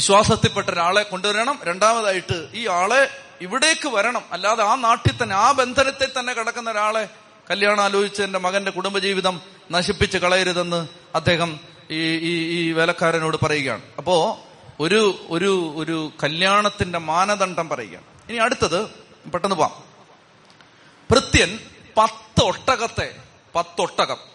[0.00, 1.60] വിശ്വാസത്തിൽപ്പെട്ട ഒരാളെ കൊണ്ടുവരണം.
[1.64, 3.10] രണ്ടാമതായിട്ട് ഈ ആളെ
[3.40, 4.22] ഇവിടേക്ക് വരണം.
[4.32, 7.08] അല്ലാതെ ആ നാട്ടിൽ തന്നെ ആ ബന്ധനത്തിൽ തന്നെ കിടക്കുന്ന ഒരാളെ
[7.50, 11.60] കല്യാണം ആലോചിച്ച് എന്റെ മകന്റെ കുടുംബജീവിതം നശിപ്പിച്ച് കളയരുതെന്ന് അദ്ദേഹം
[11.90, 13.82] ഈ ഈ ഈ വേലക്കാരനോട് പറയുകയാണ്.
[13.98, 14.40] അപ്പോ
[14.80, 18.04] ഒരു ഒരു ഒരു കല്യാണത്തിന്റെ മാനദണ്ഡം പറയുകയാണ്.
[18.28, 18.88] ഇനി അടുത്തത്
[19.32, 19.84] പെട്ടെന്ന് പോവാം.
[21.10, 21.58] ഭൃത്യൻ
[21.96, 23.14] പത്ത് ഒട്ടകത്തെ
[23.54, 24.29] പത്തൊട്ടകം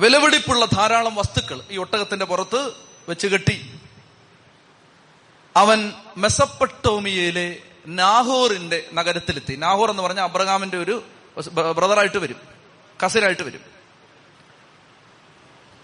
[0.00, 2.72] വിലപിടിപ്പുള്ള ധാരാളം വസ്തുക്കൾ ഈ ഒട്ടകത്തിന്റെ പുറത്ത്
[3.08, 3.80] വെച്ച് കെട്ടി.
[5.56, 7.56] അവൻ മെസപ്പട്ടോമിയയിലെ
[7.86, 9.56] നാഹോറിന്റെ നഗരത്തിലെത്തി.
[9.56, 11.02] നാഹോർ എന്ന് പറഞ്ഞ അബ്രഹാമിന്റെ ഒരു
[11.50, 12.36] ബ്രദറായിട്ട് വരും.
[13.06, 13.60] കസിനായിട്ട് വരും.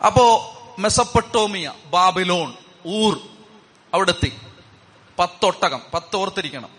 [0.06, 2.54] അപ്പോ മെസപ്പട്ടോമിയ ബാബിലോൺ
[2.86, 3.20] ഊർ
[3.94, 4.38] അവിടെ എത്തി
[5.18, 5.80] പത്തൊട്ടകം.
[5.94, 6.70] പത്ത് ഓർത്തിരിക്കണം.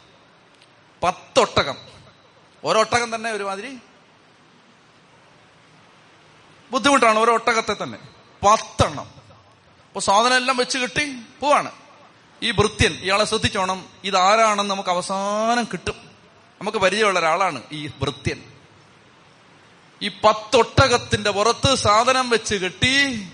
[1.03, 1.75] പത്തൊട്ടകം.
[2.63, 3.77] ഒരൊട്ടകം തന്നെ ഒരുമാതിരി
[6.73, 7.97] ബുദ്ധിമുട്ടാണ് ഓരോ ഒട്ടകത്തെ തന്നെ.
[8.45, 9.05] പത്തെണ്ണം.
[9.87, 11.71] അപ്പൊ സാധനം എല്ലാം വെച്ച് കിട്ടി പോവാണ്.
[12.43, 13.85] ഈ ഭൃത്യൻ ഇയാളെ ശ്രദ്ധിച്ചോണം.
[14.03, 15.95] ഇതാരാണെന്ന് നമുക്ക് അവസാനം കിട്ടും.
[16.61, 18.43] നമുക്ക് പരിചയമുള്ള ഒരാളാണ് ഈ ഭൃത്യൻ
[20.01, 23.27] ഈ പത്തൊട്ടകത്തിന്റെ പുറത്ത് സാധനം വെച്ച് കെട്ടി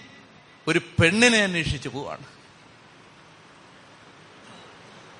[0.68, 2.26] ഒരു പെണ്ണിനെ അന്വേഷിച്ചു പോവാണ്.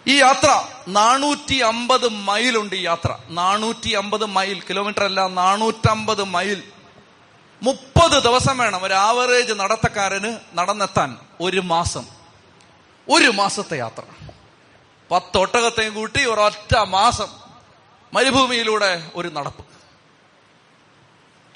[0.08, 3.18] ഈ യാത്ര നാനൂറ്റി അമ്പത് മൈലുണ്ട് ഈ യാത്ര.
[3.30, 6.64] നാനൂറ്റി അമ്പത് മൈൽ കിലോമീറ്റർ അല്ല നാനൂറ്റമ്പത് മൈൽ.
[7.64, 11.18] മുപ്പത് ദിവസം വേണം ഒരു ആവറേജ് നടത്തക്കാരന് നടന്നെത്താൻ.
[11.42, 12.06] ഒരു മാസം.
[13.10, 14.02] ഒരു മാസത്തെ യാത്ര.
[15.12, 17.28] പത്തൊട്ടകത്തെയും കൂട്ടി ഒരൊറ്റ മാസം
[18.14, 19.66] മരുഭൂമിയിലൂടെ ഒരു നടപ്പ്.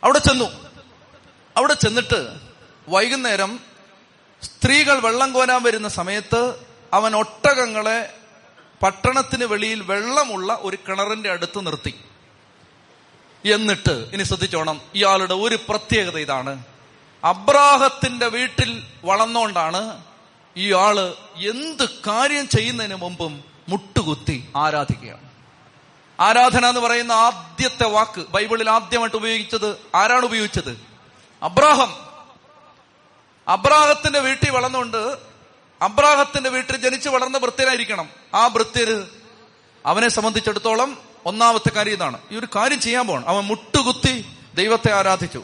[0.03, 0.69] അവിടെ ചെന്നു.
[1.57, 2.39] അവിടെ ചെന്നിട്ട്
[2.89, 3.59] വൈകുന്നേരം
[4.43, 8.13] സ്ത്രീകൾ വെള്ളം കോരാൻ വരുന്ന സമയത്ത് അവൻ ഒട്ടകങ്ങളെ
[8.83, 12.05] പട്ടണത്തിന് വെളിയിൽ വെള്ളമുള്ള ഒരു കിണറിന്റെ അടുത്ത് നിർത്തി.
[13.45, 14.81] എന്നിട്ട് ഇനി ശ്രദ്ധിച്ചോണം.
[14.95, 16.63] ഇയാളുടെ ഒരു പ്രത്യേകത ഇതാണ്.
[17.23, 20.03] അബ്രാഹത്തിന്റെ വീട്ടിൽ വളർന്നുകൊണ്ടാണ്
[20.55, 20.99] ഇയാൾ
[21.35, 25.29] എന്ത് കാര്യം ചെയ്യുന്നതിന് മുമ്പും മുട്ടുകുത്തി ആരാധിക്കുകയാണ്.
[26.19, 30.81] ആരാധന എന്ന് പറയുന്ന ആദ്യത്തെ വാക്ക് ബൈബിളിൽ ആദ്യമായിട്ട് ഉപയോഗിച്ചത് ആരാണ് ഉപയോഗിച്ചത്?
[31.43, 31.95] അബ്രാഹം.
[33.47, 35.17] അബ്രാഹത്തിന്റെ വീട്ടിൽ വളർന്നുകൊണ്ട്
[35.81, 39.03] അബ്രാഹത്തിന്റെ വീട്ടിൽ ജനിച്ചു വളർന്ന വൃത്തിയായിരിക്കണം ആ വൃത്തിര്
[39.85, 42.17] അവനെ സംബന്ധിച്ചിടത്തോളം ഒന്നാമത്തെ കാര്യം ഇതാണ്.
[42.31, 43.29] ഈ ഒരു കാര്യം ചെയ്യാൻ പോകണം.
[43.29, 45.43] അവൻ മുട്ടുകുത്തി ദൈവത്തെ ആരാധിച്ചു.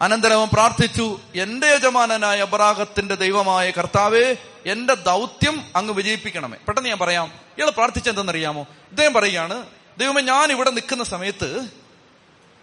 [0.00, 6.58] അനന്തരം അവൻ പ്രാർത്ഥിച്ചു എന്റെ യജമാനനായ അബ്രാഹത്തിന്റെ ദൈവമായ കർത്താവേ എന്റെ ദൗത്യം അങ്ങ് വിജയിപ്പിക്കണമേ.
[6.68, 9.66] പെട്ടെന്ന് ഞാൻ പറയാം ഇയാൾ പ്രാർത്ഥിച്ചെന്തെന്നറിയാമോ ഇദ്ദേഹം പറയുകയാണ്
[9.98, 11.68] ദൈവമേ ഞാൻ ഇവിടെ നിൽക്കുന്ന സമയത്ത്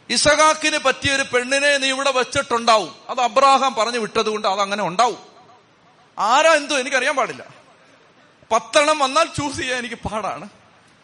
[0.10, 2.96] ഇസഹാക്കിന് പറ്റിയ ഒരു പെണ്ണിനെ നീ ഇവിടെ വെച്ചിട്ടുണ്ടാവും.
[3.10, 5.18] അത് അബ്രാഹാം പറഞ്ഞു വിട്ടതുകൊണ്ട് അത് അങ്ങനെ ഉണ്ടാവും.
[6.20, 7.46] ആരാ എന്തോ എനിക്കറിയാൻ പാടില്ല.
[8.52, 10.50] പത്തെണ്ണം വന്നാൽ ചൂസ് ചെയ്യാൻ എനിക്ക് പാടാണ്.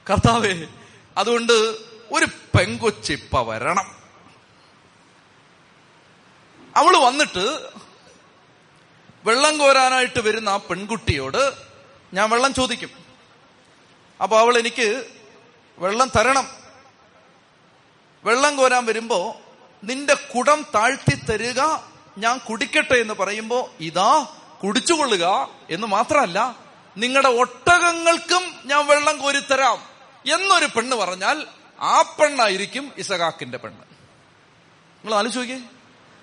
[0.10, 0.65] കർത്താവേ
[1.17, 1.53] അതുകൊണ്ട്
[2.12, 3.97] ഒരു പെങ്കൊച്ചിപ്പ വരണം.
[6.75, 7.45] അവൾ വന്നിട്ട്
[9.25, 11.53] വെള്ളം കോരാനായിട്ട് വരുന്ന ആ പെൺകുട്ടിയോട്
[12.13, 12.89] ഞാൻ വെള്ളം ചോദിക്കും.
[14.23, 15.06] അപ്പൊ അവൾ എനിക്ക്
[15.77, 16.49] വെള്ളം തരണം.
[18.23, 19.36] വെള്ളം കോരാൻ വരുമ്പോ
[19.84, 21.62] നിന്റെ കുടം താഴ്ത്തി തരിക
[22.17, 24.25] ഞാൻ കുടിക്കട്ടെ എന്ന് പറയുമ്പോ ഇതാ
[24.63, 26.56] കുടിച്ചുകൊള്ളുക എന്ന് മാത്രമല്ല
[26.97, 29.96] നിങ്ങളുടെ ഒട്ടകങ്ങൾക്കും ഞാൻ വെള്ളം കോരിത്തരാം.
[30.33, 31.47] എന്നൊരു പെണ്ണ് പറഞ്ഞാൽ
[31.79, 33.81] ആ പെണ്ണായിരിക്കും ഇസഹാക്കിന്റെ പെണ്ണ്.
[33.81, 35.59] നിങ്ങൾ ആലോചിക്കേ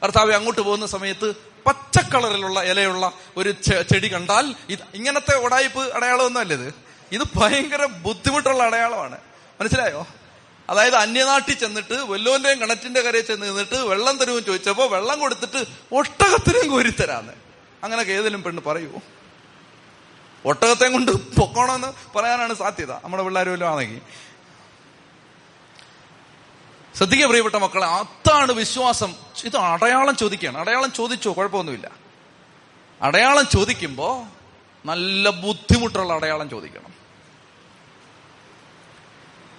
[0.03, 1.35] കർത്താവ് അങ്ങോട്ട് പോകുന്ന സമയത്ത്
[1.67, 6.75] പച്ചക്കളറിലുള്ള ഇലയുള്ള ഒരു ചെടി കണ്ടാൽ ഇത് ഇങ്ങനത്തെ ഉടായ്പ് അടയാളമൊന്നും ഇത്.
[7.13, 9.19] ഇത് ഭയങ്കര ബുദ്ധിമുട്ടുള്ള അടയാളമാണ്.
[9.61, 10.07] മനസ്സിലായോ?
[10.71, 17.33] അതായത് അന്യനാട്ടിൽ ചെന്നിട്ട് വല്ലോന്റെയും കിണറ്റിന്റെ കരയിൽ ചെന്ന് നിന്നിട്ട് വെള്ളം തരുമെന്ന് ചോദിച്ചപ്പോ വെള്ളം കൊടുത്തിട്ട് ഒട്ടകത്തിനും കോരിത്തരാന്ന്.
[17.83, 19.01] അങ്ങനെ ഏതെങ്കിലും പെണ്ണ് പറയൂ.
[20.47, 22.93] ഒട്ടകത്തെ കൊണ്ട് പൊക്കണമെന്ന് പറയാനാണ് സാധ്യത.
[22.93, 24.01] നമ്മുടെ പിള്ളേർ വല്ലതും ആണെങ്കിൽ.
[26.97, 29.15] ശ്രദ്ധിക്കുക പ്രിയപ്പെട്ട മക്കളെ അതാണ് വിശ്വാസം.
[29.45, 30.59] ഇത് അടയാളം ചോദിക്കുകയാണ്.
[30.59, 31.33] അടയാളം ചോദിച്ചോ?
[31.33, 31.91] കുഴപ്പമൊന്നുമില്ല.
[33.03, 34.23] അടയാളം ചോദിക്കുമ്പോൾ
[34.87, 36.84] നല്ല ബുദ്ധിമുട്ടുള്ള അടയാളം ചോദിക്കണം.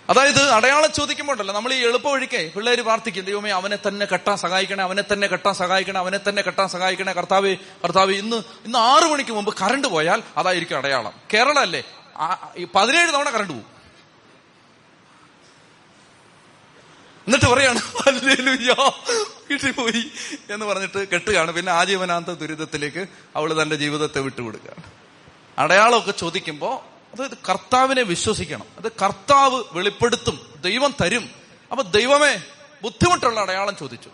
[0.09, 5.03] അതായത് അടയാളം ചോദിക്കുമ്പോണ്ടല്ലോ നമ്മൾ ഈ എളുപ്പ ഒഴിക്കെ പിള്ളേർ പ്രാർത്ഥിക്കും ദൈവമേ അവനെ തന്നെ കെട്ടാൻ സഹായിക്കണേ അവനെ
[5.13, 8.11] തന്നെ കെട്ടാൻ സഹായിക്കണേ അവനെ തന്നെ കെട്ടാൻ സഹായിക്കണേ കർത്താവ് കർത്താവ്.
[8.11, 11.13] ഇന്ന് ഇന്ന് ആറു മണിക്ക് മുമ്പ് കറണ്ട് പോയാൽ അതായിരിക്കും അടയാളം.
[11.33, 11.83] കേരള അല്ലേ?
[12.75, 13.75] പതിനേഴ് തവണ കറണ്ട് പോകും
[17.27, 17.79] എന്നിട്ട് പറയാണ്
[19.49, 20.11] വീട്ടിൽ പോയി
[20.49, 21.51] എന്ന് പറഞ്ഞിട്ട് കെട്ടുകയാണ്.
[21.51, 24.83] പിന്നെ ആജീവനാന്ത ദുരിതത്തിലേക്ക് അവൾ തന്റെ ജീവിതത്തെ വിട്ടുകൊടുക്കുകയാണ്.
[25.59, 28.65] അടയാളമൊക്കെ ചോദിക്കുമ്പോ അതായത് കർത്താവിനെ വിശ്വസിക്കണം.
[28.77, 31.29] അത് കർത്താവ് വെളിപ്പെടുത്തും ദൈവം തരും.
[31.71, 32.41] അപ്പൊ ദൈവമേ
[32.81, 34.09] ബുദ്ധിമുട്ടുള്ള അടയാളം ചോദിച്ചു.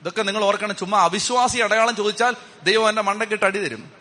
[0.00, 3.92] ഇതൊക്കെ നിങ്ങൾ ഓർക്കണം ചുമ്മാ അവിശ്വാസി അടയാളം ചോദിച്ചാൽ ദൈവം എന്റെ മണ്ടക്കിട്ട് അടി തരും.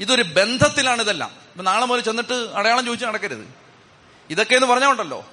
[0.00, 1.30] ഇതൊരു ബന്ധത്തിലാണ് ഇതെല്ലാം.
[1.30, 3.54] ഇപ്പൊ നാളെ മുതൽ ചെന്നിട്ട് അടയാളം ചോദിച്ചു നടക്കരുത്.
[4.30, 5.24] ഇതൊക്കെ എന്ന് പറഞ്ഞോണ്ടല്ലോ.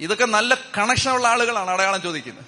[0.00, 2.44] ഇതൊക്കെ നല്ല കണക്ഷൻ ഉള്ള ആളുകളാണ് അടയാളം ചോദിക്കുന്നത്.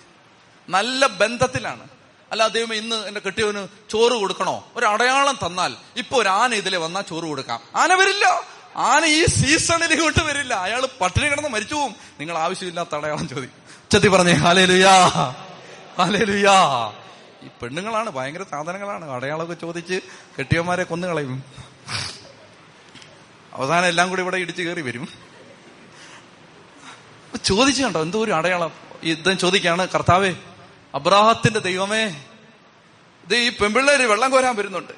[0.68, 1.88] നല്ല ബന്ധത്തിലാണ്.
[2.32, 4.64] അല്ല ദൈവം ഇന്ന് എന്റെ കെട്ടിയവന് ചോറ് കൊടുക്കണോ?
[4.76, 7.60] ഒരു അടയാളം തന്നാൽ ഇപ്പൊ ഒരു ആന ഇതിലെ വന്നാൽ ചോറ് കൊടുക്കാം.
[7.76, 8.42] ആന വരില്ല.
[8.76, 10.54] ആന ഈ സീസണിൽ ഇങ്ങോട്ട് വരില്ല.
[10.54, 11.94] അയാൾ പട്ടിണി കിടന്ന് മരിച്ചു പോവും.
[12.20, 13.48] നിങ്ങൾ ആവശ്യമില്ലാത്ത അടയാളം ചോദി
[13.90, 14.94] ചെത്തി പറഞ്ഞേ ഹാലേലുയാ
[15.98, 16.56] ഹാലേലുയാ
[17.42, 19.10] ഈ പെണ്ണുങ്ങളാണ് ഭയങ്കര സാധനങ്ങളാണ്.
[19.10, 20.00] അടയാളമൊക്കെ ചോദിച്ച്
[20.38, 21.44] കെട്ടിയന്മാരെ കൊന്നു കളയും.
[23.52, 25.08] അവസാനം എല്ലാം കൂടി ഇവിടെ ഇടിച്ചു കയറി വരും.
[27.44, 28.72] ചോദിച്ചു കണ്ടോ എന്തോ ഒരു അടയാളം?
[29.04, 30.32] യുദ്ധം ചോദിക്കാണ് കർത്താവേ
[30.94, 32.04] അബ്രാഹത്തിന്റെ ദൈവമേ
[33.24, 34.92] ഇത് ഈ പെമ്പിള്ളേര് വെള്ളം കോരാൻ വരുന്നുണ്ട്.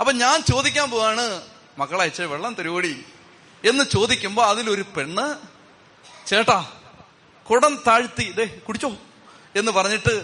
[0.00, 1.40] അപ്പൊ ഞാൻ ചോദിക്കാൻ പോവാണ്
[1.80, 2.92] മക്കളെ അയച്ച വെള്ളം തരുവോടി
[3.64, 5.26] എന്ന് ചോദിക്കുമ്പോൾ അതിലൊരു പെണ്ണ്
[6.26, 6.58] ചേട്ടാ
[7.46, 8.90] കുടം താഴ്ത്തി ഇതേ കുടിച്ചോ?
[9.54, 10.14] എന്ന് പറഞ്ഞിട്ട്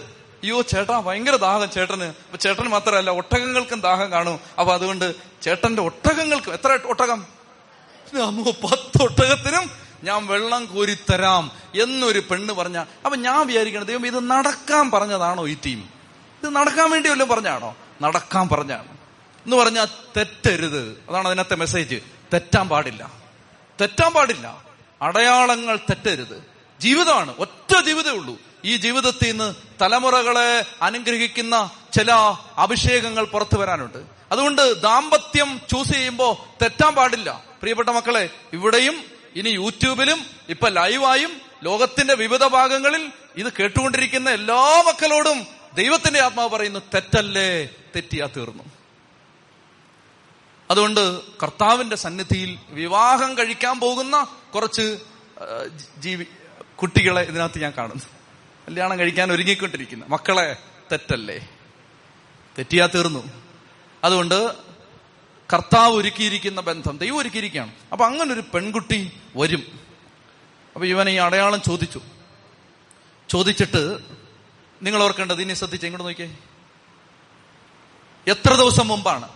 [0.43, 2.09] അയ്യോ ചേട്ടാ ഭയങ്കര ദാഹം ചേട്ടന്.
[2.27, 4.37] അപ്പൊ ചേട്ടൻ മാത്രമല്ല ഒട്ടകങ്ങൾക്കും ദാഹം കാണും.
[4.59, 5.07] അപ്പൊ അതുകൊണ്ട്
[5.43, 7.21] ചേട്ടന്റെ ഒട്ടകങ്ങൾക്കും എത്ര ഒട്ടകം?
[8.65, 9.65] പത്ത് ഒട്ടകത്തിനും
[10.05, 11.45] ഞാൻ വെള്ളം കോരിത്തരാം
[11.83, 15.81] എന്നൊരു പെണ്ണ് പറഞ്ഞ അപ്പൊ ഞാൻ വിചാരിക്കണം ദൈവം ഇത് നടക്കാൻ പറഞ്ഞതാണോ ഈ ടീം?
[16.43, 17.71] ഇത് നടക്കാൻ വേണ്ടി വല്ലതും പറഞ്ഞാണോ
[18.03, 18.91] നടക്കാൻ പറഞ്ഞാണ്
[19.47, 19.87] എന്ന് പറഞ്ഞാൽ
[20.17, 21.05] തെറ്റരുത്.
[21.11, 21.97] അതാണ് അതിനകത്തെ മെസ്സേജ്
[22.33, 23.13] തെറ്റാൻ പാടില്ല.
[23.81, 24.65] തെറ്റാൻ പാടില്ല.
[25.03, 26.45] അടയാളങ്ങൾ തെറ്റരുത്.
[26.81, 28.39] ജീവിതമാണ് ഒറ്റ ജീവിതമേ ഉള്ളൂ.
[28.65, 32.13] ഈ ജീവിതത്തിൽ നിന്ന് തലമുറകളെ അനുഗ്രഹിക്കുന്ന ചില
[32.59, 33.99] അഭിഷേകങ്ങൾ പുറത്തു വരാനുണ്ട്.
[34.33, 37.45] അതുകൊണ്ട് ദാമ്പത്യം ചൂസ് ചെയ്യുമ്പോൾ തെറ്റാൻ പാടില്ല.
[37.61, 39.05] പ്രിയപ്പെട്ട മക്കളെ ഇവിടെയും
[39.37, 47.65] ഇനി യൂട്യൂബിലും ഇപ്പൊ ലൈവായും ലോകത്തിന്റെ വിവിധ ഭാഗങ്ങളിൽ ഇത് കേട്ടുകൊണ്ടിരിക്കുന്ന എല്ലാ മക്കളോടും ദൈവത്തിന്റെ ആത്മാവ് പറയുന്നു തെറ്റല്ലേ?
[47.65, 48.65] തെറ്റിയാ തീർന്നു.
[50.71, 54.99] അതുകൊണ്ട് കർത്താവിന്റെ സന്നിധിയിൽ വിവാഹം കഴിക്കാൻ പോകുന്ന കുറച്ച്
[55.99, 56.25] ജീവി
[56.77, 58.05] കുട്ടികളെ ഇതിനകത്ത് ഞാൻ കാണുന്നു.
[58.69, 60.05] കല്യാണം കഴിക്കാൻ ഒരുങ്ങിക്കൊണ്ടിരിക്കുന്ന.
[60.09, 60.57] മക്കളെ
[60.93, 61.49] തെറ്റല്ലേ?
[62.59, 63.25] തെറ്റിയാ തീർന്നു.
[64.05, 64.55] അതുകൊണ്ട്
[65.53, 67.73] കർത്താവ് ഒരുക്കിയിരിക്കുന്ന ബന്ധം ദൈവം ഒരുക്കിയിരിക്കുകയാണ്.
[67.93, 69.81] അപ്പൊ അങ്ങനെ ഒരു പെൺകുട്ടി വരും.
[70.75, 72.01] അപ്പൊ ഇവൻ ഈ അടയാളം ചോദിച്ചു.
[73.29, 73.99] ചോദിച്ചിട്ട്
[74.83, 76.37] നിങ്ങൾ ഓർക്കേണ്ടത് ഇനി ശ്രദ്ധിച്ച് എങ്ങോട്ട് നോക്കിയേ.
[78.29, 79.29] എത്ര ദിവസം മുമ്പാണ്?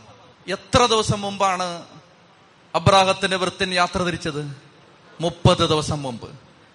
[0.49, 1.82] എത്ര ദിവസം മുമ്പാണ്
[2.74, 4.57] അബ്രാഹത്തിന്റെ വൃത്തിൻ യാത്ര തിരിച്ചത്?
[5.20, 6.30] മുപ്പത് ദിവസം മുമ്പ്.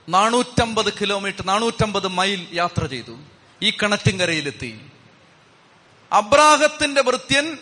[0.09, 3.17] നാനൂറ്റമ്പത് കിലോമീറ്റർ നാനൂറ്റമ്പത് മൈൽ യാത്ര ചെയ്തു.
[3.61, 4.81] ഈ കണറ്റിങ്കരയിലെത്തി
[6.13, 7.57] അബ്രാഹത്തിന്റെ വൃത്യൻ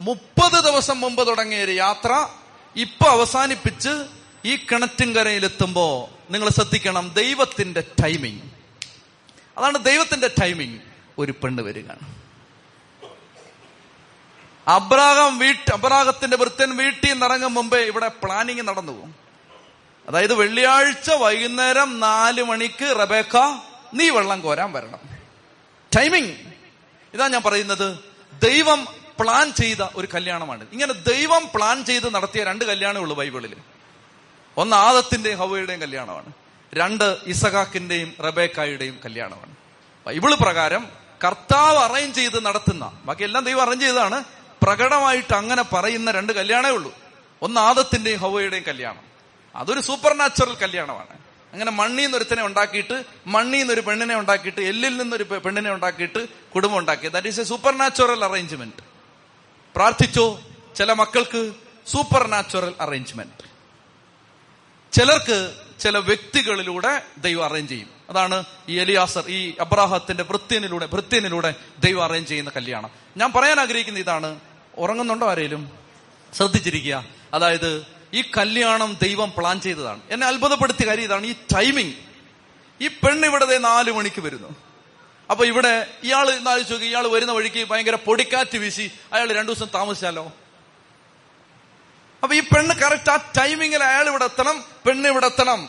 [0.00, 2.28] മുപ്പത് ദിവസം മുമ്പ് തുടങ്ങിയ ഒരു യാത്ര
[2.76, 4.04] ഇപ്പൊ അവസാനിപ്പിച്ച്
[4.44, 8.42] ഈ കിണറ്റിൻകരയിലെത്തുമ്പോ നിങ്ങൾ ശ്രദ്ധിക്കണം ദൈവത്തിന്റെ ടൈമിംഗ്
[9.58, 10.80] അതാണ് ദൈവത്തിന്റെ ടൈമിംഗ്
[11.18, 12.17] ഒരു പെണ്ണ് വരികയാണ്.
[14.68, 19.14] അബ്രാഹം വീട്ട് അബ്രാഹത്തിന്റെ വൃത്തൻ വീട്ടിൽ നിറങ്ങും മുമ്പേ ഇവിടെ പ്ലാനിങ് നടന്നു
[20.08, 23.36] അതായത് വെള്ളിയാഴ്ച വൈകുന്നേരം നാല് മണിക്ക് റബേക്ക
[23.94, 24.98] നീ വെള്ളം കോരാൻ വരണം.
[25.96, 26.32] ടൈമിങ്
[27.14, 27.98] ഇതാ ഞാൻ പറയുന്നത്.
[28.44, 28.86] ദൈവം
[29.20, 30.66] പ്ലാൻ ചെയ്ത ഒരു കല്യാണമാണ്.
[30.72, 33.56] ഇങ്ങനെ ദൈവം പ്ലാൻ ചെയ്ത് നടത്തിയ രണ്ട് കല്യാണമേ ബൈബിളിൽ
[34.56, 36.32] ഒന്ന് ആദത്തിന്റെയും ഹവയുടെയും കല്യാണമാണ്.
[36.74, 39.56] രണ്ട് ഇസഹാക്കിന്റെയും റബേക്കായുടെയും കല്യാണമാണ്.
[40.06, 40.88] ബൈബിൾ പ്രകാരം
[41.24, 44.24] കർത്താവ് അറേഞ്ച് ചെയ്ത് നടത്തുന്ന ബാക്കി എല്ലാം ദൈവം അറേഞ്ച് ചെയ്തതാണ്
[44.62, 46.94] പ്രകടമായിട്ട് അങ്ങനെ പറയുന്ന രണ്ട് കല്യാണമേ ഉള്ളൂ.
[47.42, 49.02] ഒന്ന് ആദത്തിന്റെയും ഹവയുടെയും കല്യാണം.
[49.56, 51.18] അതൊരു സൂപ്പർ നാച്ചുറൽ കല്യാണമാണ്.
[51.52, 56.78] അങ്ങനെ മണ്ണിൽ നിന്ന് ഒരുത്തനെ ഉണ്ടാക്കിയിട്ട് മണ്ണിൽ നിന്ന് ഒരു പെണ്ണിനെ ഉണ്ടാക്കിയിട്ട് എല്ലിൽ നിന്നൊരു പെണ്ണിനെ ഉണ്ടാക്കിയിട്ട് കുടുംബം
[56.78, 57.44] ഉണ്ടാക്കി that is a
[57.78, 58.82] supernatural arrangement
[59.76, 60.40] പ്രാർത്ഥിച്ചോ?
[60.76, 61.52] ചില മക്കൾക്ക്
[61.86, 63.48] സൂപ്പർ നാച്ചുറൽ അറേഞ്ച്മെന്റ്
[64.92, 67.88] ചിലർക്ക് ചില വ്യക്തികളിലൂടെ ദൈവം അറേഞ്ച് ചെയ്യും.
[68.10, 72.90] അതാണ് ഈ എലിയാസർ ഈ അബ്രാഹത്തിന്റെ വൃത്യനിലൂടെ വൃത്യനിലൂടെ ദൈവം അറേഞ്ച് ചെയ്യുന്ന കല്യാണം.
[73.16, 74.40] ഞാൻ പറയാൻ ആഗ്രഹിക്കുന്ന ഇതാണ്.
[74.78, 75.70] ഉറങ്ങുന്നുണ്ടോ ആരെങ്കിലും
[76.34, 77.04] ശ്രദ്ധിച്ചിരിക്കുക.
[77.34, 80.00] അതായത് ഈ കല്യാണം ദൈവം പ്ലാൻ ചെയ്തതാണ്.
[80.10, 81.94] എന്നെ അത്ഭുതപ്പെടുത്തിയ കാര്യം ഇതാണ് ഈ ടൈമിംഗ്
[82.80, 84.56] ഈ പെണ്ണ് ഇവിടെ നാലു മണിക്ക് വരുന്നു.
[85.30, 90.32] അപ്പൊ ഇവിടെ ഇയാൾ ആലോചിച്ച് നോക്കി ഇയാൾ വരുന്ന വഴിക്ക് ഭയങ്കര പൊടിക്കാറ്റ് വീശി അയാൾ രണ്ടു ദിവസം താമസിച്ചാലോ?
[92.22, 95.68] അപ്പൊ ഈ പെണ്ണ് കറക്റ്റ് ആ ടൈമിങ്ങിൽ അയാൾ ഇവിടെ എത്തണം പെണ്ണ് ഇവിടെ എത്തണം.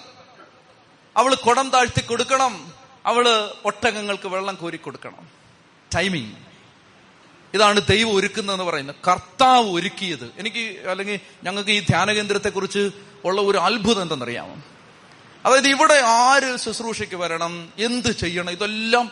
[1.18, 2.74] അവൾ കുടം താഴ്ത്തി കൊടുക്കണം.
[3.06, 5.28] അവൾ ഒട്ടകങ്ങൾക്ക് വെള്ളം കോരി കൊടുക്കണം.
[5.96, 6.49] ടൈമിങ്
[7.54, 8.96] ഇതാണ് ദൈവം ഒരുക്കുന്നതെന്ന് പറയുന്നത്.
[9.08, 10.32] കർത്താവ് ഒരുക്കിയത്.
[10.38, 12.92] എനിക്ക് അല്ലെങ്കിൽ ഞങ്ങൾക്ക് ഈ ധ്യാന കേന്ദ്രത്തെ കുറിച്ച്
[13.26, 14.56] ഉള്ള ഒരു അത്ഭുതം എന്തെന്നറിയാമോ?
[15.46, 17.74] അതായത് ഇവിടെ ആര് ശുശ്രൂഷയ്ക്ക് വരണം?
[17.78, 18.52] എന്ത് ചെയ്യണം?
[18.52, 19.12] ഇതെല്ലാം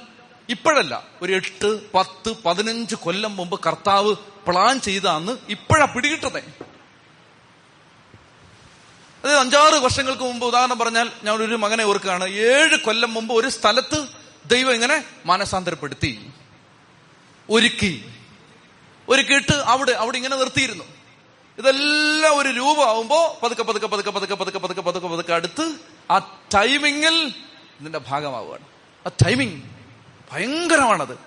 [0.50, 1.04] ഇപ്പോഴല്ല.
[1.22, 4.16] ഒരു എട്ട് പത്ത് പതിനഞ്ച് കൊല്ലം മുമ്പ് കർത്താവ്
[4.48, 6.44] പ്ലാൻ ചെയ്താന്ന് ഇപ്പോഴാ പിടികിട്ടതേ
[9.24, 12.30] അതായത് അഞ്ചാറ് വർഷങ്ങൾക്ക് മുമ്പ് ഉദാഹരണം പറഞ്ഞാൽ ഞാൻ ഒരു മകനെ ഓർക്കുകയാണ്.
[12.30, 14.08] ഏഴ് കൊല്ലം മുമ്പ് ഒരു സ്ഥലത്ത്
[14.46, 16.30] ദൈവം ഇങ്ങനെ മാനസാന്തരപ്പെടുത്തി.
[17.50, 18.06] ഒരുക്കി.
[19.10, 20.84] ഒരുക്കിയിട്ട് അവിടെ അവിടെ ഇങ്ങനെ നിർത്തിയിരുന്നു.
[21.58, 25.76] ഇതെല്ലാം ഒരു രൂപമാവുമ്പോ പതുക്കെ പതുക്കെ പതുക്കെ പതുക്കെ പതുക്കെ പതുക്കെ പതുക്കെ പതുക്കെ അടുത്ത്
[26.12, 26.18] ആ
[26.56, 27.34] ടൈമിങ്ങിൽ
[27.80, 28.66] ഇതിന്റെ ഭാഗമാവുകയാണ്.
[29.08, 29.62] ആ ടൈമിങ്
[30.32, 31.20] ഭയങ്കരമാണത്.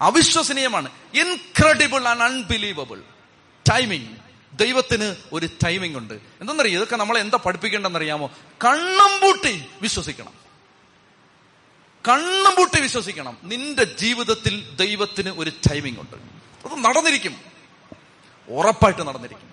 [0.00, 0.90] അവിശ്വസനീയമാണ്.
[1.14, 3.02] ഇൻക്രെഡിബിൾ ആൻഡ് അൺബിലീവബിൾ
[3.70, 4.16] ടൈമിങ്
[4.58, 6.14] ദൈവത്തിന് ഒരു ടൈമിംഗ് ഉണ്ട്.
[6.14, 6.76] എന്തെന്നറിയോ?
[6.76, 8.30] ഇതൊക്കെ നമ്മളെ എന്താ പഠിപ്പിക്കേണ്ടെന്നറിയാമോ
[8.64, 10.32] കണ്ണും പൂട്ടി വിശ്വസിക്കണം.
[12.08, 13.38] കണ്ണും പൂട്ടി വിശ്വസിക്കണം.
[13.42, 16.37] നിന്റെ ജീവിതത്തിൽ ദൈവത്തിന് ഒരു ടൈമിംഗ് ഉണ്ട്.
[16.64, 17.36] അത് നടന്നിരിക്കും.
[18.48, 19.48] ഉറപ്പായിട്ട് നടന്നിരിക്കും.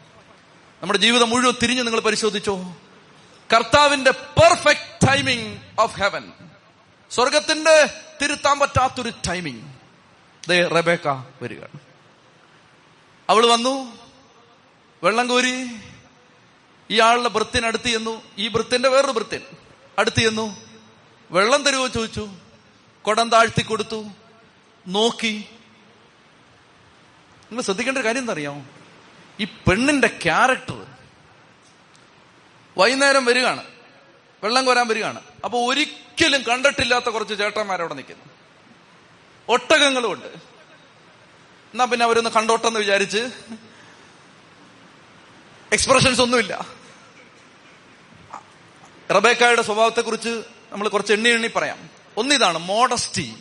[0.81, 2.75] നമ്മുടെ ജീവിതം മുഴുവൻ തിരിഞ്ഞ് നിങ്ങൾ പരിശോധിച്ചോ?
[3.55, 6.31] കർത്താവിന്റെ പെർഫെക്റ്റ് ടൈമിംഗ് ഓഫ് ഹെവൻ
[7.11, 9.65] സ്വർഗത്തിന്റെ തിരുത്താൻ പറ്റാത്തൊരു ടൈമിംഗ്
[10.49, 11.07] ദേ റബേക്ക
[11.41, 11.63] വരിക.
[13.29, 13.97] അവൾ വന്നു.
[15.03, 15.69] വെള്ളം കോരി.
[16.89, 18.21] ഇയാളുടെ വൃത്തിനടുത്ത് ചെന്നു.
[18.37, 19.41] ഈ വൃത്തിന്റെ വേറൊരു വൃത്തിൻ
[19.99, 20.55] അടുത്ത് ചെന്നു.
[21.31, 22.29] വെള്ളം തരുമോ ചോദിച്ചു.
[23.01, 24.05] കൊടം താഴ്ത്തി കൊടുത്തു.
[24.87, 25.49] നോക്കി
[27.45, 28.65] നിങ്ങൾ ശ്രദ്ധിക്കേണ്ട ഒരു കാര്യം എന്താ അറിയാമോ
[29.39, 30.85] ഈ പെണ്ണിന്റെ ക്യാരക്ടർ
[32.77, 33.63] വൈകുന്നേരം വരികയാണ്.
[34.43, 35.21] വെള്ളം കോരാൻ വരികയാണ്.
[35.43, 38.25] അപ്പൊ ഒരിക്കലും കണ്ടിട്ടില്ലാത്ത കുറച്ച് ചേട്ടന്മാരവിടെ നിൽക്കുന്നു.
[39.49, 40.25] ഒട്ടകങ്ങളുമുണ്ട്.
[41.73, 43.29] എന്നാ പിന്നെ അവരൊന്ന് കണ്ടോട്ടെന്ന് വിചാരിച്ച്
[45.73, 46.65] എക്സ്പ്രഷൻസ് ഒന്നുമില്ല.
[49.11, 51.89] റബേക്കായുടെ സ്വഭാവത്തെക്കുറിച്ച് നമ്മൾ കുറച്ച് എണ്ണി എണ്ണി പറയാം.
[52.17, 53.35] ഒന്നിതാണ് മോഡസ്റ്റി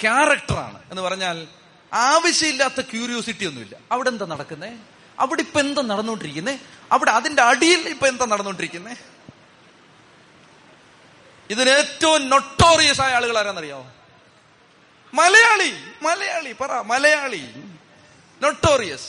[0.00, 1.48] ക്യാരക്ടറാണ് എന്ന് പറഞ്ഞാൽ
[1.92, 3.76] ആവശ്യമില്ലാത്ത ക്യൂരിയോസിറ്റി ഒന്നുമില്ല.
[3.92, 4.78] അവിടെ എന്താ നടക്കുന്നേ?
[5.18, 6.58] അവിടെ ഇപ്പൊ എന്താ നടന്നുകൊണ്ടിരിക്കുന്നേ?
[6.92, 8.94] അവിടെ അതിന്റെ അടിയിൽ ഇപ്പൊ എന്താ നടന്നുകൊണ്ടിരിക്കുന്നേ?
[11.50, 13.92] ഇതിന് ഏറ്റവും നൊട്ടോറിയസ് ആയ ആളുകൾ ആരാന്നറിയാമോ
[15.14, 17.54] മലയാളി മലയാളി പറ മലയാളി.
[18.42, 19.08] നൊട്ടോറിയസ്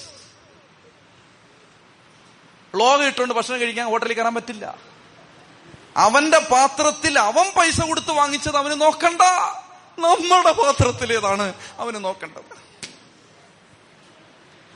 [2.73, 4.77] ബ്ലോഗ് ഇട്ടുകൊണ്ട് ഭക്ഷണം കഴിക്കാൻ ഹോട്ടലിൽ കയറാൻ പറ്റില്ല.
[5.97, 9.21] അവന്റെ പാത്രത്തിൽ അവൻ പൈസ കൊടുത്ത് വാങ്ങിച്ചത് അവന് നോക്കണ്ട.
[9.99, 12.70] നമ്മുടെ പാത്രത്തിലേതാണ് അവന് നോക്കേണ്ടത്.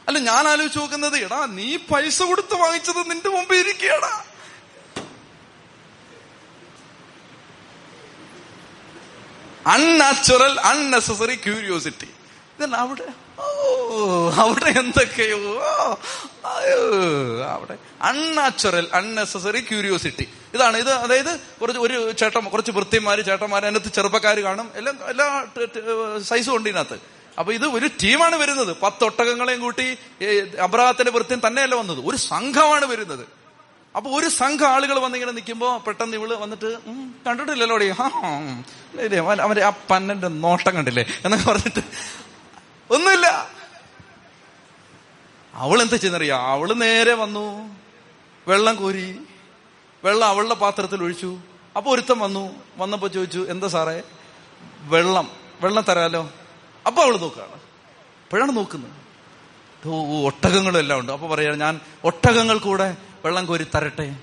[0.07, 4.13] അല്ല ഞാൻ ആലോചിച്ച് നോക്കുന്നത് എടാ നീ പൈസ കൊടുത്ത് വാങ്ങിച്ചത് നിന്റെ മുമ്പിൽ ഇരിക്കടാ
[9.73, 12.09] അൺനാച്ചുറൽ അൺനെസസറി ക്യൂരിയോസിറ്റി
[12.57, 13.07] ഇതല്ല അവിടെ?
[13.39, 13.45] ഓ
[14.43, 15.39] അവിടെ എന്തൊക്കെയോ?
[17.55, 17.75] അവിടെ.
[18.01, 21.31] അൺനാച്ചുറൽ അൺനെസസറി ക്യൂരിയോസിറ്റി ഇതാണ് ഇത് അതായത്
[21.61, 24.71] കുറച്ച് ഒരു ചേട്ടൻ കുറച്ച് വൃത്തിമാര് ചേട്ടന്മാര് അതിനകത്ത് ചെറുപ്പക്കാർ കാണും.
[24.75, 25.27] എല്ലാം എല്ലാ
[26.29, 26.97] സൈസും ഉണ്ട് ഇതിനകത്ത്.
[27.39, 28.77] അപ്പൊ ഇത് ഒരു ടീമാണ് വരുന്നത്.
[28.83, 29.97] പത്ത് ഒട്ടകങ്ങളെയും കൂട്ടി
[30.61, 31.99] അബ്രാഹത്തിന്റെ വൃത്തിയും തന്നെയല്ല വന്നത്.
[32.05, 33.27] ഒരു സംഘമാണ് വരുന്നത്.
[33.95, 36.77] അപ്പൊ ഒരു സംഘം ആളുകൾ വന്നിങ്ങനെ നിൽക്കുമ്പോ പെട്ടെന്ന് ഇവൾ വന്നിട്ട്
[37.27, 37.77] കണ്ടിട്ടില്ലല്ലോ
[39.43, 41.05] അവന്റെ ആ പന്നന്റെ നോട്ടം കണ്ടില്ലേ?
[41.25, 41.79] എന്നൊക്കെ പറഞ്ഞിട്ട്
[42.93, 43.49] ഒന്നുമില്ല.
[45.53, 46.37] അവൾ എന്താ ചെയ്യുന്നറിയാ?
[46.37, 47.75] അവൾ നേരെ വന്നു.
[48.47, 49.19] വെള്ളം കോരി
[50.03, 51.37] വെള്ളം അവളുടെ പാത്രത്തിൽ ഒഴിച്ചു.
[51.77, 52.55] അപ്പൊ ഒരുത്തം വന്നു.
[52.77, 54.03] വന്നപ്പോ ചോദിച്ചു എന്താ സാറേ?
[54.81, 55.31] വെള്ളം.
[55.61, 56.29] വെള്ളം തരാലോ?
[56.87, 57.51] അപ്പൊ അവൾ നോക്കുകയാണ്.
[57.51, 59.05] അപ്പോഴാണ് നോക്കുന്നത്.
[60.25, 61.11] ഒട്ടകങ്ങളും എല്ലാം ഉണ്ട്.
[61.11, 64.15] അപ്പൊ പറയാ ഞാൻ ഒട്ടകങ്ങൾ കൂടെ വെള്ളം കോരി തരട്ടെ?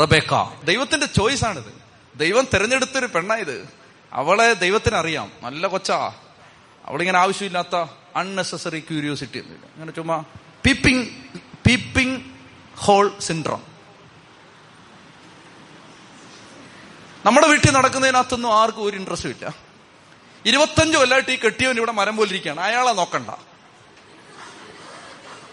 [0.00, 1.72] റബേക്ക ദൈവത്തിന്റെ ചോയ്സ് ആണിത്.
[2.16, 3.68] ദൈവം തെരഞ്ഞെടുത്തൊരു പെണ്ണായത്
[4.12, 6.12] അവളെ ദൈവത്തിന് അറിയാം നല്ല കൊച്ചാ.
[6.84, 7.76] അവളിങ്ങനെ ആവശ്യമില്ലാത്ത
[8.16, 9.66] അൺനെസസറി ക്യൂരിയോസിറ്റി ഒന്നുമില്ല.
[9.66, 10.24] അങ്ങനെ ചുമ്മാ
[10.66, 11.08] പീപ്പിംഗ്
[11.66, 12.22] പീപ്പിംഗ്
[12.76, 13.62] ഹോൾ സിൻഡ്രോം
[17.26, 19.67] നമ്മുടെ വീട്ടിൽ നടക്കുന്നതിനകത്തൊന്നും ആർക്കും ഒരു ഇൻട്രസ്റ്റും ഇല്ല.
[20.46, 23.30] ഇരുപത്തഞ്ച് കൊല്ലമായിട്ട് ഈ കെട്ടിയവൻ ഇവിടെ മരം പോലിരിക്കുകയാണ് അയാളെ നോക്കണ്ട.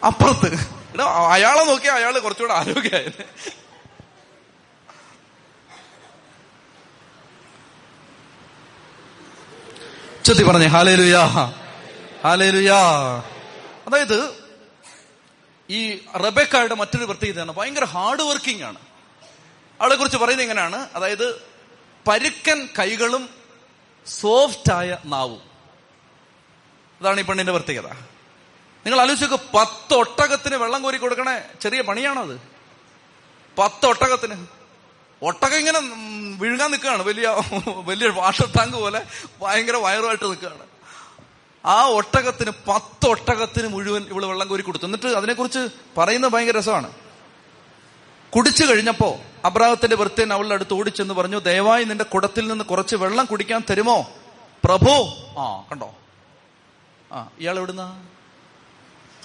[0.06, 0.76] അപ്പുറത്ത്.
[1.32, 3.26] അയാളെ നോക്കി അയാൾ കുറച്ചുകൂടെ ആരോഗ്യമായത്
[10.26, 11.26] ചൊത്തി പറഞ്ഞേ ഹാലേലുയാ
[12.24, 12.80] ഹാലേലുയാ.
[13.88, 14.34] അതായത്
[15.70, 18.78] ഈ റബേക്കായുടെ മറ്റൊരു പ്രത്യേകതയാണ് ഭയങ്കര ഹാർഡ് വർക്കിംഗ് ആണ്.
[19.82, 20.90] അവളെ കുറിച്ച് പറയുന്നത് എങ്ങനെയാണ്?
[20.96, 21.42] അതായത്
[22.08, 23.30] പരുക്കൻ കൈകളും
[24.08, 25.41] സോഫ്റ്റായ നാവും
[27.01, 27.88] അതാണ് ഈ പെണ്ണിന്റെ പ്രത്യേകത.
[28.86, 32.41] നിങ്ങൾ ആലോചിച്ചൊക്കെ പത്ത് ഒട്ടകത്തിന് വെള്ളം കോരി കൊടുക്കണേ ചെറിയ പണിയാണത്
[33.58, 34.47] പത്ത് ഒട്ടകത്തിന്
[35.22, 35.80] ഒട്ടകം ഇങ്ങനെ
[36.39, 37.03] വിഴുങ്ങാൻ നിൽക്കുകയാണ്.
[37.03, 37.36] വലിയ
[37.86, 39.06] വലിയ വാട്ടർ ടാങ്ക് പോലെ
[39.41, 40.68] ഭയങ്കര വയറുമായിട്ട് നിൽക്കുകയാണ്.
[41.66, 44.86] ആ ഒട്ടകത്തിന് പത്ത് ഒട്ടകത്തിന് മുഴുവൻ ഇവൾ വെള്ളം കോരി കൊടുത്തു.
[44.86, 46.93] എന്നിട്ട് അതിനെക്കുറിച്ച് പറയുന്നത് ഭയങ്കര രസമാണ്.
[48.36, 53.64] കുടിച്ചു കഴിഞ്ഞപ്പോ അബ്രാഹത്തിന്റെ വൃത്യൻ അവളുടെ അടുത്ത് ഓടിച്ചെന്ന് പറഞ്ഞു ദയവായി നിന്റെ കുടത്തിൽ നിന്ന് കുറച്ച് വെള്ളം കുടിക്കാൻ
[53.70, 54.10] തരുമോ?
[54.66, 55.10] പ്രഭു.
[55.40, 55.96] ആ കണ്ടോ?
[57.12, 58.06] ആ ഇയാൾ എവിടുന്ന?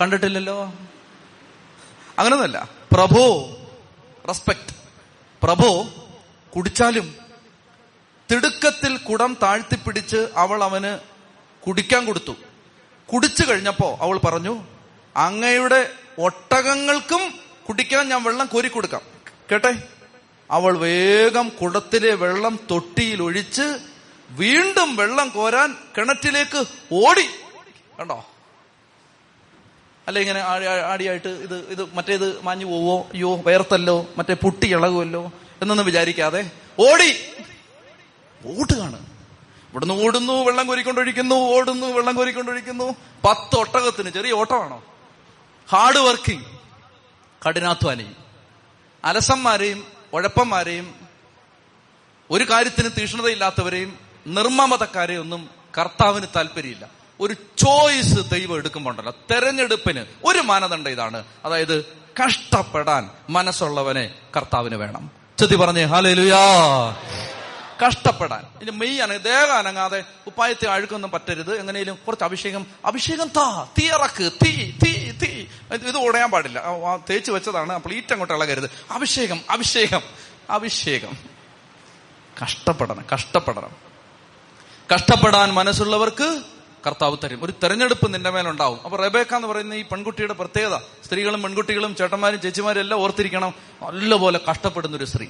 [0.00, 0.64] കണ്ടിട്ടില്ലല്ലോ?
[2.18, 2.68] അങ്ങനൊന്നല്ല.
[2.92, 3.50] പ്രഭു
[4.28, 4.74] റെസ്പെക്ട്
[5.42, 5.86] പ്രഭു
[6.56, 7.14] കുടിച്ചാലും
[8.30, 10.98] തിടുക്കത്തിൽ കുടം താഴ്ത്തിപ്പിടിച്ച് അവൾ അവന്
[11.66, 12.32] കുടിക്കാൻ കൊടുത്തു.
[13.12, 14.64] കുടിച്ചു കഴിഞ്ഞപ്പോ അവൾ പറഞ്ഞു
[15.16, 19.00] അങ്ങയുടെ ഒട്ടകങ്ങൾക്കും കുടിക്കാൻ ഞാൻ വെള്ളം കോരി കൊടുക്കാം.
[19.52, 19.82] കേട്ടെ?
[20.50, 23.78] അവൾ വേഗം കുടത്തിലെ വെള്ളം തൊട്ടിയിൽ ഒഴിച്ച്
[24.30, 27.26] വീണ്ടും വെള്ളം കോരാൻ കിണറ്റിലേക്ക് ഓടി.
[28.00, 28.26] കണ്ടോ?
[30.08, 30.40] അല്ല ഇങ്ങനെ
[30.86, 33.00] ആടിയായിട്ട് ഇത് ഇത് മറ്റേത് മാഞ്ഞു പോവോ?
[33.00, 35.32] അയ്യോ വേർത്തല്ലോ മറ്റേ പുട്ടി ഇളകുമല്ലോ
[35.62, 37.10] എന്നൊന്നും വിചാരിക്കാതെ ഓടി.
[38.46, 39.06] ഓടുകയാണ്.
[39.70, 42.94] ഇവിടുന്ന് ഓടുന്നു വെള്ളം കോരിക്കൊണ്ടൊഴിക്കുന്നു ഓടുന്നു വെള്ളം കോരിക്കൊണ്ടൊഴിക്കുന്നു.
[43.24, 44.82] പത്ത് ഒട്ടകത്തിന് ചെറിയ ഓട്ടമാണോ?
[45.70, 46.59] ഹാർഡ് വർക്കിംഗ്
[47.46, 48.06] കഠിനാധ്വാനി
[49.04, 50.94] അലസന്മാരെയും ഉഴപ്പന്മാരെയും
[52.30, 56.88] ഒരു കാര്യത്തിന് തീഷ്ണതയില്ലാത്തവരെയും നിർമ്മമതക്കാരെയും ഒന്നും കർത്താവിന് താല്പര്യമില്ല.
[57.20, 59.14] ഒരു ചോയ്സ് ദൈവം എടുക്കുമ്പോണ്ടല്ലോ.
[59.30, 61.24] തെരഞ്ഞെടുപ്പിന് ഒരു മാനദണ്ഡം ഇതാണ്.
[61.44, 61.84] അതായത്
[62.24, 65.10] കഷ്ടപ്പെടാൻ മനസ്സുള്ളവനെ കർത്താവിന് വേണം.
[65.38, 66.38] ചെത്തി പറഞ്ഞേ ഹാലേലുയാ
[67.86, 68.46] കഷ്ടപ്പെടാൻ.
[68.62, 71.58] ഇനി മെയ്യാണ് ദേഹം അനങ്ങാതെ ഉപ്പായത്തെ അഴുക്കൊന്നും പറ്റരുത്.
[71.58, 72.66] എങ്ങനെയും കുറച്ച് അഭിഷേകം.
[72.84, 73.68] അഭിഷേകം താ.
[73.78, 74.32] തീ ഇറക്ക്.
[74.44, 74.89] തീ തീ തീ.
[75.74, 76.62] ഇത് ഉടയാൻ പാടില്ല.
[77.10, 77.72] തേച്ച് വെച്ചതാണ്.
[77.72, 78.70] അപ്പോൾ അങ്ങോട്ട് ഇളകരുത്.
[78.90, 80.00] അഭിഷേകം അഭിഷേകം
[80.50, 81.16] അഭിഷേകം.
[82.42, 83.70] കഷ്ടപ്പെടണം കഷ്ടപ്പെടണം.
[84.94, 86.42] കഷ്ടപ്പെടാൻ മനസ്സുള്ളവർക്ക്
[86.86, 87.44] കർത്താവ് തരും.
[87.44, 88.82] ഒരു തെരഞ്ഞെടുപ്പ് നിന്റെ മേലുണ്ടാവും.
[88.84, 90.78] അപ്പൊ റബേക്ക എന്ന് പറയുന്ന ഈ പെൺകുട്ടിയുടെ പ്രത്യേകത.
[90.78, 93.54] സ്ത്രീകളും പെൺകുട്ടികളും ചേട്ടന്മാരും ചേച്ചിമാരും എല്ലാം ഓർത്തിരിക്കണം.
[93.82, 95.26] നല്ലപോലെ കഷ്ടപ്പെടുന്ന ഒരു സ്ത്രീ.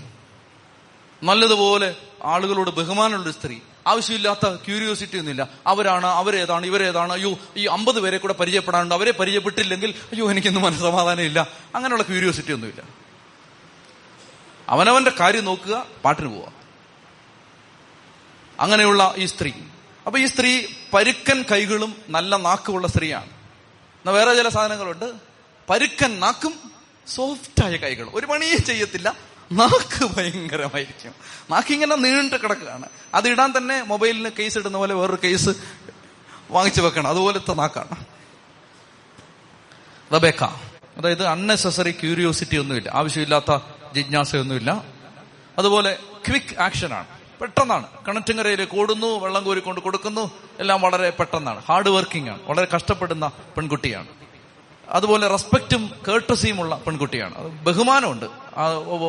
[1.22, 3.58] നല്ലതുപോലെ ആളുകളോട് ബഹുമാനമുള്ള സ്ത്രീ.
[3.86, 5.48] ആവശ്യമില്ലാത്ത ക്യൂരിയോസിറ്റി ഒന്നുമില്ല.
[5.66, 7.12] അവരാണ് അവരേതാണ് ഇവരേതാണ്.
[7.12, 8.94] അയ്യോ ഈ അമ്പത് പേരെ കൂടെ പരിചയപ്പെടാനുണ്ട്.
[8.94, 12.82] അവരെ പരിചയപ്പെട്ടില്ലെങ്കിൽ അയ്യോ എനിക്കൊന്നും മനസ്സമാധാനം ഇല്ല അങ്ങനെയുള്ള ക്യൂരിയോസിറ്റി ഒന്നുമില്ല.
[14.68, 16.52] അവനവന്റെ കാര്യം നോക്കുക പാട്ടിന് പോവുക.
[18.60, 19.52] അങ്ങനെയുള്ള ഈ സ്ത്രീ.
[20.06, 23.26] അപ്പൊ ഈ സ്ത്രീ പരുക്കൻ കൈകളും നല്ല നാക്കുമുള്ള സ്ത്രീയാണ്.
[23.26, 25.12] എന്നാ വേറെ ചില സാധനങ്ങളുണ്ട്.
[25.70, 26.54] പരുക്കൻ നാക്കും
[27.06, 28.10] സോഫ്റ്റായ കൈകളും.
[28.14, 29.29] ഒരു പണിയും ചെയ്യത്തില്ല.
[29.52, 31.12] നാക്ക് ഭയങ്കരമായിരിക്കും.
[31.50, 32.88] നാക്കിങ്ങനെ നീണ്ടു കിടക്കുകയാണ്.
[33.14, 35.50] അത് ഇടാൻ തന്നെ മൊബൈലിന് കേസ് ഇടുന്ന പോലെ വേറൊരു കേസ്
[36.50, 37.08] വാങ്ങിച്ചു വെക്കണം.
[37.08, 38.04] അതുപോലത്തെ നാക്കാണ്
[40.14, 40.44] റബേക്ക.
[40.96, 42.90] അതായത് അൺനെസസറി ക്യൂരിയോസിറ്റി ഒന്നുമില്ല.
[42.94, 43.58] ആവശ്യമില്ലാത്ത
[43.94, 44.84] ജിജ്ഞാസയൊന്നുമില്ല.
[45.58, 45.98] അതുപോലെ
[46.28, 47.06] ക്വിക്ക് ആക്ഷനാണ്
[47.40, 47.86] പെട്ടെന്നാണ്.
[48.06, 50.30] കിണറ്റുങ്കരയിലേക്ക് ഓടുന്നു വെള്ളം കോരിക്കൊണ്ട് കൊടുക്കുന്നു
[50.60, 51.62] എല്ലാം വളരെ പെട്ടെന്നാണ്.
[51.68, 52.42] ഹാർഡ് വർക്കിംഗ് ആണ്.
[52.42, 54.06] വളരെ കഷ്ടപ്പെടുന്ന പെൺകുട്ടിയാണ്.
[54.88, 57.64] അതുപോലെ റെസ്പെക്റ്റും കേട്ടസിയുമുള്ള പെൺകുട്ടിയാണ്.
[57.64, 58.39] ബഹുമാനമുണ്ട്.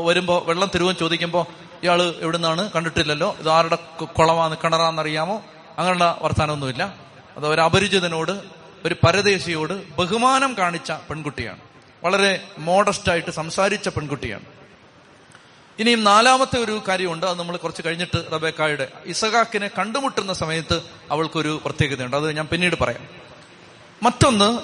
[0.06, 1.48] വരുമ്പോ വെള്ളം തിരുവൻ ചോദിക്കുമ്പോ
[1.84, 2.72] ഇയാൾ എവിടുന്നാണ്?
[2.72, 3.36] കണ്ടിട്ടില്ലല്ലോ.
[3.40, 5.44] ഇത് ആരുടെ കുളമാന്ന് കിണറാന്നറിയാമോ?
[5.78, 6.96] അങ്ങനെയുള്ള വർത്താനമൊന്നുമില്ല
[7.38, 8.42] അത് ഒരു അപരിചിതനോട്
[8.86, 11.60] ഒരു പരദേശിയോട് ബഹുമാനം കാണിച്ച പെൺകുട്ടിയാണ്.
[12.04, 14.46] വളരെ മോഡസ്റ്റ് ആയിട്ട് സംസാരിച്ച പെൺകുട്ടിയാണ്.
[15.80, 17.26] ഇനിയും നാലാമത്തെ ഒരു കാര്യമുണ്ട്.
[17.26, 20.82] അത് നമ്മൾ കുറച്ച് കഴിഞ്ഞിട്ട് റബേക്കായുടെ ഇസഹാക്കിനെ കണ്ടുമുട്ടുന്ന സമയത്ത്
[21.12, 22.16] അവൾക്കൊരു പ്രത്യേകതയുണ്ട്.
[22.16, 23.08] അത് ഞാൻ പിന്നീട് പറയാം.
[24.04, 24.60] മറ്റൊന്ന്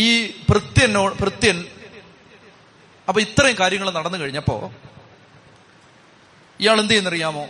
[0.00, 1.64] ഈ ഭൃത്യനോ ഭൃത്യൻ
[3.08, 4.72] അപ്പൊ ഇത്രയും കാര്യങ്ങൾ നടന്നു കഴിഞ്ഞപ്പോ
[6.60, 7.46] ഇയാൾ എന്ത് ചെയ്യുന്നറിയാമോ?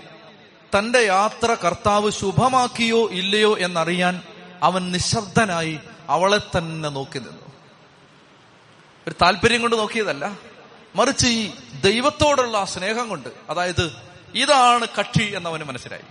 [0.79, 4.23] തന്റെ യാത്ര കർത്താവ് ശുഭമാക്കിയോ ഇല്ലയോ എന്നറിയാൻ
[4.63, 5.79] അവൻ നിശബ്ദനായി
[6.09, 7.53] അവളെ തന്നെ നോക്കി നിന്നു.
[9.07, 10.39] ഒരു താല്പര്യം കൊണ്ട് നോക്കിയതല്ല.
[10.97, 11.51] മറിച്ച് ഈ
[11.85, 13.97] ദൈവത്തോടുള്ള ആ സ്നേഹം കൊണ്ട് അതായത്
[14.35, 16.03] ഇതാണ് കക്ഷി എന്നവന് മനസ്സിലായി.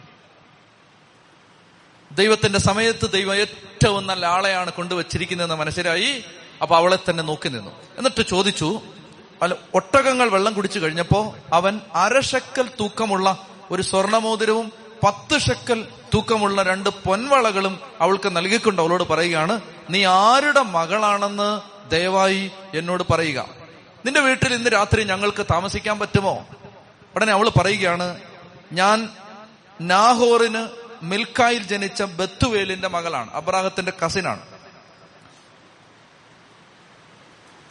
[2.12, 6.24] ദൈവത്തിന്റെ സമയത്ത് ദൈവം ഏറ്റവും നല്ല ആളെയാണ് കൊണ്ടുവച്ചിരിക്കുന്നതെന്ന് മനസ്സിലായി.
[6.62, 7.72] അപ്പൊ അവളെ തന്നെ നോക്കി നിന്നു.
[7.98, 8.82] എന്നിട്ട് ചോദിച്ചു
[9.44, 11.20] അല്ല ഒട്ടകങ്ങൾ വെള്ളം കുടിച്ചു കഴിഞ്ഞപ്പോ
[11.54, 13.28] അവൻ അരശക്കൽ തൂക്കമുള്ള
[13.72, 14.68] ഒരു സ്വർണമോതിരവും
[15.04, 15.80] പത്ത് ഷക്കൽ
[16.14, 19.56] തൂക്കമുള്ള രണ്ട് പൊൻവളകളും അവൾക്ക് നൽകിക്കൊണ്ട് അവളോട് പറയുകയാണ്
[19.90, 21.50] നീ ആരുടെ മകളാണെന്ന്
[21.90, 23.40] ദയവായി എന്നോട് പറയുക.
[24.06, 26.36] നിന്റെ വീട്ടിൽ ഇന്ന് രാത്രി ഞങ്ങൾക്ക് താമസിക്കാൻ പറ്റുമോ?
[27.16, 28.08] ഉടനെ അവൾ പറയുകയാണ്
[28.72, 28.98] ഞാൻ
[29.82, 30.64] നാഹോറിന്
[31.04, 34.44] മിൽക്കായിൽ ജനിച്ച ബത്തുവേലിന്റെ മകളാണ് അബ്രാഹത്തിന്റെ കസിനാണ്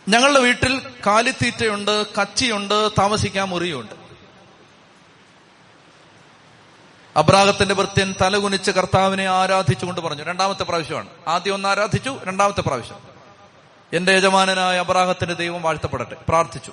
[0.09, 4.03] ഞങ്ങളുടെ വീട്ടിൽ കാലിത്തീറ്റയുണ്ട് കച്ചിയുണ്ട് താമസിക്കാൻ മുറിയുണ്ട്
[7.16, 10.22] അബ്രാഹത്തിന്റെ വൃത്യൻ തലകുനിച്ച് കർത്താവിനെ ആരാധിച്ചുകൊണ്ട് പറഞ്ഞു.
[10.22, 11.09] രണ്ടാമത്തെ പ്രാവശ്യമാണ്.
[11.28, 12.98] ആദ്യം ഒന്ന് ആരാധിച്ചു രണ്ടാമത്തെ പ്രാവശ്യം.
[13.92, 16.16] എന്റെ യജമാനനായ അബ്രാഹത്തിന്റെ ദൈവം വാഴ്ത്തപ്പെടട്ടെ.
[16.28, 16.72] പ്രാർത്ഥിച്ചു.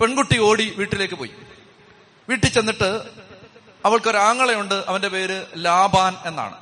[0.00, 1.30] പെൺകുട്ടി ഓടി വീട്ടിലേക്ക് പോയി.
[2.28, 3.02] വീട്ടിൽ ചെന്നിട്ട്
[3.84, 6.56] അവൾക്കൊരാങ്ങളയുണ്ട് അവന്റെ പേര് ലാബാൻ എന്നാണ്.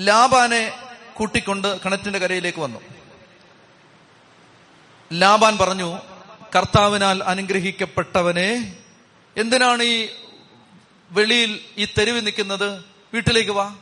[0.00, 0.72] ലാബാനെ
[1.14, 2.97] കൂട്ടിക്കൊണ്ട് കിണറ്റിന്റെ കരയിലേക്ക് വന്നു.
[5.12, 5.98] ലാബാൻ പറഞ്ഞു
[6.56, 8.76] കർത്താവിനാൽ അനുഗ്രഹിക്കപ്പെട്ടവനെ
[9.36, 10.08] എന്തിനാണ് ഈ
[11.10, 12.84] വെളിയിൽ ഈ തെരുവിൽ നിൽക്കുന്നത്?
[13.14, 13.76] വീട്ടിലേക്ക് വാ.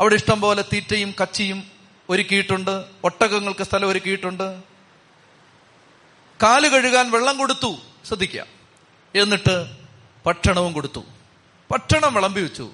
[0.00, 1.64] അവിടെ ഇഷ്ടം പോലെ തീറ്റയും കച്ചിയും
[2.08, 4.60] ഒരുക്കിയിട്ടുണ്ട് ഒട്ടകങ്ങൾക്ക് സ്ഥലം ഒരുക്കിയിട്ടുണ്ട്.
[6.42, 8.46] കാൽ കഴുകാൻ വെള്ളം കൊടുത്തു ശ്രദ്ധിക്കുക.
[9.14, 9.70] എന്നിട്ട്
[10.26, 11.04] ഭക്ഷണവും കൊടുത്തു.
[11.70, 12.70] ഭക്ഷണം വിളമ്പി വെച്ചു.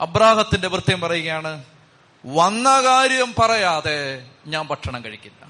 [0.00, 1.64] അബ്രാഹത്തിന്റെ വൃത്യം പറയുകയാണ്
[2.26, 5.45] വന്ന കാര്യം പറയാതെ ഞാൻ ഭക്ഷണം കഴിക്കില്ല.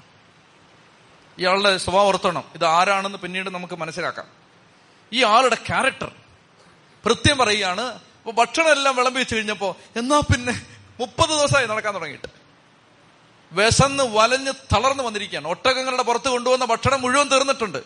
[1.39, 4.27] ഇയാളുടെ സ്വഭാവം ഓർത്തണം ഇത് ആരാണെന്ന് പിന്നീട് നമുക്ക് മനസ്സിലാക്കാം.
[5.13, 6.11] ഈ ആളുടെ ക്യാരക്ടർ
[7.05, 10.65] കൃത്യം പറയുകയാണ് അപ്പൊ ഭക്ഷണം എല്ലാം വിളമ്പി വെച്ച് കഴിഞ്ഞപ്പോ എന്നാ പിന്നെ
[10.99, 12.27] മുപ്പത് ദിവസമായി നടക്കാൻ തുടങ്ങിയിട്ട്.
[13.51, 15.47] വിശന്ന് വലഞ്ഞ് തളർന്നു വന്നിരിക്കുകയാണ്.
[15.47, 17.77] ഒട്ടകങ്ങളുടെ പുറത്ത് കൊണ്ടുവന്ന ഭക്ഷണം മുഴുവൻ തീർന്നിട്ടുണ്ട്.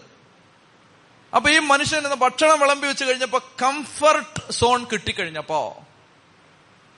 [1.36, 5.86] അപ്പൊ ഈ മനുഷ്യൻ ഭക്ഷണം വിളമ്പി വെച്ച് കഴിഞ്ഞപ്പോ കംഫർട്ട് സോൺ കിട്ടിക്കഴിഞ്ഞപ്പോ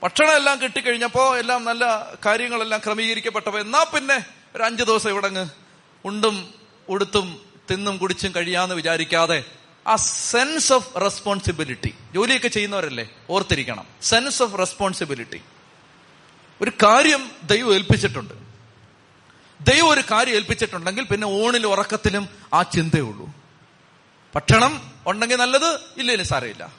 [0.02, 4.24] ഭക്ഷണം എല്ലാം കിട്ടിക്കഴിഞ്ഞപ്പോ എല്ലാം നല്ല കാര്യങ്ങളെല്ലാം ക്രമീകരിക്കപ്പെട്ടപ്പോ എന്നാ പിന്നെ
[4.56, 5.63] ഒരു അഞ്ചു ദിവസം ഇവിടെ
[6.04, 6.54] ഉണ്ടും
[6.88, 7.40] ഉടുത്തും
[7.70, 9.44] തിന്നും കുടിച്ചും കഴിയാന്ന് വിചാരിക്കാതെ
[9.86, 13.10] ആ സെൻസ് ഓഫ് റെസ്പോൺസിബിലിറ്റി ജോലിയൊക്കെ ചെയ്യുന്നവരല്ലേ?
[13.30, 13.86] ഓർത്തിരിക്കണം.
[14.02, 15.40] സെൻസ് ഓഫ് റെസ്പോൺസിബിലിറ്റി
[16.60, 18.34] ഒരു കാര്യം ദൈവം ഏൽപ്പിച്ചിട്ടുണ്ട്.
[19.60, 23.32] ദൈവം ഒരു കാര്യം ഏൽപ്പിച്ചിട്ടുണ്ടെങ്കിൽ പിന്നെ ഊണിലും ഉറക്കത്തിലും ആ ചിന്തയുള്ളൂ
[24.34, 26.72] ഭക്ഷണം ഉണ്ടെങ്കിൽ നല്ലത് ഇല്ലേലും സാരമില്ല.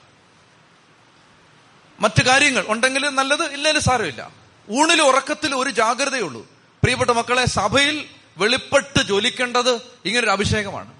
[2.00, 4.30] മറ്റു കാര്യങ്ങൾ ഉണ്ടെങ്കിൽ നല്ലത് ഇല്ലേലും സാരമില്ല.
[4.70, 6.42] ഊണിലും ഉറക്കത്തിലും ഒരു ജാഗ്രതയുള്ളൂ
[6.82, 9.74] പ്രിയപ്പെട്ട മക്കളെ സഭയിൽ വെളിപ്പെട്ട് ജോലിക്കേണ്ടത്
[10.04, 10.94] ഇങ്ങനൊരു അഭിഷേകമാണ്.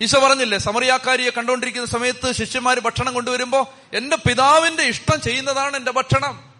[0.00, 6.54] ഈശോ പറഞ്ഞില്ലേ സമറിയാക്കാരിയെ കണ്ടുകൊണ്ടിരിക്കുന്ന സമയത്ത് ശിഷ്യന്മാര് ഭക്ഷണം കൊണ്ടുവരുമ്പോ എന്റെ പിതാവിന്റെ ഇഷ്ടം ചെയ്യുന്നതാണ് എന്റെ ഭക്ഷണം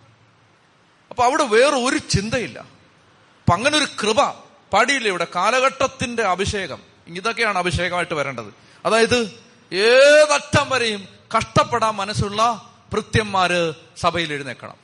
[1.11, 2.59] അപ്പൊ അവിടെ വേറെ ഒരു ചിന്തയില്ല.
[2.59, 4.31] അപ്പൊ അങ്ങനെ ഒരു കൃപ
[4.73, 5.27] പാടിയില്ല ഇവിടെ.
[5.35, 6.79] കാലഘട്ടത്തിന്റെ അഭിഷേകം.
[7.07, 8.55] ഇതൊക്കെയാണ് അഭിഷേകമായിട്ട് വരേണ്ടത്.
[8.87, 14.77] അതായത് ഏതറ്റം വരെയും കഷ്ടപ്പെടാൻ മനസ്സുള്ള ഭൃത്യന്മാര് സഭയിൽ എഴുന്നേക്കണം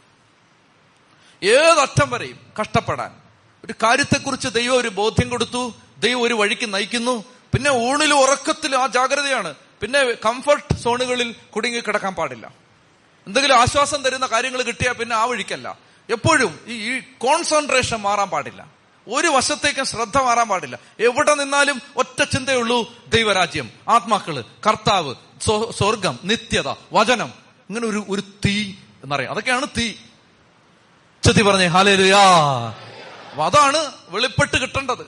[1.42, 3.29] ഏതറ്റം വരെയും കഷ്ടപ്പെടാൻ.
[3.64, 7.24] ഒരു കാര്യത്തെക്കുറിച്ച് ദൈവം ഒരു ബോധ്യം കൊടുത്തു ദൈവം ഒരു വഴിക്ക് നയിക്കുന്നു.
[7.52, 9.54] പിന്നെ ഊണിൽ ഉറക്കത്തിൽ ആ ജാഗ്രതയാണ്.
[9.54, 12.52] പിന്നെ കംഫർട്ട് സോണുകളിൽ കുടുങ്ങി കിടക്കാൻ പാടില്ല.
[13.26, 15.78] എന്തെങ്കിലും ആശ്വാസം തരുന്ന കാര്യങ്ങൾ കിട്ടിയാൽ പിന്നെ ആ വഴിക്കല്ല.
[16.10, 18.66] എപ്പോഴും ഈ കോൺസെൻട്രേഷൻ മാറാൻ പാടില്ല.
[19.08, 20.78] ഒരു വശത്തേക്കും ശ്രദ്ധ മാറാൻ പാടില്ല.
[21.00, 25.14] എവിടെ നിന്നാലും ഒറ്റ ചിന്തയുള്ളൂ ദൈവരാജ്യം ആത്മാക്കൾ കർത്താവ്
[25.72, 27.32] സ്വർഗം നിത്യത വചനം.
[27.68, 28.72] ഇങ്ങനെ ഒരു ഒരു തീ
[29.04, 29.30] എന്നറിയാം.
[29.30, 29.92] അതൊക്കെയാണ് തീ.
[31.22, 32.20] ചെത്തി പറഞ്ഞേ ഹാലേലുയാ
[33.30, 35.06] അപ്പൊ അതാണ് വെളിപ്പെട്ട് കിട്ടേണ്ടത്.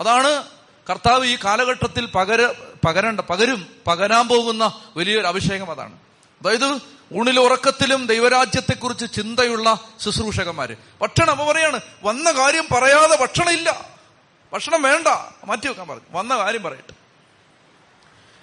[0.00, 0.44] അതാണ്
[0.90, 2.52] കർത്താവ് ഈ കാലഘട്ടത്തിൽ പകര
[2.86, 5.92] പകരണ്ട പകരും പകരാൻ പോകുന്ന വലിയൊരു അഭിഷേകം അതാണ്.
[5.92, 6.78] അതായത്
[7.14, 10.76] ഊണിലും ഉറക്കത്തിലും ദൈവരാജ്യത്തെക്കുറിച്ച് ചിന്തയുള്ള ശുശ്രൂഷകന്മാര്.
[11.02, 13.84] ഭക്ഷണം അപ്പൊ പറയാണ് വന്ന കാര്യം പറയാതെ ഭക്ഷണം ഇല്ല.
[14.52, 15.08] ഭക്ഷണം വേണ്ട.
[15.44, 16.18] മാറ്റി വെക്കാൻ പറഞ്ഞു.
[16.18, 16.92] വന്ന കാര്യം പറയട്ടെ.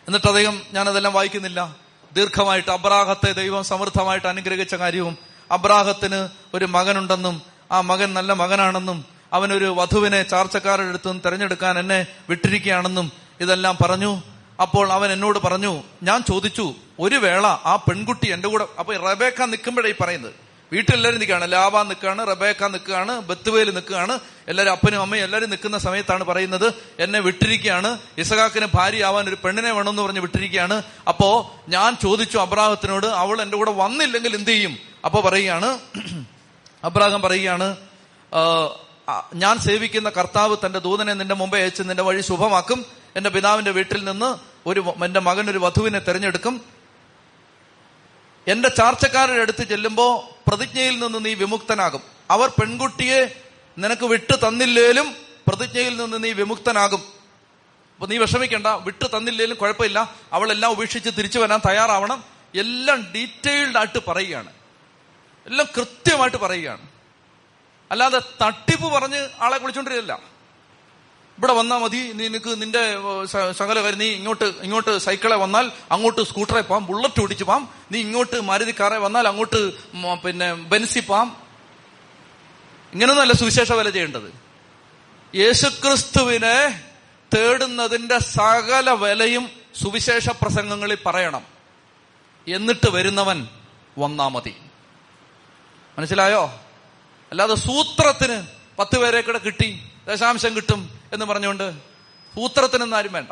[0.08, 1.76] എന്നിട്ട് അദ്ദേഹം ഞാനതെല്ലാം വായിക്കുന്നില്ല.
[2.14, 5.18] ദീർഘമായിട്ട് അബ്രാഹത്തെ ദൈവം സമൃദ്ധമായിട്ട് അനുഗ്രഹിച്ച കാര്യവും
[5.52, 13.12] അബ്രാഹത്തിന് ഒരു മകനുണ്ടെന്നും ആ മകൻ നല്ല മകനാണെന്നും അവനൊരു വധുവിനെ ചാർച്ചക്കാരുടെ അടുത്തും തെരഞ്ഞെടുക്കാൻ എന്നെ വിട്ടിരിക്കുകയാണെന്നും
[13.42, 14.24] ഇതെല്ലാം പറഞ്ഞു.
[14.62, 19.94] അപ്പോൾ അവൻ എന്നോട് പറഞ്ഞു ഞാൻ ചോദിച്ചു ഒരു വേള ആ പെൺകുട്ടി എന്റെ കൂടെ അപ്പൊ റബേക്ക നിൽക്കുമ്പോഴേ
[20.02, 20.34] പറയുന്നത്.
[20.72, 21.52] വീട്ടിലെല്ലാവരും നിൽക്കുകയാണ്.
[21.52, 24.20] ലാബ നിൽക്കുകയാണ് റബേക്ക നിൽക്കുകയാണ് ബത്തുവേൽ നിൽക്കുകയാണ്.
[24.48, 27.98] എല്ലാവരും അപ്പനും അമ്മയും എല്ലാവരും നിൽക്കുന്ന സമയത്താണ് പറയുന്നത് എന്നെ വിട്ടിരിക്കുകയാണ്.
[28.18, 30.84] ഇസഹാക്കിന് ഭാര്യയാവാൻ ഒരു പെണ്ണിനെ വേണമെന്ന് പറഞ്ഞ് വിട്ടിരിക്കുകയാണ്.
[31.08, 34.78] അപ്പോ ഞാൻ ചോദിച്ചു അബ്രാഹത്തിനോട് അവൾ എന്റെ കൂടെ വന്നില്ലെങ്കിൽ എന്ത് ചെയ്യും?
[35.06, 35.80] അപ്പൊ പറയുകയാണ്
[36.84, 37.76] അബ്രാഹം പറയുകയാണ്
[39.34, 42.86] ഞാൻ സേവിക്കുന്ന കർത്താവ് തന്റെ ദൂതനെ നിന്റെ മുമ്പേ അയച്ച് നിന്റെ വഴി ശുഭമാക്കും.
[43.16, 44.36] എന്റെ പിതാവിന്റെ വീട്ടിൽ നിന്ന്
[44.66, 46.62] ഒരു എന്റെ മകൻ ഒരു വധുവിനെ തെരഞ്ഞെടുക്കും.
[48.48, 52.02] എന്റെ ചാർച്ചക്കാരുടെ അടുത്ത് ചെല്ലുമ്പോൾ പ്രതിജ്ഞയിൽ നിന്ന് നീ വിമുക്തനാകും.
[52.32, 53.42] അവർ പെൺകുട്ടിയെ
[53.78, 55.16] നിനക്ക് വിട്ടു തന്നില്ലേലും
[55.48, 57.04] പ്രതിജ്ഞയിൽ നിന്ന് നീ വിമുക്തനാകും.
[57.96, 60.16] അപ്പൊ നീ വിഷമിക്കണ്ട വിട്ടു തന്നില്ലേലും കുഴപ്പമില്ല.
[60.34, 62.24] അവളെല്ലാം ഉപേക്ഷിച്ച് തിരിച്ചു വരാൻ തയ്യാറാവണം.
[62.56, 64.52] എല്ലാം ഡീറ്റെയിൽഡ് ആയിട്ട് പറയുകയാണ്.
[65.46, 66.93] എല്ലാം കൃത്യമായിട്ട് പറയുകയാണ്.
[67.92, 70.14] അല്ലാതെ തട്ടിപ്പ് പറഞ്ഞ് ആളെ വിളിച്ചോണ്ടിരില്ല
[71.38, 72.98] ഇവിടെ വന്നാൽ മതി നിനക്ക് നിന്റെ
[73.52, 78.42] സകല കാര്യം നീ ഇങ്ങോട്ട് ഇങ്ങോട്ട് സൈക്കിളെ വന്നാൽ അങ്ങോട്ട് സ്കൂട്ടറെ പോവാം ബുള്ളറ്റ് ഓടിച്ചു പോവാം നീ ഇങ്ങോട്ട്
[78.42, 79.74] മാരുതി കാറെ വന്നാൽ അങ്ങോട്ട്
[80.22, 81.44] പിന്നെ ബെൻസി പോവാം
[82.94, 84.34] ഇങ്ങനൊന്നല്ല സുവിശേഷ വില ചെയ്യേണ്ടത്.
[85.36, 86.84] യേശുക്രിസ്തുവിനെ
[87.36, 91.46] തേടുന്നതിന്റെ സകല വിലയും സുവിശേഷ പ്രസംഗങ്ങളിൽ പറയണം.
[92.48, 93.48] എന്നിട്ട് വരുന്നവൻ
[93.98, 94.56] വന്നാ മതി.
[95.98, 96.60] മനസ്സിലായോ?
[97.34, 98.48] അല്ലാതെ സൂത്രത്തിന്
[98.80, 101.74] പത്ത് പേരെ കൂടെ കിട്ടി ദശാംശം കിട്ടും എന്ന് പറഞ്ഞുകൊണ്ട്
[102.36, 103.32] സൂത്രത്തിനൊന്നും ആരും വേണ്ട.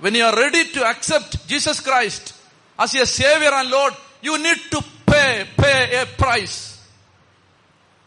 [0.00, 2.34] When you are ready to accept Jesus Christ
[2.80, 4.78] as a saviour and lord you need to
[5.12, 6.74] pay pay a price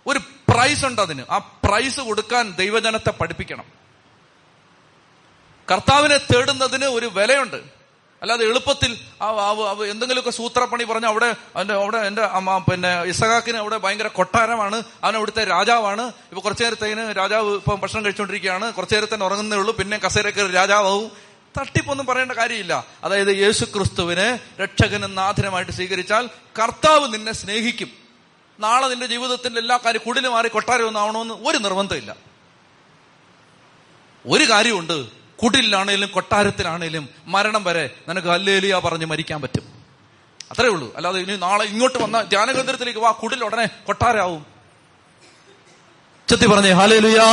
[0.07, 1.25] ഒരു പ്രൈസ് ഉണ്ട് അതിന്.
[1.29, 3.65] ആ പ്രൈസ് കൊടുക്കാൻ ദൈവജനത്തെ പഠിപ്പിക്കണം.
[5.71, 7.78] കർത്താവിനെ തേടുന്നതിന് ഒരു വിലയുണ്ട്.
[8.21, 8.97] അല്ലാതെ എളുപ്പത്തിൽ
[9.91, 12.27] എന്തെങ്കിലുമൊക്കെ സൂത്രപ്പണി പറഞ്ഞ അവിടെ അവന്റെ അവിടെ എന്റെ
[12.71, 16.01] പിന്നെ ഇസഹാക്കിന് അവിടെ ഭയങ്കര കൊട്ടാരമാണ് അവൻ അവിടുത്തെ രാജാവാണ്.
[16.01, 18.73] ഇപ്പൊ കുറച്ചു നേരത്തേന് രാജാവ് ഇപ്പൊ ഭക്ഷണം കഴിച്ചുകൊണ്ടിരിക്കുകയാണ്.
[18.73, 19.75] കുറച്ചു നേരത്തേന് ഉറങ്ങുന്നേ ഉള്ളൂ.
[19.75, 21.11] പിന്നെ കസേരക്ക് രാജാവാവും.
[21.59, 22.85] തട്ടിപ്പൊന്നും പറയേണ്ട കാര്യമില്ല.
[23.03, 26.29] അതായത് യേശു ക്രിസ്തുവിനെ രക്ഷകനും നാഥനുമായിട്ട് സ്വീകരിച്ചാൽ
[26.61, 27.89] കർത്താവ് നിന്നെ സ്നേഹിക്കും.
[28.59, 32.15] നാളെ നിന്റെ ജീവിതത്തിന്റെ എല്ലാ കാര്യം കുടിൽ മാറി കൊട്ടാരമൊന്നും ആവണമെന്ന് ഒരു നിർബന്ധമില്ല.
[34.27, 35.18] ഒരു കാര്യമുണ്ട്.
[35.43, 39.79] കുടിലാണേലും കൊട്ടാരത്തിലാണേലും മരണം വരെ നിനക്ക് അല്ലേലിയ പറഞ്ഞ് മരിക്കാൻ പറ്റും.
[40.51, 40.95] അത്രേ ഉള്ളൂ.
[40.95, 44.45] അല്ലാതെ ഇനി നാളെ ഇങ്ങോട്ട് വന്ന ധ്യാനകേന്ദ്രത്തിലേക്ക് വാ കുടിൽ ഉടനെ കൊട്ടാരാവും
[46.27, 47.25] ചെത്തി പറഞ്ഞേ ഹാലേലുയാ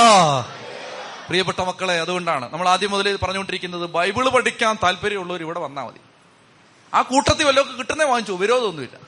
[1.27, 5.99] പ്രിയപ്പെട്ട മക്കളെ അതുകൊണ്ടാണ് നമ്മൾ ആദ്യം മുതലേ പറഞ്ഞുകൊണ്ടിരിക്കുന്നത് ബൈബിൾ പഠിക്കാൻ താല്പര്യമുള്ളവർ ഇവിടെ വന്നാൽ മതി.
[6.95, 8.99] ആ കൂട്ടത്തിൽ വല്ലതൊക്കെ കിട്ടുന്നേ വാങ്ങിച്ചു വിരോധമൊന്നുമില്ല.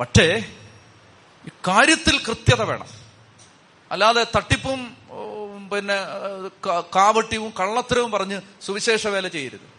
[0.00, 0.44] പക്ഷേ
[1.68, 2.86] കാര്യത്തിൽ കൃത്യത വേണം.
[3.92, 4.96] അല്ലാതെ തട്ടിപ്പും
[5.68, 5.94] പിന്നെ
[6.96, 9.78] കാവട്ടിയും കള്ളത്തരവും പറഞ്ഞ് സുവിശേഷ വേല ചെയ്യരുത്.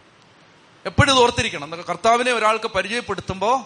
[0.86, 1.72] എപ്പോഴും ഓർത്തിരിക്കണം.
[1.90, 3.64] കർത്താവിനെ ഒരാൾക്ക് പരിചയപ്പെടുത്തുമ്പോൾ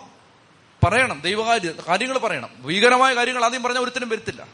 [0.86, 1.22] പറയണം.
[1.22, 2.50] ദൈവകാര്യ കാര്യങ്ങൾ പറയണം.
[2.66, 4.48] ഭീകരമായ കാര്യങ്ങൾ ആദ്യം പറഞ്ഞാൽ ഒരുത്തിനും വരുത്തില്ല.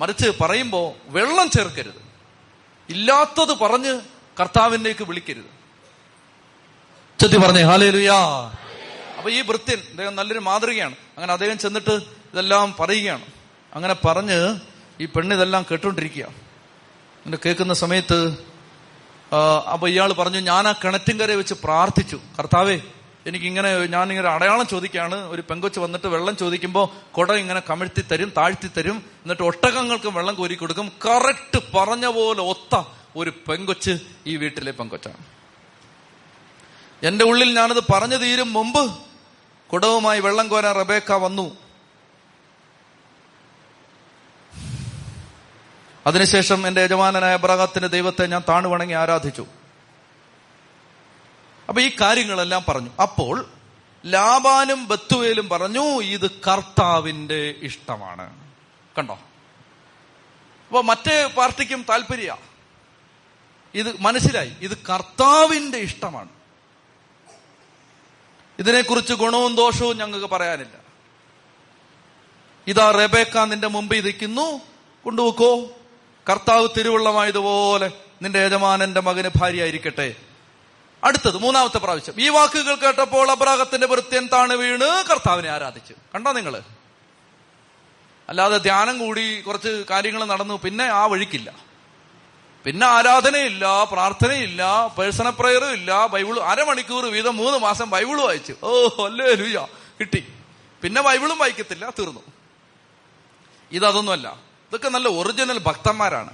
[0.00, 2.02] മറിച്ച് പറയുമ്പോൾ വെള്ളം ചേർക്കരുത്.
[2.88, 4.00] ഇല്ലാത്തത് പറഞ്ഞ്
[4.40, 5.62] കർത്താവിനേക്ക് വിളിക്കരുത്.
[7.20, 8.16] ചെത്തി പറഞ്ഞേ ഹാലേലുയാ.
[9.16, 10.92] അപ്പൊ ഈ വൃത്യൻ അദ്ദേഹം നല്ലൊരു മാതൃകയാണ്.
[10.92, 11.90] അങ്ങനെ അദ്ദേഹം ചെന്നിട്ട്
[12.32, 13.26] ഇതെല്ലാം പറയുകയാണ്.
[13.74, 14.56] അങ്ങനെ പറഞ്ഞ്
[15.00, 16.51] ഈ പെണ്ണ് ഇതെല്ലാം കേട്ടോണ്ടിരിക്കുക
[17.24, 18.16] അങ്ങനെ കേൾക്കുന്ന സമയത്ത്
[19.72, 22.18] അപ്പൊ ഇയാൾ പറഞ്ഞു ഞാൻ ആ കിണറ്റിൻകരെ വെച്ച് പ്രാർത്ഥിച്ചു.
[22.38, 22.80] കർത്താവേ
[23.26, 28.96] എനിക്കിങ്ങനെ ഞാനിങ്ങനെ അടയാളം ചോദിക്കുകയാണ് ഒരു പെങ്കൊച്ച് വന്നിട്ട് വെള്ളം ചോദിക്കുമ്പോൾ കുട ഇങ്ങനെ കമിഴ്ത്തി തരും താഴ്ത്തി തരും.
[29.22, 30.92] എന്നിട്ട് ഒട്ടകങ്ങൾക്ക് വെള്ളം കോരി കൊടുക്കും.
[31.06, 32.82] കറക്റ്റ് പറഞ്ഞ പോലെ ഒത്ത
[33.16, 35.22] ഒരു പെങ്കൊച്ച് ഈ വീട്ടിലെ പെങ്കൊച്ചാണ്.
[37.02, 38.92] എന്റെ ഉള്ളിൽ ഞാനത് പറഞ്ഞു തീരും മുമ്പ്
[39.70, 41.56] കുടവുമായി വെള്ളം കോരാൻ റബേക്ക വന്നു.
[46.06, 49.46] അതിനുശേഷം എന്റെ യജമാനായ അബ്രഹത്തിന്റെ ദൈവത്തെ ഞാൻ താണുവണങ്ങി ആരാധിച്ചു.
[51.68, 52.90] അപ്പൊ ഈ കാര്യങ്ങളെല്ലാം പറഞ്ഞു.
[53.02, 53.50] അപ്പോൾ
[54.06, 58.52] ലാബാനും ബത്തുവേലും പറഞ്ഞു ഇത് കർത്താവിന്റെ ഇഷ്ടമാണ്.
[58.98, 59.14] കണ്ടോ?
[60.68, 62.36] അപ്പൊ മറ്റേ പാർട്ടിക്കും താല്പര്യ.
[63.74, 64.52] ഇത് മനസ്സിലായി.
[64.60, 66.28] ഇത് കർത്താവിന്റെ ഇഷ്ടമാണ്.
[68.58, 70.82] ഇതിനെക്കുറിച്ച് ഗുണവും ദോഷവും ഞങ്ങൾക്ക് പറയാനില്ല.
[72.66, 74.60] ഇതാ റെബേക്ക നിന്റെ മുമ്പിൽ ഇരിക്കുന്നു.
[75.04, 75.70] കൊണ്ടുപോക്കോ
[76.30, 77.90] കർത്താവ് തിരുവുള്ളമായതുപോലെ
[78.22, 80.14] നിന്റെ യജമാനന്റെ മകന് ഭാര്യയായിരിക്കട്ടെ.
[81.04, 82.14] അടുത്തത് മൂന്നാമത്തെ പ്രാവശ്യം.
[82.18, 85.94] ഈ വാക്കുകൾ കേട്ടപ്പോൾ അബ്രാഹത്തിന്റെ വൃത്യൻ താണ് വീണ് കർത്താവിനെ ആരാധിച്ചു.
[86.14, 86.62] കണ്ടോ നിങ്ങൾ?
[88.28, 91.52] അല്ലാതെ ധ്യാനം കൂടി കുറച്ച് കാര്യങ്ങൾ നടന്നു പിന്നെ ആ വഴിക്കില്ല.
[92.64, 98.54] പിന്നെ ആരാധനയില്ല പ്രാർത്ഥനയില്ല പേഴ്സണൽ പ്രയറും ഇല്ല ബൈബിൾ അരമണിക്കൂർ വീതം മൂന്ന് മാസം ബൈബിൾ വായിച്ചു.
[98.62, 99.66] ഓ അല്ലേ ലുയ്യ
[100.00, 100.26] കിട്ടി.
[100.82, 102.20] പിന്നെ ബൈബിളും വായിക്കത്തില്ല തീർന്നു.
[103.72, 106.30] ഇതൊന്നുമല്ല ഇതൊക്കെ നല്ല ഒറിജിനൽ ഭക്തന്മാരാണ്.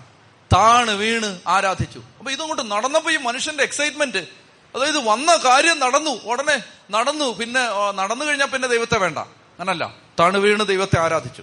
[0.53, 2.03] താണ് വീണ് ആരാധിച്ചു.
[2.19, 4.19] അപ്പൊ ഇതങ്ങോട്ട് നടന്നപ്പോ ഈ മനുഷ്യന്റെ എക്സൈറ്റ്മെന്റ്
[4.75, 7.61] അതായത് വന്ന കാര്യം നടന്നു ഉടനെ നടന്നു പിന്നെ
[7.95, 9.19] നടന്നു കഴിഞ്ഞാൽ പിന്നെ ദൈവത്തെ വേണ്ട.
[9.19, 9.95] അങ്ങനല്ല.
[10.21, 11.43] താണു വീണ് ദൈവത്തെ ആരാധിച്ചു.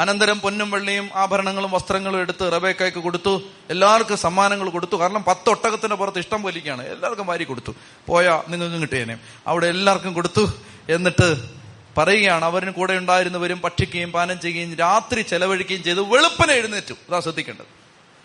[0.00, 4.96] അനന്തരം പൊന്നും വെള്ളിയും ആഭരണങ്ങളും വസ്ത്രങ്ങളും എടുത്ത് റബേക്കയ്ക്ക് കൊടുത്തു എല്ലാവർക്കും സമ്മാനങ്ങൾ കൊടുത്തു.
[4.96, 7.72] കാരണം പത്ത് ഒട്ടകത്തിന്റെ പുറത്ത് ഇഷ്ടം പോലിക്കാണ് എല്ലാവർക്കും വാരി കൊടുത്തു.
[8.06, 9.18] പോയാ നിങ്ങൾക്കും കിട്ടിയേനെ.
[9.46, 10.52] അവിടെ എല്ലാവർക്കും കൊടുത്തു.
[10.88, 11.59] എന്നിട്ട്
[11.98, 16.92] പറയുകയാണ് അവരിന് കൂടെ ഉണ്ടായിരുന്നവരും ഭക്ഷിക്കുകയും പാനം ചെയ്യുകയും രാത്രി ചെലവഴിക്കുകയും ചെയ്ത് വെളുപ്പിനെ എഴുന്നേറ്റു.
[16.92, 17.66] അതാ ശ്രദ്ധിക്കേണ്ടത്.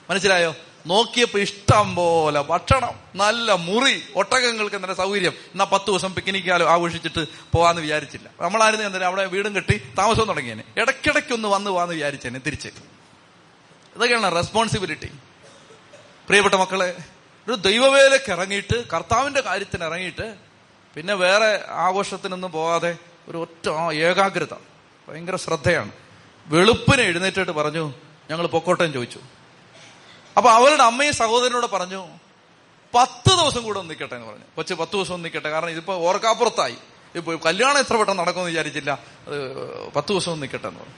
[0.09, 0.55] മനസ്സിലായോ?
[0.87, 5.31] നോക്കിയപ്പോ ഇഷ്ടം പോലെ ഭക്ഷണം നല്ല മുറി ഒട്ടകങ്ങൾക്ക് നല്ല സൗകര്യം.
[5.31, 8.29] എന്നാ പത്ത് ദിവസം പിക്നിക്കാലോ ആഘോഷിച്ചിട്ട് പോവാന്ന് വിചാരിച്ചില്ല.
[8.41, 10.63] നമ്മളായിരുന്നു എന്തായാലും അവിടെ വീടും കെട്ടി താമസം തുടങ്ങിയേനെ.
[10.77, 12.67] ഇടയ്ക്കിടയ്ക്കൊന്ന് വന്ന് പോവാന്ന് വിചാരിച്ചേനെ തിരിച്ച്.
[13.95, 15.07] ഇതൊക്കെയാണ് റെസ്പോൺസിബിലിറ്റി
[16.27, 16.97] പ്രിയപ്പെട്ട മക്കളെ
[17.47, 20.35] ഒരു ദൈവവേലക്ക് ഇറങ്ങിയിട്ട് കർത്താവിന്റെ കാര്യത്തിന് ഇറങ്ങിയിട്ട്
[20.95, 22.97] പിന്നെ വേറെ ആഘോഷത്തിനൊന്നും പോകാതെ
[23.27, 24.53] ഒരു ഒറ്റ ഏകാഗ്രത.
[25.09, 25.91] ഭയങ്കര ശ്രദ്ധയാണ്.
[26.47, 27.93] വെളുപ്പിനെ എഴുന്നേറ്റിട്ട് പറഞ്ഞു
[28.31, 29.19] ഞങ്ങൾ പൊക്കോട്ടം ചോദിച്ചു.
[30.37, 32.07] അപ്പൊ അവരുടെ അമ്മയും സഹോദരനോട് പറഞ്ഞു
[32.95, 34.43] പത്ത് ദിവസം കൂടെ ഒന്ന് നിൽക്കട്ടെ എന്ന് പറഞ്ഞു.
[34.55, 36.75] കൊച്ചു പത്ത് ദിവസം ഒന്ന് നിൽക്കട്ടെ കാരണം ഇതിപ്പോ ഓർക്കാപ്പുറത്തായി.
[37.15, 38.99] ഇപ്പൊ കല്യാണം എത്ര പെട്ടെന്ന് നടക്കുമെന്ന് വിചാരിച്ചില്ല.
[39.95, 40.95] പത്ത് ദിവസം ഒന്ന് നിൽക്കട്ടെ എന്ന് പറഞ്ഞു.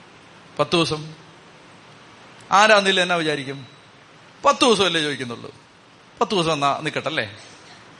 [0.58, 1.14] പത്ത് ദിവസം?
[2.52, 3.66] ആരാന്നില്ല എന്നാ വിചാരിക്കും?
[4.44, 5.54] പത്ത് ദിവസമല്ലേ ചോദിക്കുന്നുള്ളൂ.
[6.20, 7.36] പത്ത് ദിവസം എന്നാ നിൽക്കട്ടെ അല്ലേ?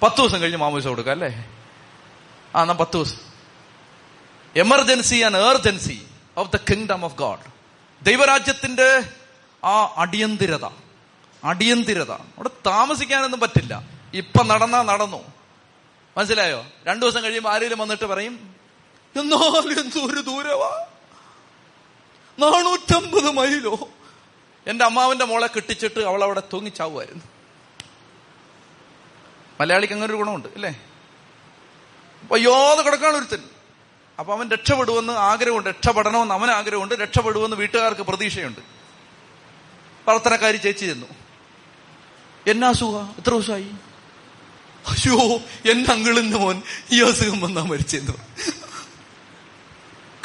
[0.03, 1.51] പത്ത് ദിവസം കഴിഞ്ഞ് മാമൂസ കൊടുക്കാം അല്ലേ?
[2.57, 3.28] ആ എന്നാ പത്ത് ദിവസം.
[4.57, 7.39] Emergency and urgency of the kingdom of God
[8.05, 9.13] ദൈവരാജ്യത്തിന്റെ
[9.65, 10.69] ആ അടിയന്തിരത
[11.45, 12.13] അടിയന്തിരത.
[12.13, 13.83] അവിടെ താമസിക്കാനൊന്നും പറ്റില്ല.
[14.15, 15.33] ഇപ്പൊ നടന്നാ നടന്നു.
[16.19, 16.67] മനസ്സിലായോ?
[16.87, 18.55] രണ്ടു ദിവസം കഴിയുമ്പോൾ ആരെങ്കിലും വന്നിട്ട് പറയും
[19.17, 20.87] എന്നാലും എന്തോരു ദൂരവാ?
[22.39, 23.89] നാനൂറ്റമ്പത് മൈലോ?
[24.67, 27.25] എന്റെ അമ്മാവിന്റെ മോളെ കെട്ടിച്ചിട്ട് അവൾ അവിടെ തൂങ്ങിച്ചാവുമായിരുന്നു
[29.61, 30.81] മലയാളിക്ക് അങ്ങനെ ഒരു ഗുണമുണ്ട് അല്ലേ?
[32.33, 33.58] വയ്യാതെ കിടക്കാണ് ഒരുത്തൻ.
[34.19, 38.61] അപ്പൊ അവൻ രക്ഷപ്പെടുമെന്ന് ആഗ്രഹമുണ്ട് രക്ഷപ്പെടണമെന്ന് അവൻ ആഗ്രഹമുണ്ട് രക്ഷപ്പെടുമെന്ന് വീട്ടുകാർക്ക് പ്രതീക്ഷയുണ്ട്.
[40.07, 41.07] പ്രാർത്ഥനക്കാരി ചേച്ചി ചെന്നു.
[42.47, 43.71] എന്നാ സുഖ എത്ര ദിവസമായി?
[44.89, 45.37] അയ്യോ
[45.71, 46.63] എന്റെ അങ്കിളിന്റെ മോൻ
[46.93, 48.13] ഈ അസുഖം വന്നാ മരിച്ചെന്ന്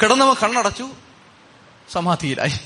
[0.02, 0.88] കിടന്നവൻ കണ്ണടച്ചു
[1.92, 2.60] സമാധിയിലായി.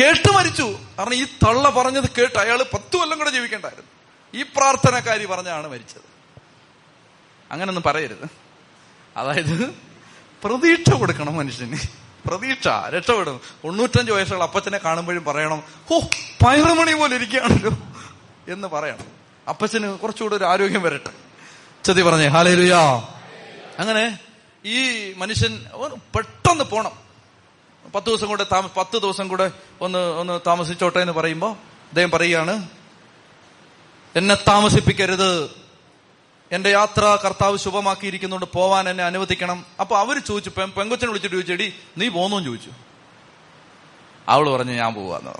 [0.00, 0.78] കേട്ട് മരിച്ചു.
[0.98, 3.90] കാരണം ഈ തള്ള പറഞ്ഞത് കേട്ട് അയാൾ പത്തു കൊല്ലം കൂടെ ജീവിക്കേണ്ടായിരുന്നു.
[4.34, 6.02] ഈ പ്രാർത്ഥനക്കാരി പറഞ്ഞാണ് മരിച്ചത്.
[7.50, 8.28] അങ്ങനൊന്നും പറയരുത്.
[9.16, 9.87] അതായത്
[10.44, 11.76] പ്രതീക്ഷ കൊടുക്കണം മനുഷ്യന്.
[12.28, 13.40] പ്രതീക്ഷ രക്ഷപ്പെടും.
[13.64, 15.62] തൊണ്ണൂറ്റഞ്ച് വയസ്സുള്ള അപ്പച്ചനെ കാണുമ്പോഴും പറയണം
[15.92, 15.98] ഓ
[16.46, 17.70] പയറുമണി പോലെ ഇരിക്കുകയാണല്ലോ
[18.52, 19.04] എന്ന് പറയണം.
[19.48, 21.10] അപ്പച്ചന് കുറച്ചുകൂടെ ഒരു ആരോഗ്യം വരട്ടെ.
[21.84, 23.02] ചതി പറഞ്ഞേ ഹാലേലുയാ.
[23.78, 24.18] അങ്ങനെ
[24.64, 25.64] ഈ മനുഷ്യൻ
[26.16, 26.92] പെട്ടെന്ന് പോണം.
[27.94, 31.50] പത്ത് ദിവസം കൂടെ താമ പത്ത് ദിവസം കൂടെ ഒന്ന് ഒന്ന് താമസിച്ചോട്ടെ എന്ന് പറയുമ്പോ
[31.88, 32.68] അദ്ദേഹം പറയുകയാണ്
[34.16, 35.50] എന്നെ താമസിപ്പിക്കരുത്.
[36.52, 39.66] എന്റെ യാത്ര കർത്താവ് ശുഭമാക്കിയിരിക്കുന്നുണ്ട് പോവാൻ എന്നെ അനുവദിക്കണം.
[39.80, 42.44] അപ്പൊ അവർ ചോദിച്ചു പെങ്കൊച്ചനെ വിളിച്ചിട്ട് ചോദിച്ചെടി നീ പോന്നു?
[42.44, 42.70] ചോദിച്ചു.
[44.28, 45.30] അവൾ പറഞ്ഞു ഞാൻ പോവാന്ന്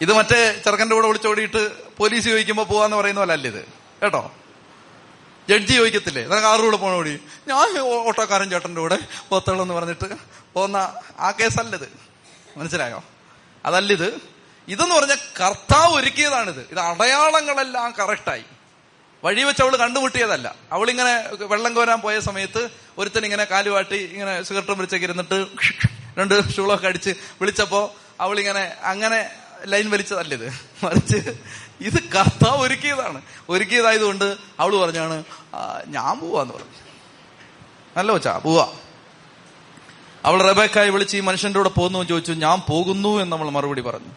[0.00, 3.66] ഇത് മറ്റേ ചെറുക്കന്റെ കൂടെ വിളിച്ചോടിയിട്ട് പോലീസ് ചോദിക്കുമ്പോ പോവാന്ന് പറയുന്ന പോലെ അല്ല ഇത്?
[4.02, 4.32] കേട്ടോ?
[5.48, 6.24] ജഡ്ജി ചോദിക്കത്തില്ലേ?
[6.24, 7.20] നിനക്ക് ആരുടെ കൂടെ പോണോടി?
[7.48, 10.14] ഞാൻ ഓട്ടോക്കാരൻ ചേട്ടന്റെ കൂടെ പോത്തോളെന്ന് പറഞ്ഞിട്ട്
[10.52, 10.76] പോന്ന
[11.18, 11.88] ആ കേസല്ലത്.
[12.56, 13.04] മനസ്സിലായോ?
[13.64, 14.20] അതല്ലിത്.
[14.68, 16.68] ഇതെന്ന് പറഞ്ഞ കർത്താവ് ഒരുക്കിയതാണിത്.
[16.70, 18.44] ഇത് അടയാളങ്ങളെല്ലാം കറക്റ്റായി
[19.24, 20.54] വഴി വെച്ച് അവൾ കണ്ടുമുട്ടിയതല്ല.
[20.72, 25.46] അവളിങ്ങനെ വെള്ളം കോരാൻ പോയ സമയത്ത് ഒരുത്തൻ ഇങ്ങനെ കാലുവാട്ടി ഇങ്ങനെ സിഗരറ്റും വിളിച്ചൊക്കെ ഇരുന്നിട്ട്
[26.18, 29.30] രണ്ട് ഷൂളൊക്കെ അടിച്ച് വിളിച്ചപ്പോ അവളിങ്ങനെ അങ്ങനെ
[29.64, 30.46] ലൈൻ വലിച്ചതല്ലിത്
[30.84, 31.16] മറിച്ച്
[31.80, 33.22] ഇത് കർത്താവ് ഒരുക്കിയതാണ്.
[33.48, 35.24] ഒരുക്കിയതായതുകൊണ്ട് അവൾ പറഞ്ഞാണ്
[35.86, 36.74] ഞാൻ പോവാന്ന് പറഞ്ഞു.
[37.96, 38.72] നല്ല വെച്ചാ പോവാ.
[40.24, 44.12] അവൾ റബേക്കായി വിളിച്ച് ഈ മനുഷ്യന്റെ കൂടെ പോകുന്നു ചോദിച്ചു ഞാൻ പോകുന്നു എന്ന് നമ്മൾ മറുപടി പറഞ്ഞു.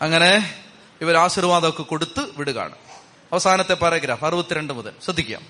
[0.00, 0.30] അങ്ങനെ
[1.00, 2.76] ഇവർ ആശീർവാദമൊക്കെ കൊടുത്ത് വിടുകയാണ്.
[3.32, 4.92] അവസാനത്തെ പാരഗ്രാഫ് അറുപത്തിരണ്ട് മുതൽ.
[5.04, 5.42] ശ്രദ്ധിക്കാം.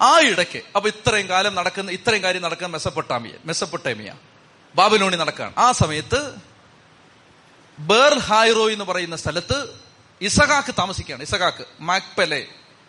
[0.00, 4.14] ആ ഇടയ്ക്ക് അപ്പൊ ഇത്രയും കാലം നടക്കുന്ന ഇത്രയും കാര്യം നടക്കുന്ന മെസ്സപ്പൊട്ടാമിയ മെസ്സപ്പൊട്ടേമിയ
[4.74, 6.34] ബാബിലോണി നടക്കുകയാണ് ആ സമയത്ത്
[7.78, 9.80] ബേർ ഹായ്റോ എന്ന് പറയുന്ന സ്ഥലത്ത്
[10.20, 11.22] ഇസഹാക്ക് താമസിക്കുകയാണ്.
[11.22, 12.46] ഇസഹാക്ക് മാക്പെലെ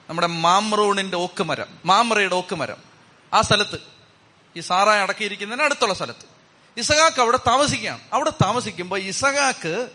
[0.10, 2.78] നമ്മുടെ മാമ്രോണിന്റെ ഓക്കുമരം മാമ്രയുടെ ഓക്കുമരം.
[3.34, 3.80] ആ സ്ഥലത്ത്
[4.58, 6.26] ഈ സാറായി അടക്കിയിരിക്കുന്നതിന് അടുത്തുള്ള സ്ഥലത്ത്.
[6.78, 8.00] ഇസഹാക്ക് അവിടെ താമസിക്കുകയാണ്.
[8.14, 9.90] അവിടെ താമസിക്കുമ്പോൾ ഇസഹാക്ക്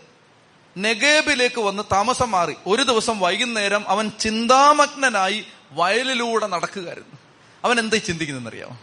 [0.77, 2.55] നെഗേബിലേക്ക് വന്ന് താമസം മാറി.
[2.67, 7.17] ഒരു ദിവസം വൈകുന്നേരം അവൻ ചിന്താമഗ്നനായി വയലിലൂടെ നടക്കുകയായിരുന്നു.
[7.63, 8.79] അവൻ എന്താ ചിന്തിക്കുന്നറിയാമോ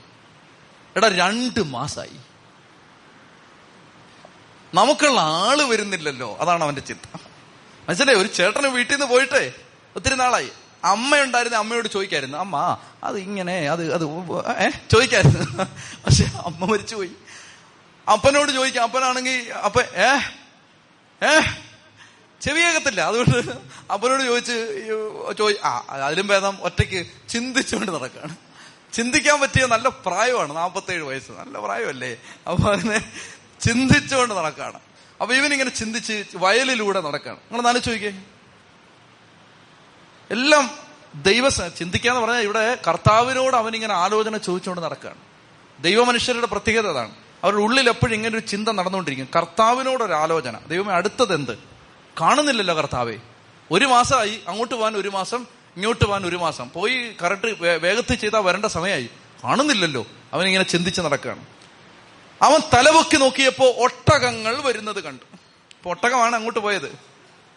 [0.96, 2.16] എടാ രണ്ട് മാസായി.
[4.74, 6.36] നമുക്കുള്ള ആൾ വരുന്നില്ലല്ലോ.
[6.40, 7.18] അതാണ് അവന്റെ ചിന്ത.
[7.88, 8.18] മനസ്സിലായി?
[8.18, 9.52] ഒരു ചേട്ടന് വീട്ടിൽ നിന്ന് പോയിട്ടേ
[9.96, 10.48] ഒത്തിരി നാളായി.
[10.84, 12.38] അമ്മ ഉണ്ടായിരുന്ന അമ്മയോട് ചോദിക്കായിരുന്നു.
[12.38, 14.04] അമ്മ അത് ഇങ്ങനെ അത് അത്
[14.62, 14.70] ഏ?
[14.90, 15.64] ചോദിക്കായിരുന്നു.
[16.06, 17.10] പക്ഷെ അമ്മ മരിച്ചുപോയി.
[18.12, 18.82] അപ്പനോട് ചോദിക്കാം.
[18.82, 20.18] അപ്പനാണെങ്കിൽ അപ്പ ഏ?
[21.26, 21.40] ഏ?
[22.42, 23.52] ചെവിയേക്കത്തില്ല അതുകൊണ്ട്
[23.92, 24.52] അപ്പനോട് ചോദിച്ച്
[25.38, 28.36] ചോദി ആ അതിലും ഭേദം ഒറ്റയ്ക്ക് ചിന്തിച്ചുകൊണ്ട് നടക്കുകയാണ്
[28.92, 30.56] ചിന്തിക്കാൻ പറ്റിയ നല്ല പ്രായമാണ്.
[30.56, 31.32] നാൽപ്പത്തേഴ് വയസ്സ്.
[31.32, 32.16] നല്ല പ്രായമല്ലേ?
[32.50, 33.12] അപ്പൊ അതിനെ
[33.60, 34.80] ചിന്തിച്ചുകൊണ്ട് നടക്കുകയാണ്
[35.20, 38.22] അപ്പൊ ഇവനിങ്ങനെ ചിന്തിച്ച് വയലിലൂടെ നടക്കുകയാണ് നിങ്ങൾ നാല് ചോദിക്കേ
[40.30, 40.70] എല്ലാം
[41.14, 45.18] ദൈവ ചിന്തിക്കാന്ന് പറഞ്ഞാൽ ഇവിടെ കർത്താവിനോട് അവനിങ്ങനെ ആലോചന ചോദിച്ചുകൊണ്ട് നടക്കുകയാണ്
[45.82, 47.14] ദൈവമനുഷ്യരുടെ പ്രത്യേകത അതാണ്.
[47.44, 49.28] അവരുടെ ഉള്ളിൽ എപ്പോഴും ഇങ്ങനെ ഒരു ചിന്ത നടന്നുകൊണ്ടിരിക്കും.
[49.36, 50.58] കർത്താവിനോടൊരു ആലോചന.
[50.58, 51.77] ദൈവമേ അടുത്തത് എന്ത്?
[52.20, 53.16] കാണുന്നില്ലല്ലോ കർത്താവെ.
[53.70, 55.46] ഒരു മാസമായി അങ്ങോട്ട് പോകാൻ ഒരു മാസം
[55.76, 56.70] ഇങ്ങോട്ട് പോകാൻ ഒരു മാസം.
[56.74, 59.10] പോയി കറക്റ്റ് വേഗത്തിൽ ചെയ്താൽ വരേണ്ട സമയമായി.
[59.44, 60.06] കാണുന്നില്ലല്ലോ.
[60.32, 61.46] അവനിങ്ങനെ ചിന്തിച്ച് നടക്കുകയാണ്
[62.42, 65.24] അവൻ തലപൊക്കി നോക്കിയപ്പോ ഒട്ടകങ്ങൾ വരുന്നത് കണ്ടു.
[65.76, 66.98] ഇപ്പൊ ഒട്ടകമാണ് അങ്ങോട്ട് പോയത്.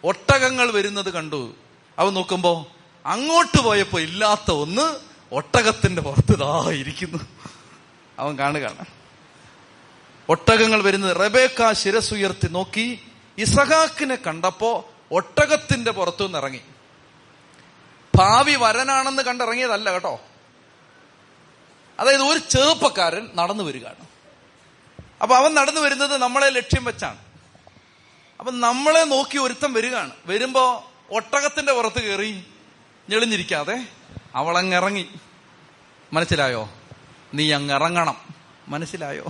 [0.04, 1.54] ഒട്ടകങ്ങൾ വരുന്നത് കണ്ടു.
[1.98, 2.66] അവൻ നോക്കുമ്പോ
[3.06, 4.96] അങ്ങോട്ട് പോയപ്പോ ഇല്ലാത്ത ഒന്ന്
[5.34, 7.18] ഒട്ടകത്തിന്റെ പുറത്ത് ഇതാ ഇരിക്കുന്നു.
[8.18, 8.84] അവൻ കാണുകയാണ്.
[10.28, 13.00] ഒട്ടകങ്ങൾ വരുന്നത് റബേക്ക ശിരസുയർത്തി നോക്കി
[13.38, 16.60] ഇസഹാക്കിനെ കണ്ടപ്പോ ഒട്ടകത്തിന്റെ പുറത്തു ഇറങ്ങി.
[18.16, 20.20] ഭാവി വരനാണെന്ന് കണ്ടിറങ്ങിയതല്ല കേട്ടോ.
[22.00, 24.06] അതായത് ഒരു ചെറുപ്പക്കാരൻ നടന്നു വരികയാണ്.
[25.22, 27.18] അപ്പൊ അവൻ നടന്നു വരുന്നത് നമ്മളെ ലക്ഷ്യം വെച്ചാണ്.
[28.38, 30.10] അപ്പൊ നമ്മളെ നോക്കി ഒരുത്തം വരികയാണ്.
[30.26, 32.44] വരുമ്പോ ഒട്ടകത്തിന്റെ പുറത്ത് കയറി
[33.10, 33.88] ഞെളിഞ്ഞിരിക്കാതെ
[34.34, 35.08] അവളങ്ങിറങ്ങി
[36.12, 36.68] മനസ്സിലായോ?
[37.34, 38.16] നീ അങ്ങ് ഇറങ്ങണം.
[38.68, 39.26] മനസ്സിലായോ?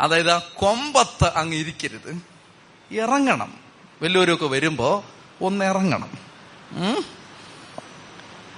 [0.00, 2.39] അതായത് ആ കൊമ്പത്ത് അങ്ങ് ഇരിക്കരുത്.
[2.92, 3.54] ഇറങ്ങണം.
[4.02, 5.04] വലിയവരൊക്കെ വരുമ്പോ
[5.40, 6.30] ഒന്ന് ഇറങ്ങണം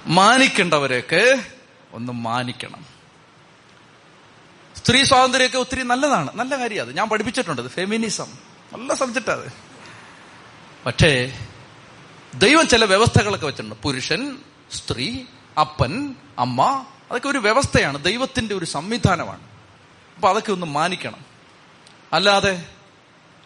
[0.05, 1.45] മാനിക്കേണ്ടവരെയൊക്കെ
[1.93, 2.85] ഒന്ന് മാനിക്കണം.
[4.75, 6.31] സ്ത്രീ സ്വാതന്ത്ര്യമൊക്കെ ഒത്തിരി നല്ലതാണ്.
[6.35, 6.97] നല്ല കാര്യം അത്.
[6.97, 8.27] ഞാൻ പഠിപ്പിച്ചിട്ടുണ്ട് ഫെമിനിസം.
[8.73, 9.53] നല്ല സബ്ജക്റ്റ് അത്.
[10.85, 11.39] പക്ഷേ
[12.33, 13.81] ദൈവം ചില വ്യവസ്ഥകളൊക്കെ വെച്ചിട്ടുണ്ട്.
[13.81, 14.37] പുരുഷൻ
[14.71, 15.23] സ്ത്രീ
[15.59, 16.85] അപ്പൻ അമ്മ.
[17.11, 18.03] അതൊക്കെ ഒരു വ്യവസ്ഥയാണ്.
[18.03, 19.41] ദൈവത്തിന്റെ ഒരു സംവിധാനമാണ്.
[20.15, 21.25] അപ്പൊ അതൊക്കെ ഒന്ന് മാനിക്കണം.
[22.13, 22.72] അല്ലാതെ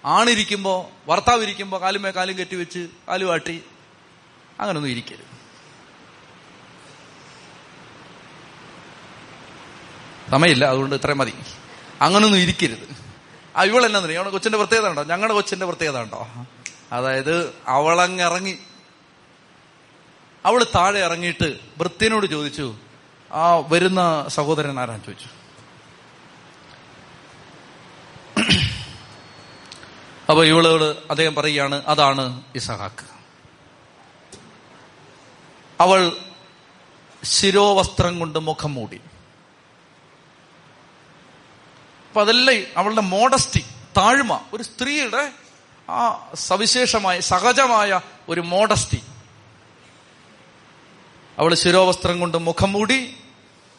[0.08, 3.64] ആണിരിക്കുമ്പോ ഭർത്താവ് ഇരിക്കുമ്പോ കാലുമേ കാലും കെട്ടിവെച്ച് കാലുവാട്ടി
[4.60, 5.38] അങ്ങനൊന്നും ഇരിക്കരുത്.
[10.32, 11.34] സമയമില്ല അതുകൊണ്ട് ഇത്രയും മതി.
[12.02, 12.98] അങ്ങനൊന്നും ഇരിക്കരുത്.
[13.56, 15.04] ആ ഇവളെന്നാ അവളെ കൊച്ചിന്റെ പ്രത്യേകത ഉണ്ടോ?
[15.04, 16.28] ഞങ്ങളുടെ കൊച്ചിന്റെ പ്രത്യേകത ഉണ്ടോ?
[16.92, 18.58] അതായത് അവളങ്ങിറങ്ങി.
[20.46, 22.76] അവൾ താഴെ ഇറങ്ങിയിട്ട് വൃത്തിനോട് ചോദിച്ചു
[23.32, 25.47] ആ വരുന്ന സഹോദരൻ ആരാൻ ചോദിച്ചു.
[30.30, 33.06] അപ്പൊ ഇവളോട് അദ്ദേഹം പറയുകയാണ് അതാണ് ഇസഹാക്ക്.
[35.82, 36.18] അവൾ
[37.24, 39.02] ശിരോവസ്ത്രം കൊണ്ട് മുഖം മൂടി.
[42.08, 43.66] അപ്പൊ അതെല്ലാം അവളുടെ മോഡസ്റ്റി
[43.98, 45.32] താഴ്മ ഒരു സ്ത്രീയുടെ
[45.90, 49.02] ആ സവിശേഷമായ സഹജമായ ഒരു മോഡസ്റ്റി
[51.40, 53.18] അവൾ ശിരോവസ്ത്രം കൊണ്ട് മുഖം മൂടി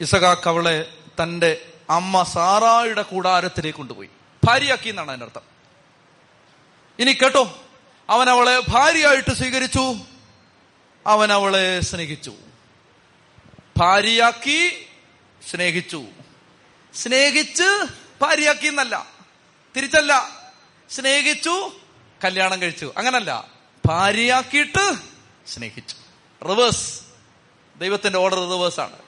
[0.01, 4.09] ഇസഹാക്ക് അവളെ തന്റെ അമ്മ സാറായുടെ കൂടാരത്തിലേക്ക് കൊണ്ടുപോയി.
[4.45, 5.43] ഭാര്യയാക്കി എന്നാണ് അതിനർത്ഥം.
[5.43, 5.58] അർത്ഥം
[6.99, 7.63] ഇനി കേട്ടോ.
[8.11, 9.95] അവൻ അവളെ ഭാര്യയായിട്ട് സ്വീകരിച്ചു.
[11.07, 12.33] അവൻ അവളെ സ്നേഹിച്ചു.
[13.79, 14.87] ഭാര്യയാക്കി
[15.51, 16.05] സ്നേഹിച്ചു.
[16.95, 17.87] സ്നേഹിച്ച്
[18.21, 19.07] ഭാര്യയാക്കി എന്നല്ല
[19.77, 20.41] തിരിച്ചല്ല.
[20.91, 21.73] സ്നേഹിച്ചു
[22.25, 22.93] കല്യാണം കഴിച്ചു.
[22.97, 23.49] അങ്ങനല്ല.
[23.87, 24.95] ഭാര്യയാക്കിയിട്ട്
[25.49, 25.97] സ്നേഹിച്ചു.
[26.45, 27.01] റിവേഴ്സ്.
[27.77, 28.99] ദൈവത്തിന്റെ ഓർഡർ റിവേഴ്സ് ആണ്.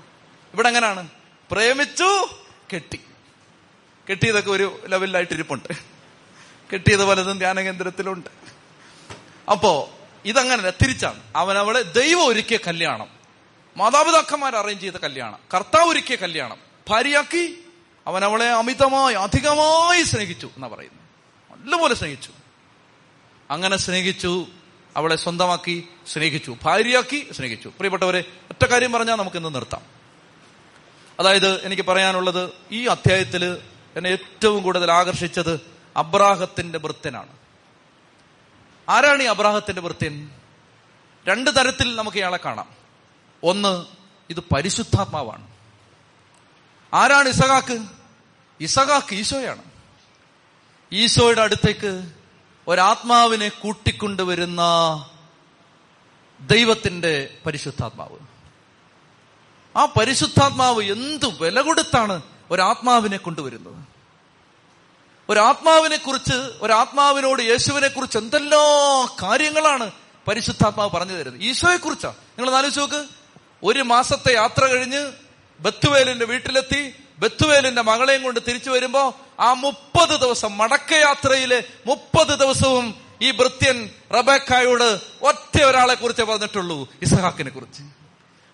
[0.55, 1.09] ഇവിടെ എങ്ങനെയാണ്?
[1.51, 2.29] പ്രേമിച്ചു
[2.75, 3.01] കെട്ടി.
[4.11, 5.90] കെട്ടിയതൊക്കെ ഒരു ലെവലിലായിട്ട് ഇരിപ്പുണ്ട്
[6.73, 8.31] കെട്ടിയത് പലതും ധ്യാനകേന്ദ്രത്തിലുണ്ട്.
[9.51, 9.91] അപ്പോ
[10.25, 11.21] ഇതങ്ങനല്ല തിരിച്ചാണ്.
[11.37, 13.07] അവൻ അവളെ ദൈവം ഒരുക്കിയ കല്യാണം.
[13.77, 15.39] മാതാപിതാക്കന്മാർ അറേഞ്ച് ചെയ്ത കല്യാണം.
[15.55, 16.57] കർത്താവ് ഒരുക്കിയ കല്യാണം.
[16.89, 17.65] ഭാര്യയാക്കി
[18.07, 21.01] അവൻ അവളെ അമിതമായി അധികമായി സ്നേഹിച്ചു എന്നാ പറയുന്നു
[21.57, 22.31] നല്ലപോലെ സ്നേഹിച്ചു.
[23.51, 24.47] അങ്ങനെ സ്നേഹിച്ചു
[24.97, 27.69] അവളെ സ്വന്തമാക്കി സ്നേഹിച്ചു ഭാര്യയാക്കി സ്നേഹിച്ചു.
[27.69, 29.81] പ്രിയപ്പെട്ടവരെ ഒറ്റ കാര്യം പറഞ്ഞാൽ നമുക്ക് ഇന്ന് നിർത്താം.
[31.21, 33.45] അതായത് എനിക്ക് പറയാനുള്ളത് ഈ അധ്യായത്തിൽ
[33.97, 37.41] എന്നെ ഏറ്റവും കൂടുതൽ ആകർഷിച്ചത് അബ്രാഹത്തിന്റെ വൃത്തനാണ്
[38.89, 40.31] ആരാണ് ഈ അബ്രാഹത്തിന്റെ വൃത്യൻ
[41.29, 42.69] രണ്ട് തരത്തിൽ നമുക്ക് ഇയാളെ കാണാം.
[43.45, 43.87] ഒന്ന്
[44.31, 45.49] ഇത് പരിശുദ്ധാത്മാവാണ്.
[46.95, 47.87] ആരാണ് ഇസഹാക്ക്?
[48.61, 49.63] ഇസഹാക്ക് ഈശോയാണ്.
[50.93, 52.13] ഈശോയുടെ അടുത്തേക്ക്
[52.67, 54.63] ഒരാത്മാവിനെ കൂട്ടിക്കൊണ്ടുവരുന്ന
[56.41, 58.19] ദൈവത്തിന്റെ പരിശുദ്ധാത്മാവ്.
[59.77, 63.90] ആ പരിശുദ്ധാത്മാവ് എന്ത് വില കൊടുത്താണ് ഒരാത്മാവിനെ കൊണ്ടുവരുന്നത്?
[65.29, 69.91] ഒരാത്മാവിനെ കുറിച്ച് ഒരാത്മാവിനോട് യേശുവിനെ കുറിച്ച് എന്തെല്ലാം കാര്യങ്ങളാണ്
[70.29, 71.43] പരിശുദ്ധാത്മാവ് പറഞ്ഞു തരുന്നത്?
[71.43, 73.07] ഈശോയെ കുറിച്ചാ നിങ്ങൾ ആലോചിച്ച് നോക്ക്.
[73.63, 75.13] ഒരു മാസത്തെ യാത്ര കഴിഞ്ഞ്
[75.61, 83.91] ബത്തുവേലിന്റെ വീട്ടിലെത്തി ബത്തുവേലിന്റെ മകളെയും കൊണ്ട് തിരിച്ചു വരുമ്പോ ആ മുപ്പത് ദിവസം മടക്കയാത്രയിലെ മുപ്പത് ദിവസവും ഈ ഭൃത്യൻ
[84.13, 87.83] റബേക്കായോട് ഒറ്റ ഒരാളെ കുറിച്ച് പറഞ്ഞിട്ടുള്ളൂ ഇസഹാക്കിനെ കുറിച്ച്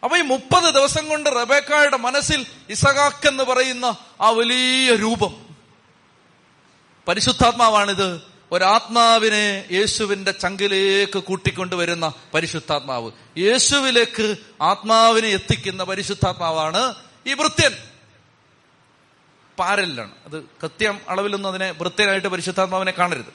[0.05, 5.46] അപ്പൊ ഈ മുപ്പത് ദിവസം കൊണ്ട് റബേക്കായുടെ മനസ്സിൽ ഇസഹാക്ക് എന്ന് പറയുന്ന ആ വലിയ രൂപം.
[7.09, 8.21] പരിശുദ്ധാത്മാവാണിത്.
[8.53, 13.11] ഒരാത്മാവിനെ യേശുവിന്റെ ചങ്കിലേക്ക് കൂട്ടിക്കൊണ്ടുവരുന്ന പരിശുദ്ധാത്മാവ്.
[13.39, 16.95] യേശുവിലേക്ക് ആത്മാവിനെ എത്തിക്കുന്ന പരിശുദ്ധാത്മാവാണ്
[17.27, 17.73] ഈ വൃത്യൻ.
[19.59, 23.33] പാരലാണ് അത് കൃത്യം അളവിലൊന്നും അതിനെ വൃത്യനായിട്ട് പരിശുദ്ധാത്മാവിനെ കാണരുത്.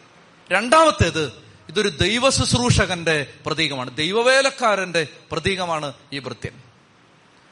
[0.51, 1.33] രണ്ടാമത്തേത്
[1.69, 3.97] ഇതൊരു ദൈവ ശുശ്രൂഷകന്റെ പ്രതീകമാണ്.
[3.97, 6.53] ദൈവവേലക്കാരന്റെ പ്രതീകമാണ് ഈ വൃത്യൻ.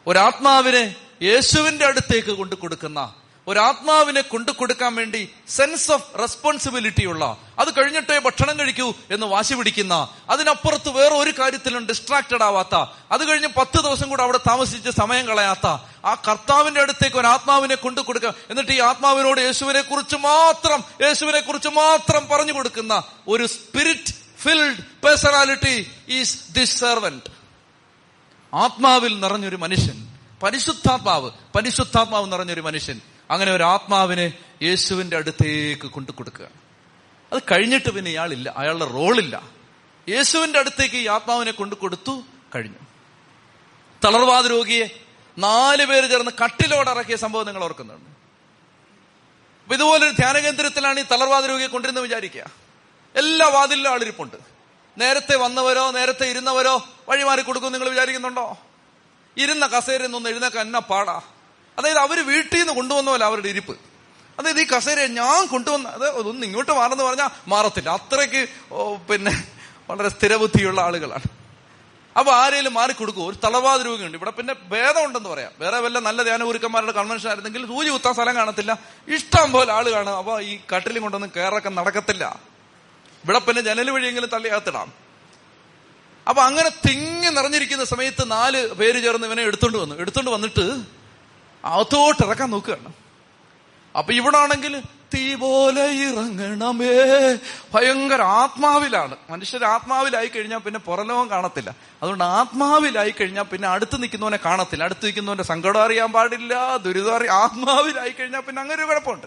[0.07, 3.15] ഒരാത്മാവിനെ യേശുവിന്റെ അടുത്തേക്ക് കൊണ്ടു കൊടുക്കുന്ന
[3.47, 9.95] ഒരാത്മാവിനെ കൊണ്ടു കൊടുക്കാൻ വേണ്ടി സെൻസ് ഓഫ് റെസ്പോൺസിബിലിറ്റി ഉള്ള അത് കഴിഞ്ഞിട്ടേ ഭക്ഷണം കഴിക്കൂ എന്ന് വാശി പിടിക്കുന്ന
[10.29, 12.75] അതിനപ്പുറത്ത് വേറെ ഒരു കാര്യത്തിലും ഡിസ്ട്രാക്റ്റഡ് ആവാത്ത
[13.11, 15.67] അത് കഴിഞ്ഞ് പത്ത് ദിവസം കൂടെ അവിടെ താമസിച്ച് സമയം കളയാത്ത
[16.05, 21.69] ആ കർത്താവിന്റെ അടുത്തേക്ക് ഒരു ആത്മാവിനെ കൊണ്ടു കൊടുക്കുക എന്നിട്ട് ഈ ആത്മാവിനോട് യേശുവിനെ കുറിച്ച് മാത്രം യേശുവിനെ കുറിച്ച്
[21.69, 25.75] മാത്രം പറഞ്ഞു കൊടുക്കുന്ന ഒരു spirit filled personality
[26.09, 27.29] is this servant
[28.53, 29.97] ആത്മാവിൽ നിറഞ്ഞൊരു മനുഷ്യൻ
[30.43, 32.97] പരിശുദ്ധാത്മാവ് പരിശുദ്ധാത്മാവ് നിറഞ്ഞൊരു മനുഷ്യൻ
[33.31, 36.47] അങ്ങനെ ഒരു ആത്മാവിനെ യേശുവിന്റെ അടുത്തേക്ക് കൊണ്ടു കൊടുക്കുക.
[37.33, 39.43] അത് കഴിഞ്ഞിട്ട് പിന്നെ ഇയാളില്ല അയാളുടെ റോളില്ല.
[40.09, 42.23] യേശുവിന്റെ അടുത്തേക്ക് ഈ ആത്മാവിനെ കൊണ്ടു കൊടുത്തു
[42.55, 42.77] കഴിഞ്ഞു.
[44.05, 44.87] തളർവാദ രോഗിയെ
[45.37, 48.09] നാല് പേര് ചേർന്ന് കട്ടിലോടിറക്കിയ സംഭവം നിങ്ങൾ ഓർക്കുന്നുണ്ട്.
[49.63, 52.45] അപ്പൊ ഇതുപോലൊരു ധ്യാനകേന്ദ്രത്തിലാണ് ഈ തളർവാദ രോഗിയെ കൊണ്ടിരുന്ന് വിചാരിക്കുക.
[53.15, 54.35] എല്ലാ വാതിലും ആളിരിപ്പുണ്ട്.
[54.97, 58.57] നേരത്തെ വന്നവരോ നേരത്തെ ഇരുന്നവരോ വഴിമാറി കൊടുക്കും നിങ്ങൾ വിചാരിക്കുന്നുണ്ടോ?
[59.37, 61.21] ഇരുന്ന കസേരയിൽ നിന്ന് എഴുന്നേക്കാൻ എന്നാ പാടാ?
[61.79, 63.75] അതായത് അവർ വീട്ടിൽ നിന്ന് കൊണ്ടുവന്ന പോലെ അവരുടെ ഇരിപ്പ്.
[64.39, 67.89] അതായത് ഈ കസേര ഞാൻ കൊണ്ടുവന്ന അത് ഒന്ന് ഇങ്ങോട്ട് മാറെന്ന് പറഞ്ഞാൽ മാറത്തില്ല.
[67.99, 68.41] അത്രയ്ക്ക്
[69.09, 69.33] പിന്നെ
[69.89, 71.27] വളരെ സ്ഥിരബുദ്ധിയുള്ള ആളുകളാണ്.
[72.19, 74.17] അപ്പൊ ആരെങ്കിലും മാറിക്കൊടുക്കും ഒരു തളവാദ രോഗിയുണ്ട്.
[74.17, 75.51] ഇവിടെ പിന്നെ ഭേദം ഉണ്ടെന്ന് പറയാം.
[75.59, 78.71] വേറെ വല്ല നല്ല ധ്യാന ഗുരുക്കന്മാരുടെ കൺവെൻഷൻ ആയിരുന്നെങ്കിൽ സൂചി കുത്താൻ സ്ഥലം കാണത്തില്ല.
[79.15, 82.25] ഇഷ്ടം പോലെ ആൾ കാണും അപ്പൊ ഈ കട്ടിലും കൊണ്ടൊന്നും കയറൊക്കെ നടക്കത്തില്ല.
[83.23, 84.89] ഇവിടെ പിന്നെ ജനൽ വഴിയെങ്കിലും തള്ളിയകത്തിടാം
[86.27, 89.95] അപ്പൊ അങ്ങനെ തിങ്ങി നിറഞ്ഞിരിക്കുന്ന സമയത്ത് നാല് പേര് ചേർന്ന് ഇവനെ എടുത്തോണ്ട് വന്നു.
[90.03, 90.65] എടുത്തോണ്ട് വന്നിട്ട്
[91.65, 92.93] അകത്തോട്ട് ഇറക്കാൻ നോക്കുകയാണ്.
[93.97, 94.81] അപ്പൊ ഇവിടെ ആണെങ്കിൽ
[95.13, 97.35] തീ പോലെ ഇറങ്ങണമേ.
[97.73, 99.15] ഭയങ്കര ആത്മാവിലാണ്.
[99.29, 101.75] മനുഷ്യർ ആത്മാവിലായി കഴിഞ്ഞാൽ പിന്നെ പുറലോകം കാണത്തില്ല.
[102.01, 104.83] അതുകൊണ്ട് ആത്മാവിലായി കഴിഞ്ഞാൽ പിന്നെ അടുത്ത് നിൽക്കുന്നവനെ കാണത്തില്ല.
[104.83, 109.25] അടുത്ത് നിൽക്കുന്നവന്റെ സങ്കടം അറിയാൻ പാടില്ല ദുരിതം അറിയാം ആത്മാവിലായി കഴിഞ്ഞാൽ പിന്നെ അങ്ങനെ ഒരു കുഴപ്പമുണ്ട്.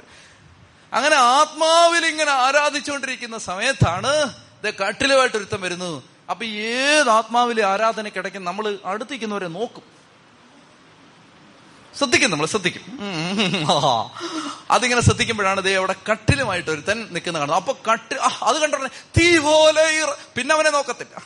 [0.92, 6.02] അങ്ങനെ ആത്മാവിൽ ഇങ്ങനെ ആരാധിച്ചുകൊണ്ടിരിക്കുന്ന സമയത്താണ് ഇത് കട്ടിലുമായിട്ട് ഒരുത്തം വരുന്നത്.
[6.30, 10.01] അപ്പൊ ഏത് ആത്മാവിലെ ആരാധനയ്ക്കിടയ്ക്ക് നമ്മൾ അടുത്തിരിക്കുന്നവരെ നോക്കും.
[11.98, 12.82] ശ്രദ്ധിക്കും നമ്മൾ ശ്രദ്ധിക്കും.
[14.70, 17.60] അതിങ്ങനെ ശ്രദ്ധിക്കുമ്പോഴാണ് ദേ അവിടെ കട്ടിലുമായിട്ട് ഒരുത്തൻ നിൽക്കുന്ന കാണുന്നത്.
[17.62, 21.22] അപ്പൊ കട്ട് അത് കണ്ടോടനെ തീ പോലെ പിന്നെ അവനെ നോക്കത്തില്ല.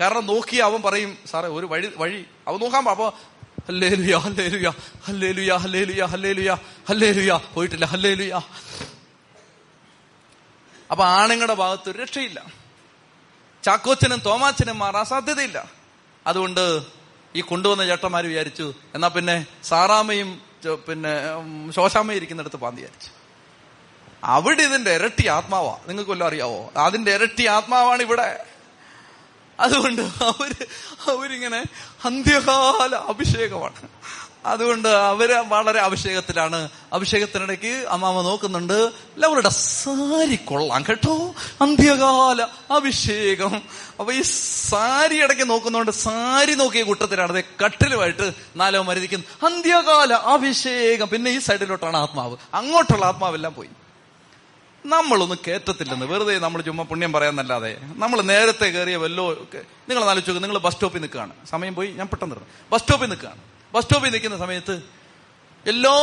[0.00, 2.24] കാരണം നോക്കി അവൻ പറയും സാറേ ഒരു വഴി വഴി.
[2.48, 3.08] അവൻ നോക്കാൻ അപ്പൊ
[3.68, 4.72] ഹല്ലേലുയ ഹല്ലേലുയ
[5.06, 6.58] ഹല്ലേലുയ ഹല്ലേലുയ ഹല്ലേലുയ
[6.88, 7.40] ഹല്ലേലുയ.
[7.54, 8.34] പോയിട്ടില്ല ഹല്ലേലുയ.
[10.90, 12.46] അപ്പൊ ആണുങ്ങളുടെ ഭാഗത്ത് ഒരു രക്ഷയില്ല.
[13.64, 15.70] ചാക്കോച്ചനും തോമാച്ചനും മാറാൻ സാധ്യതയില്ല
[16.26, 16.82] അതുകൊണ്ട്
[17.36, 20.42] ഈ കൊണ്ടുവന്ന ചേട്ടന്മാർ വിചാരിച്ചു എന്നാ പിന്നെ സാറാമയും
[20.88, 21.12] പിന്നെ
[21.70, 23.10] ശോശാമയും ഇരിക്കുന്നിടത്ത് പാന്തി വിചാരിച്ചു.
[24.24, 25.78] അവിടെ ഇതിന്റെ ഇരട്ടി ആത്മാവാ.
[25.88, 26.72] നിങ്ങൾക്ക് വല്ലതും അറിയാവോ?
[26.76, 28.44] അതിന്റെ ഇരട്ടി ആത്മാവാണ് ഇവിടെ.
[29.60, 30.66] അതുകൊണ്ട് അവർ
[31.10, 31.64] അവരിങ്ങനെ
[32.04, 33.88] അന്ത്യകാല അഭിഷേകമാണ്.
[34.46, 36.68] അതുകൊണ്ട് അവർ വളരെ അഭിഷേകത്തിലാണ്.
[36.92, 38.92] അഭിഷേകത്തിനിടയ്ക്ക് അമ്മാമ നോക്കുന്നുണ്ട്
[39.26, 41.34] അവരുടെ സാരി കൊള്ളാം കേട്ടോ.
[41.60, 43.62] അന്ത്യകാല അഭിഷേകം.
[44.00, 44.22] അപ്പൊ ഈ
[44.68, 51.08] സാരി ഇടയ്ക്ക് നോക്കുന്നതുകൊണ്ട് സാരി നോക്കിയ കൂട്ടത്തിലാണ് അതെ കട്ടിലുമായിട്ട് നാലോ മരുതിക്കുന്നു അന്ത്യകാല അഭിഷേകം.
[51.08, 52.36] പിന്നെ ഈ സൈഡിലോട്ടാണ് ആത്മാവ്.
[52.54, 53.68] അങ്ങോട്ടുള്ള ആത്മാവെല്ലാം പോയി.
[54.86, 57.76] നമ്മളൊന്നും കയറ്റത്തില്ലെന്ന് വെറുതെ നമ്മൾ ചുമ്മാ പുണ്യം പറയാന്നല്ലാതെ.
[57.82, 59.32] നമ്മൾ നേരത്തെ കയറിയ വല്ലോ
[59.88, 61.32] നിങ്ങൾ ആലോചിച്ചു നിങ്ങൾ ബസ് സ്റ്റോപ്പിൽ നിൽക്കുകയാണ്.
[61.50, 62.36] സമയം പോയി ഞാൻ പെട്ടെന്ന്
[62.72, 63.49] ബസ് സ്റ്റോപ്പിൽ നിൽക്കുകയാണ്.
[63.74, 64.82] ബസ് സ്റ്റോപ്പിൽ നിൽക്കുന്ന സമയത്ത്
[65.66, 65.94] എല്ലാ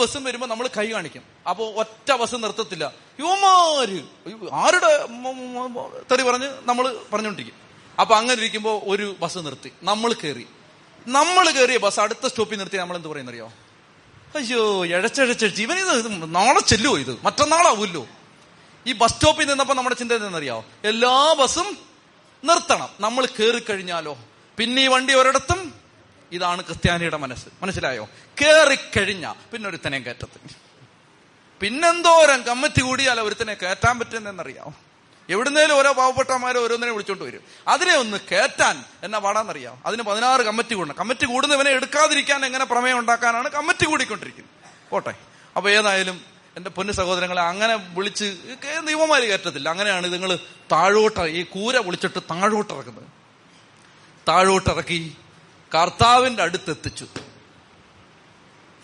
[0.00, 1.22] ബസ്സും വരുമ്പോ നമ്മൾ കൈ കാണിക്കും.
[1.50, 2.92] അപ്പൊ ഒറ്റ ബസ് നിർത്തത്തില്ല.
[3.20, 4.02] യുവമാര്
[4.52, 4.90] ആരുടെ
[6.12, 7.56] തെറി പറഞ്ഞ് നമ്മൾ പറഞ്ഞുകൊണ്ടിരിക്കും.
[8.00, 9.72] അപ്പൊ അങ്ങനെ ഇരിക്കുമ്പോ ഒരു ബസ് നിർത്തി.
[9.82, 10.46] നമ്മൾ കയറി
[11.06, 13.52] നമ്മൾ കയറിയ ബസ് അടുത്ത സ്റ്റോപ്പിൽ നിർത്തി നമ്മൾ എന്ത് പറയുന്നറിയോ?
[14.36, 17.18] അയ്യോ ഇഴച്ചഴച്ചഴിച്ച് ഇവൻ ഇത് നാളെ ചെല്ലുവോ ഇത്?
[17.22, 18.06] മറ്റന്നാളാവൂല്ലോ
[18.86, 21.78] ഈ ബസ് സ്റ്റോപ്പിൽ നിന്നപ്പോ നമ്മുടെ ചിന്ത എന്തെന്നറിയാവോ എല്ലാ ബസ്സും
[22.44, 22.88] നിർത്തണം.
[23.00, 24.18] നമ്മൾ കയറി കഴിഞ്ഞാലോ
[24.56, 25.74] പിന്നെ ഈ വണ്ടി ഒരിടത്തും
[26.32, 27.48] ഇതാണ് ക്രിസ്ത്യാനിയുടെ മനസ്സ്.
[27.62, 28.08] മനസ്സിലായോ?
[28.42, 30.54] കേറിക്കഴിഞ്ഞ പിന്നെ ഒരുത്തനെ കയറ്റത്തിന്
[31.60, 34.74] പിന്നെന്തോരം കമ്മിറ്റി കൂടിയാൽ ഒരുത്തനെ കയറ്റാൻ പറ്റുന്നറിയാമോ
[35.30, 37.40] എവിടുന്നേലും ഓരോ പാവപ്പെട്ടമാരെ ഓരോന്നിനെ വിളിച്ചോണ്ട് വരും.
[37.68, 40.94] അതിനെ ഒന്ന് കയറ്റാൻ എന്നാ പാടാന്നറിയാം അതിന് പതിനാറ് കമ്മിറ്റി കൂടണം.
[40.94, 44.54] കമ്മിറ്റി കൂടുന്നവനെ എടുക്കാതിരിക്കാൻ എങ്ങനെ പ്രമേയം ഉണ്ടാക്കാനാണ് കമ്മിറ്റി കൂടിക്കൊണ്ടിരിക്കുന്നത്.
[44.90, 45.14] പോട്ടെ.
[45.56, 46.20] അപ്പൊ ഏതായാലും
[46.56, 48.24] എന്റെ പൊന്നു സഹോദരങ്ങളെ അങ്ങനെ വിളിച്ച്
[48.82, 49.68] നിയമമാര് കയറ്റത്തില്ല.
[49.68, 50.36] അങ്ങനെയാണ് നിങ്ങൾ
[50.72, 53.08] താഴോട്ട് ഈ കൂര വിളിച്ചിട്ട് താഴോട്ടിറക്കുന്നത്
[54.28, 55.16] താഴോട്ടിറക്കി
[55.76, 57.06] കർത്താവിന്റെ അടുത്തെത്തിച്ചു.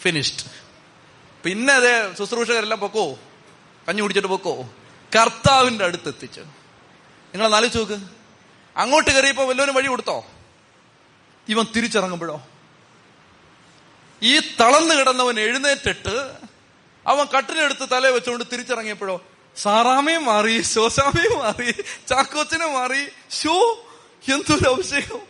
[0.01, 0.51] ഫിനിഷ്ഡ്
[1.44, 3.19] പിന്നെ അതേ ശുശ്രൂഷകരെല്ലാം പൊക്കോ?
[3.89, 4.69] കഞ്ഞി കുടിച്ചിട്ട് പൊക്കോ?
[5.19, 6.40] കർത്താവിന്റെ അടുത്തെത്തിച്ചു.
[6.40, 7.98] നിങ്ങൾ നാലിച്ചു നോക്ക്.
[8.77, 10.27] അങ്ങോട്ട് കയറിയപ്പോ വല്ലവരും വഴി കൊടുത്തോ?
[11.48, 12.47] ഇവൻ തിരിച്ചിറങ്ങുമ്പോഴോ?
[14.23, 16.32] ഈ തളർന്നു കിടന്നവൻ എഴുന്നേറ്റിട്ട്
[17.06, 19.23] അവൻ കട്ടിലെടുത്ത് തല വെച്ചുകൊണ്ട് തിരിച്ചിറങ്ങിയപ്പോഴോ?
[19.56, 21.70] സാറാമയും മാറി ശോശാമയും മാറി
[22.09, 23.09] ചാക്കോച്ചനെ മാറി.
[23.31, 23.85] ഷോ
[24.32, 25.20] എന്തൊരു അഭിഷേകം.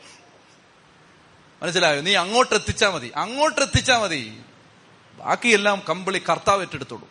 [1.63, 2.01] മനസ്സിലായോ?
[2.01, 3.13] നീ അങ്ങോട്ട് എത്തിച്ചാ മതി.
[3.17, 4.33] അങ്ങോട്ട് എത്തിച്ചാ മതി.
[5.19, 7.09] ബാക്കിയെല്ലാം കമ്പിളി കർത്താവ് ഏറ്റെടുത്തോളൂ.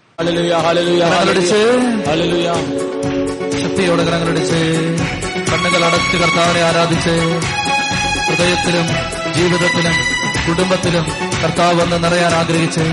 [3.61, 4.59] ശക്തിയോടെ കരങ്ങളടിച്ച്
[5.51, 7.15] കണ്ണുകൾ അടച്ച് കർത്താവിനെ ആരാധിച്ച്.
[8.27, 8.87] ഹൃദയത്തിലും
[9.33, 9.95] ജീവിതത്തിലും
[10.47, 11.05] കുടുംബത്തിലും
[11.43, 12.85] കർത്താവ് വന്ന് നിറയാൻ ആഗ്രഹിച്ച്.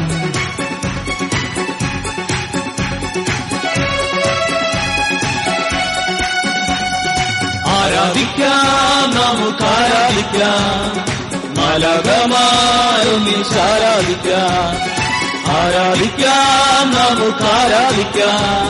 [7.69, 11.19] ആരാധിക്കാം നമുക്ക് ആരാധിക്കാം.
[11.69, 14.69] മലകമാരൊന്നിച്ചാരാധിക്കാം
[15.57, 18.69] ആരാധിക്കാം നമുക്ക് ആരാധിക്കാം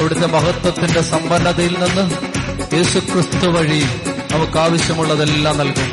[0.00, 2.04] അവിടുത്തെ മഹത്വത്തിന്റെ സമ്പന്നതയിൽ നിന്ന്
[2.76, 3.80] യേശുക്രിസ്തു വഴി
[4.32, 5.90] നമുക്ക് ആവശ്യമുള്ളതെല്ലാം നൽകും.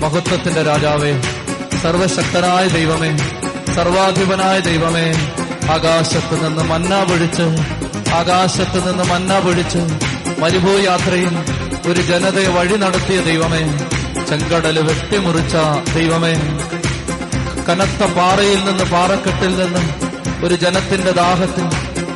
[0.00, 1.12] മഹത്വത്തിന്റെ രാജാവേ
[1.82, 3.16] സർവശക്തനായ ദൈവമേ
[3.74, 5.06] സർവാധിപനായ ദൈവമേ
[5.72, 7.46] ആകാശത്ത് നിന്ന് മന്ന പൊഴിച്ച്
[8.10, 11.34] ആകാശത്ത് നിന്ന് മന്ന പൊഴിച്ച് മരുഭൂ യാത്രയിൽ
[11.88, 13.62] ഒരു ജനതയെ വഴി നടത്തിയ ദൈവമേ
[14.28, 15.54] ചെങ്കടൽ വെട്ടിമുറിച്ച
[15.94, 16.34] ദൈവമേ
[17.66, 19.82] കനത്ത പാറയിൽ നിന്ന് പാറക്കെട്ടിൽ നിന്ന്
[20.44, 21.66] ഒരു ജനത്തിന്റെ ദാഹത്തിൽ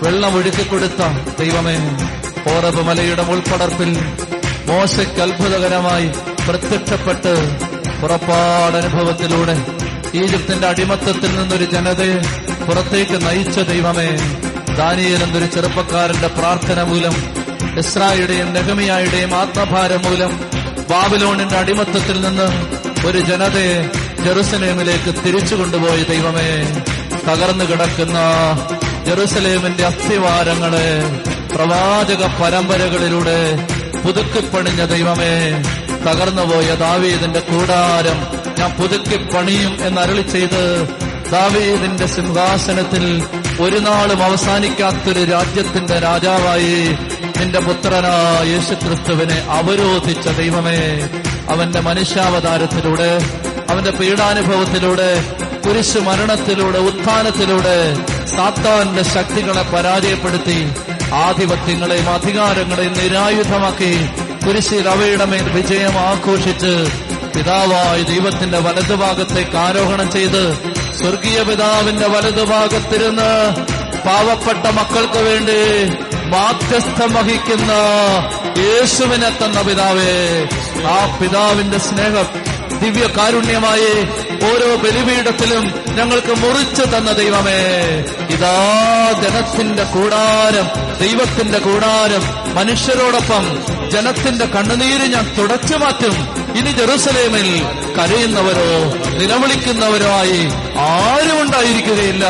[0.02, 1.02] വെള്ളം ഒഴുക്കിക്കൊടുത്ത
[1.38, 1.76] ദൈവമേ
[2.52, 3.90] ഓറബ് മലയുടെ ഉൾപ്പടർപ്പിൽ
[4.68, 6.08] മോശയ്ക്ക് അത്ഭുതകരമായി
[6.46, 7.32] പ്രത്യക്ഷപ്പെട്ട്
[8.00, 9.56] പുറപ്പാടനുഭവത്തിലൂടെ
[10.18, 12.18] ഈജിപ്തിന്റെ അടിമത്തത്തിൽ നിന്നൊരു ജനതയെ
[12.66, 14.08] പുറത്തേക്ക് നയിച്ച ദൈവമേ
[14.78, 17.14] ദാനിയൽ എന്നൊരു ചെറുപ്പക്കാരന്റെ പ്രാർത്ഥന മൂലം
[17.80, 20.32] ഇസ്രായുടെയും നെഹമിയായുടെയും ആത്മഭാരം മൂലം
[20.90, 22.48] ബാബിലോണിന്റെ അടിമത്തത്തിൽ നിന്ന്
[23.06, 23.76] ഒരു ജനതയെ
[24.24, 26.51] ജെറുസലേമിലേക്ക് തിരിച്ചു കൊണ്ടുപോയ ദൈവമേ
[27.26, 28.18] തകർന്നു കിടക്കുന്ന
[29.06, 30.89] ജെറുസലേമിന്റെ അസ്ഥിവാരങ്ങളെ
[31.52, 33.40] പ്രവാചക പരമ്പരകളിലൂടെ
[34.02, 35.35] പുതുക്കിപ്പണിഞ്ഞ ദൈവമേ
[36.05, 38.18] തകർന്നുപോയ ദാവീദിന്റെ കൂടാരം
[38.59, 40.62] ഞാൻ പുതുക്കിപ്പണിയും അരളി ചെയ്ത്
[41.30, 43.05] ദാവീദിന്റെ സിംഹാസനത്തിൽ
[43.60, 46.76] ഒരു നാളും അവസാനിക്കാത്തൊരു രാജ്യത്തിന്റെ രാജാവായി
[47.39, 48.15] നിന്റെ പുത്രനായ
[48.51, 50.81] യേശുക്രിസ്തുവിനെ അവരോധിച്ച ദൈവമേ
[51.51, 53.10] അവന്റെ മനുഷ്യാവതാരത്തിലൂടെ
[53.70, 55.10] അവന്റെ പീഡാനുഭവത്തിലൂടെ
[55.65, 57.77] കുരിശു മരണത്തിലൂടെ ഉത്ഥാനത്തിലൂടെ
[58.35, 60.59] സാത്താന്റെ ശക്തികളെ പരാജയപ്പെടുത്തി
[61.23, 63.93] ആധിപത്യങ്ങളെയും അധികാരങ്ങളെയും നിരായുധമാക്കി
[64.44, 66.73] കുരിശി അവയുടെ മേൽ വിജയം ആഘോഷിച്ച്
[67.35, 70.43] പിതാവായ ദൈവത്തിന്റെ വലതുഭാഗത്തേക്ക് ആരോഹണം ചെയ്ത്
[71.01, 73.31] സ്വർഗീയ പിതാവിന്റെ വലതുഭാഗത്തിരുന്ന്
[74.06, 75.60] പാവപ്പെട്ട മക്കൾക്ക് വേണ്ടി
[76.28, 77.72] മാധ്യസ്ഥം വഹിക്കുന്ന
[78.59, 80.46] യേശുവിനെ തന്ന പിതാവേ
[80.86, 82.48] ആ പിതാവിന്റെ സ്നേഹം
[82.78, 83.90] ദിവ്യ കാരുണ്യമായി
[84.50, 87.60] ഓരോ ബലിപീഠത്തിലും ഞങ്ങൾക്ക് മുറിച്ചു തന്ന ദൈവമേ.
[88.30, 88.56] ഇതാ
[89.22, 90.66] ജനത്തിന്റെ കൂടാരം
[90.98, 92.55] ദൈവത്തിന്റെ കൂടാരം.
[92.55, 93.44] മനുഷ്യരോടൊപ്പം
[93.90, 96.14] ജനത്തിന്റെ കണ്ണുനീര് ഞാൻ തുടച്ചു മാറ്റും.
[96.59, 97.66] ഇനി ജെറുസലേമിൽ
[97.98, 98.70] കരയുന്നവരോ
[99.18, 100.48] നിലവിളിക്കുന്നവരോ ആയി
[100.78, 102.26] ആരും ഉണ്ടായിരിക്കുകയില്ല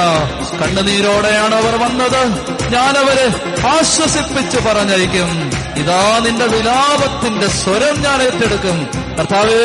[0.62, 2.58] കണ്ണുനീരോടെയാണ് അവർ വന്നത്.
[2.73, 3.27] ഞാനവരെ
[3.74, 5.31] ആശ്വസിപ്പിച്ച് പറഞ്ഞയക്കും.
[5.77, 8.78] ഇതാ നിന്റെ വിലാപത്തിന്റെ സ്വരം ഞാൻ ഏറ്റെടുക്കും.
[9.19, 9.62] കർത്താവേ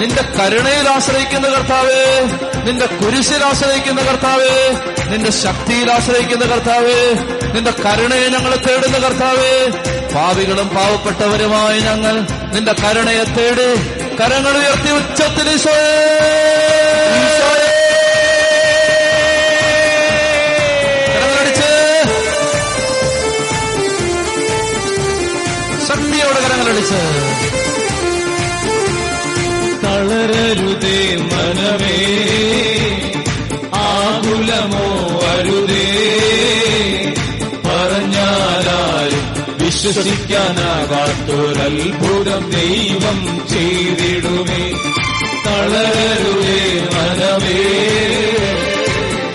[0.00, 2.02] നിന്റെ കരുണയിൽ ആശ്രയിക്കുന്ന കർത്താവേ
[2.66, 4.54] നിന്റെ കുരിശിൽ ആശ്രയിക്കുന്ന കർത്താവേ
[5.10, 6.98] നിന്റെ ശക്തിയിൽ ആശ്രയിക്കുന്ന കർത്താവേ
[7.54, 9.52] നിന്റെ കരുണയെ ഞങ്ങൾ തേടുന്ന കർത്താവേ
[10.14, 12.14] പാവികളും പാവപ്പെട്ടവരുമായി ഞങ്ങൾ
[12.54, 13.68] നിന്റെ കരുണയെ തേടി
[14.20, 15.96] കരങ്ങൾ ഉയർത്തി ഉച്ചത്തിൽ ഈശോയെ.
[26.18, 27.00] ശക്തിയോടെ കരങ്ങളടിച്ച്.
[29.84, 31.98] തളരരുതേ മനമേ
[33.74, 35.86] ആകുലമോ അരുതേ.
[37.66, 39.26] പറഞ്ഞാലാരും
[39.64, 44.74] വിശ്വസിക്കാനാകാത്തൊരത്ഭുതം ദൈവം ചെയ്തിടുമേ.
[45.46, 46.60] തളരരുതേ
[46.94, 47.60] മനമേ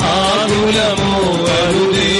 [0.01, 1.15] ആകുലമോ
[1.57, 2.15] അരുതേ.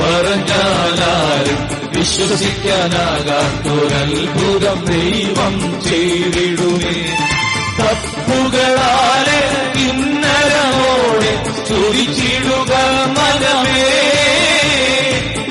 [0.00, 1.60] പറഞ്ഞാലാരും
[2.02, 5.54] വിശ്വസിക്കാനാകാത്തൊരത്ഭുതം ദൈവം
[5.86, 6.94] ചെയ്തിടുമേ.
[7.78, 9.38] തപ്പുകളാലെ
[9.76, 12.72] കിന്നരമോടെ സ്തുതിച്ചിടുക
[13.18, 13.84] മനമേ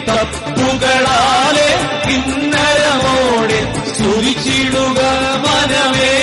[0.10, 1.70] തപ്പുകളാലെ
[2.08, 3.60] കിന്നരമോടെ
[3.92, 5.00] സ്തുതിച്ചിടുക
[5.46, 6.14] മനമേ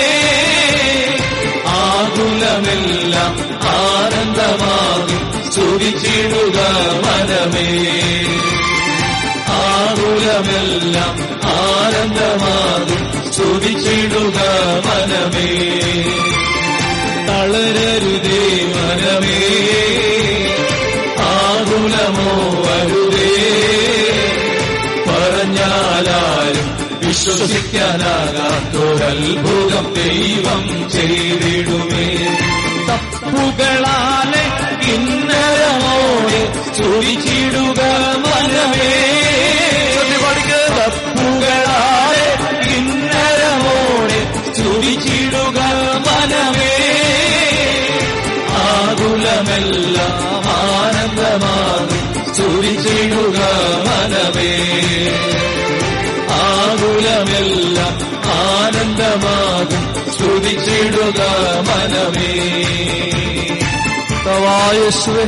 [1.79, 3.33] ആകുലമെല്ലാം
[3.75, 6.59] ആനന്ദമാകും സ്തുതിച്ചിടുക
[7.05, 7.67] മനമേ
[9.79, 11.15] ആകുലമെല്ലാം
[11.45, 13.33] ആനന്ദമാകും.
[13.33, 14.37] സ്തുതിച്ചിടുക
[14.85, 15.51] മനമേ.
[17.27, 19.41] തളരരുതേ മനമേ.
[21.19, 23.35] ആകുലമോ അരുതേ
[25.07, 26.67] പറഞ്ഞാലും
[27.07, 32.09] വിശ്വസിക്കാനാകാത്തൊരത്ഭുതം ദൈവം ചെയ്തിടുമേ.
[32.87, 34.45] തപ്പുകളാലെ
[34.85, 36.41] കിന്നരമോടെ
[36.77, 37.81] ചുരിച്ചിടുക
[38.17, 38.95] മനമേ.
[49.59, 50.13] ആകുലമെല്ലാം
[50.49, 53.39] ആനന്ദമാകും ചുരിച്ചിടുക
[53.87, 54.51] മനമേ.
[56.31, 57.95] ആകുലമെല്ലാം
[58.31, 60.11] ആനന്ദമാകും.
[60.13, 61.21] സ്തുതിച്ചിടുക
[61.69, 62.33] മനമേ.
[64.75, 65.23] യേശുവേ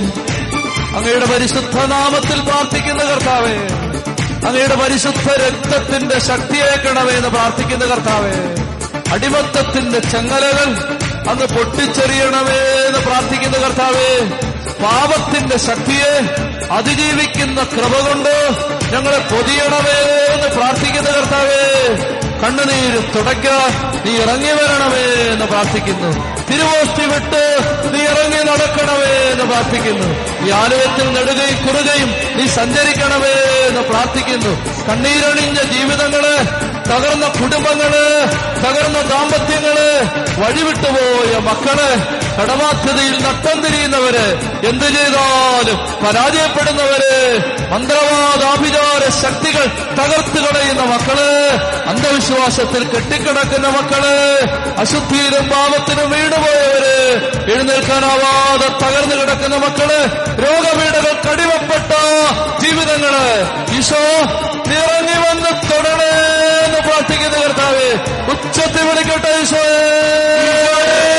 [0.95, 3.55] അങ്ങയുടെ പരിശുദ്ധ നാമത്തിൽ പ്രാർത്ഥിക്കുന്ന കർത്താവേ
[4.47, 8.31] അങ്ങയുടെ പരിശുദ്ധ രക്തത്തിന്റെ ശക്തിയേക്കണമേ എന്ന് പ്രാർത്ഥിക്കുന്ന കർത്താവേ
[9.13, 10.69] അടിമത്തത്തിന്റെ ചങ്ങലകൾ
[11.30, 14.10] അങ്ങ് പൊട്ടിച്ചെറിയണമേ എന്ന് പ്രാർത്ഥിക്കുന്ന കർത്താവേ
[14.84, 16.14] പാപത്തിന്റെ ശക്തിയെ
[16.77, 18.35] അതിജീവിക്കുന്ന കൃപ കൊണ്ട്
[18.93, 19.99] ഞങ്ങളെ പൊതിയണമേ
[20.34, 21.61] എന്ന് പ്രാർത്ഥിക്കുന്ന കർത്താവേ
[22.41, 23.48] കണ്ണുനീര് തുടയ്ക്ക
[24.06, 26.10] നീ ഇറങ്ങി വരണമേ എന്ന് പ്രാർത്ഥിക്കുന്നു.
[26.49, 27.43] തിരുവോസ്തി വിട്ട്
[27.93, 30.07] നീ ഇറങ്ങി നടക്കണമേ എന്ന് പ്രാർത്ഥിക്കുന്നു.
[30.48, 33.35] ഈ ആലയത്തിൽ നെടുകയും കുറുകയും നീ സഞ്ചരിക്കണമേ
[33.68, 34.53] എന്ന് പ്രാർത്ഥിക്കുന്നു.
[34.89, 36.26] കണ്ണീരണിഞ്ഞ ജീവിതങ്ങൾ
[36.91, 37.93] തകർന്ന കുടുംബങ്ങൾ
[38.63, 39.77] തകർന്ന ദാമ്പത്യങ്ങൾ
[40.41, 41.80] വഴിവിട്ടുപോയ മക്കൾ
[42.38, 44.26] കടബാധ്യതയിൽ നട്ടം തിരിയുന്നവര്
[44.69, 47.15] എന്തു ചെയ്താലും പരാജയപ്പെടുന്നവര്
[47.72, 49.65] മന്ത്രവാദാഭിചാര ശക്തികൾ
[49.99, 51.19] തകർത്ത് കളയുന്ന മക്കൾ
[51.91, 54.03] അന്ധവിശ്വാസത്തിൽ കെട്ടിക്കിടക്കുന്ന മക്കൾ
[54.81, 56.97] അശുദ്ധിയിലും പാപത്തിനും വീണുപോയവര്
[57.53, 59.89] എഴുന്നേൽക്കാനാവാതെ തകർന്നു കിടക്കുന്ന മക്കൾ
[60.43, 61.91] രോഗപീഠകൾ കടിവപ്പെട്ട
[62.61, 63.15] ജീവിതങ്ങൾ.
[63.77, 64.03] ഈശോ
[64.69, 66.13] നിറഞ്ഞു വന്ന് തൊടണേ.
[68.34, 71.10] ഉച്ചത്തിൽ വിളിക്കട്ടെ ഈശോയെ.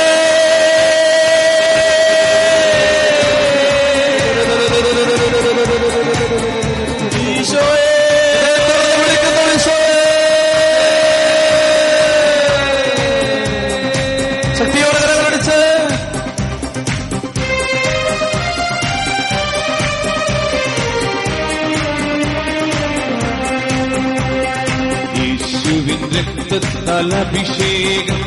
[27.10, 28.20] അഭിഷേകം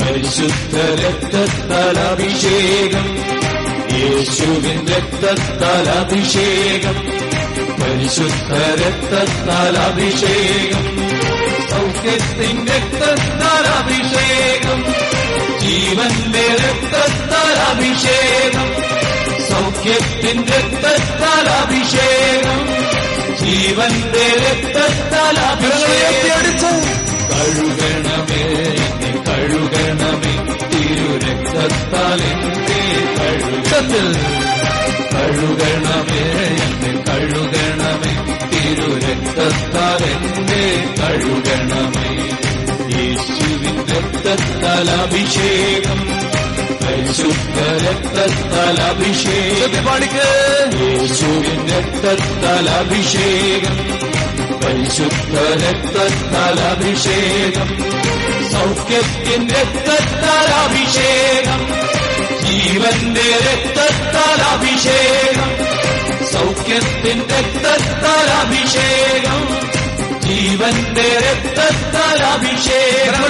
[0.00, 1.98] പരിശുദ്ധ രക്തത്താൽ
[3.94, 6.96] യേശുവിൻ രക്തത്താൽ അഭിഷേകം
[7.80, 8.52] പരിശുദ്ധ
[8.82, 9.76] രക്തത്താൽ
[11.70, 13.66] സൗഖ്യത്തിൻ രക്തത്താൽ
[15.62, 18.68] ജീവന്റെ രക്തത്താൽ അഭിഷേകം
[19.48, 21.48] സൗഖ്യത്തിൻ രക്തത്താൽ
[23.40, 25.38] ജീവന്റെ രക്തത്താൽ
[27.30, 28.42] കഴുകണമേ
[28.84, 30.32] എന്നെ കഴുകണമേ.
[30.72, 32.82] തിരുരക്തത്താൽ എന്നെ
[33.18, 34.08] കഴുകത്തിൽ
[35.14, 36.22] കഴുകണമേ
[36.64, 38.12] എന്നെ കഴുകണമേ.
[38.52, 40.64] തിരുരക്തത്താൽ എന്നെ
[41.00, 42.06] കഴുകണമേ.
[42.94, 46.00] യേശുവിൻ രക്തത്താൽ അഭിഷേകം
[46.82, 50.26] പരിശുദ്ധ രക്തത്താൽ അഭിഷേകം പാടിക്ക്
[50.82, 53.76] യേശുവിൻ രക്തത്താൽ അഭിഷേകം
[54.64, 57.68] പരിശുദ്ധ രക്തത്താൽ അഭിഷേകം
[58.52, 61.62] സൗഖ്യത്തിൻ രക്തത്താൽ അഭിഷേകം
[62.44, 65.50] ജീവന്റെ രക്തത്താൽ അഭിഷേകം
[66.32, 69.42] സൗഖ്യത്തിൻ രക്തത്താൽ അഭിഷേകം
[70.26, 73.22] ജീവന്റെ രക്തത്താൽ അഭിഷേകം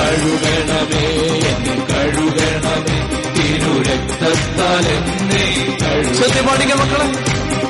[0.00, 1.06] കഴുകണമേ
[1.50, 2.96] എന്നെ കഴുകണമേ.
[3.36, 5.44] തിരുരക്തത്താൽ എന്നെ
[5.82, 6.40] കഴുക ശ്രദ്ധ
[6.80, 7.08] മക്കളെ.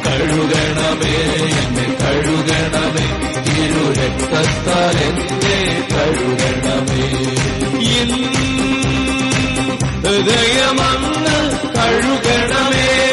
[0.08, 1.16] കഴുകണമേ
[1.62, 3.06] എന്നെ കഴുകണമേ.
[3.42, 7.04] തിരുരക്തത്താൽ എന്നെ കഴുകണമേ.
[7.84, 8.28] ഇന്ന്
[10.08, 11.36] ഹൃദയമങ്ങ്
[11.76, 13.07] കഴുകണമേ.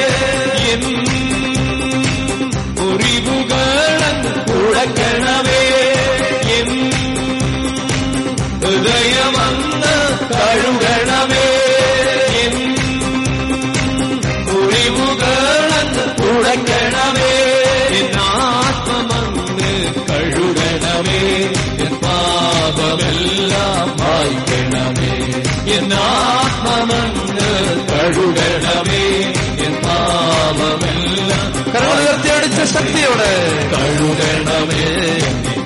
[33.72, 34.86] കഴുകണമേ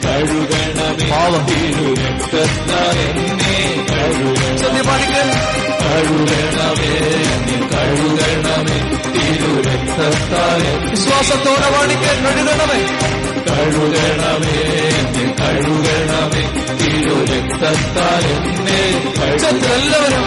[0.06, 1.44] കഴുകണമേ പാവം.
[3.06, 3.56] എന്നെ
[5.82, 6.94] കഴുകണമേ
[7.74, 8.78] കഴുകണമേ
[10.92, 12.80] വിശ്വാസത്തോടെ പാടിക്ക കഴുകണമേ
[13.50, 14.56] കഴുകണമേ
[15.42, 16.44] കഴുകണമേ
[19.26, 20.26] ഉച്ചത്തിൽ എല്ലാവരും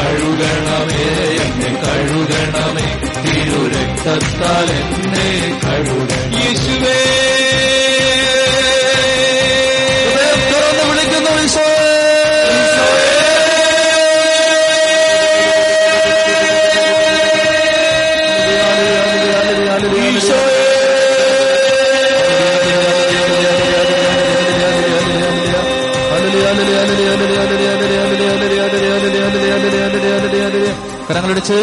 [0.00, 1.04] കഴുകണമേ
[1.42, 2.86] എന്നെ കഴുകണമേ.
[3.24, 5.28] തിരുരക്തത്താൽ എന്നെ
[5.64, 6.96] കഴുക യേശുവേ.
[10.50, 11.66] തുറന്ന് വിളിക്കുന്നു ഈശോ
[31.30, 31.58] കരങ്ങളടിച്ച്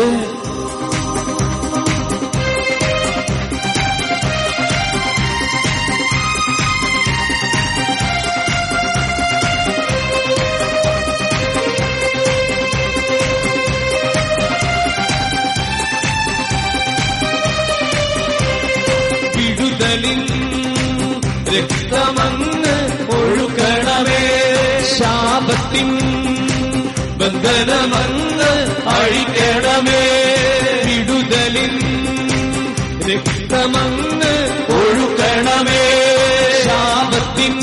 [19.35, 20.21] വിടുതലിൻ
[21.53, 22.77] രക്തമങ്ങ്
[23.17, 24.23] ഒഴുകണമേ.
[24.97, 25.89] ശാപത്തിൻ
[27.37, 28.53] ബന്ധനമങ്ങ്
[28.87, 30.03] അഴിക്കണമേ.
[30.85, 31.79] വിടുതലിൻ
[33.09, 34.35] രക്തമങ്ങ്
[34.73, 35.83] ഒഴുക്കണമേ.
[36.65, 37.59] ശാപത്തിൻ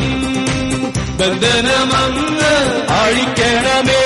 [1.18, 2.54] ബന്ധനമങ്ങ്
[2.90, 4.04] അഴിക്കണമേ.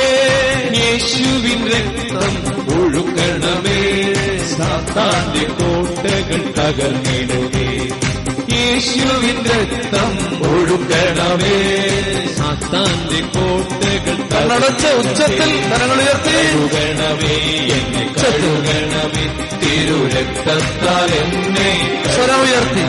[0.79, 2.35] യേശുവിൻ രക്തം
[2.81, 4.15] ഒഴുക്കണമേ.
[4.45, 7.48] സാത്താന്റെ കോട്ടകൾ തകർന്നിടുകേ
[8.79, 10.19] യേശുവിൻ രക്തം
[10.51, 11.57] ഒഴുകണമേ.
[12.35, 17.35] സാത്താന്റെ കോട്ടകൾ തളടച്ച ഉച്ചത്തിൽ കരങ്ങൾ ഉയർത്തി കഴുകണമേ.
[17.75, 19.25] എന്നെ കഴുകണമേ.
[19.59, 22.81] തിരുരക്തത്താൽ എന്നെ സ്വരമുയർത്തി.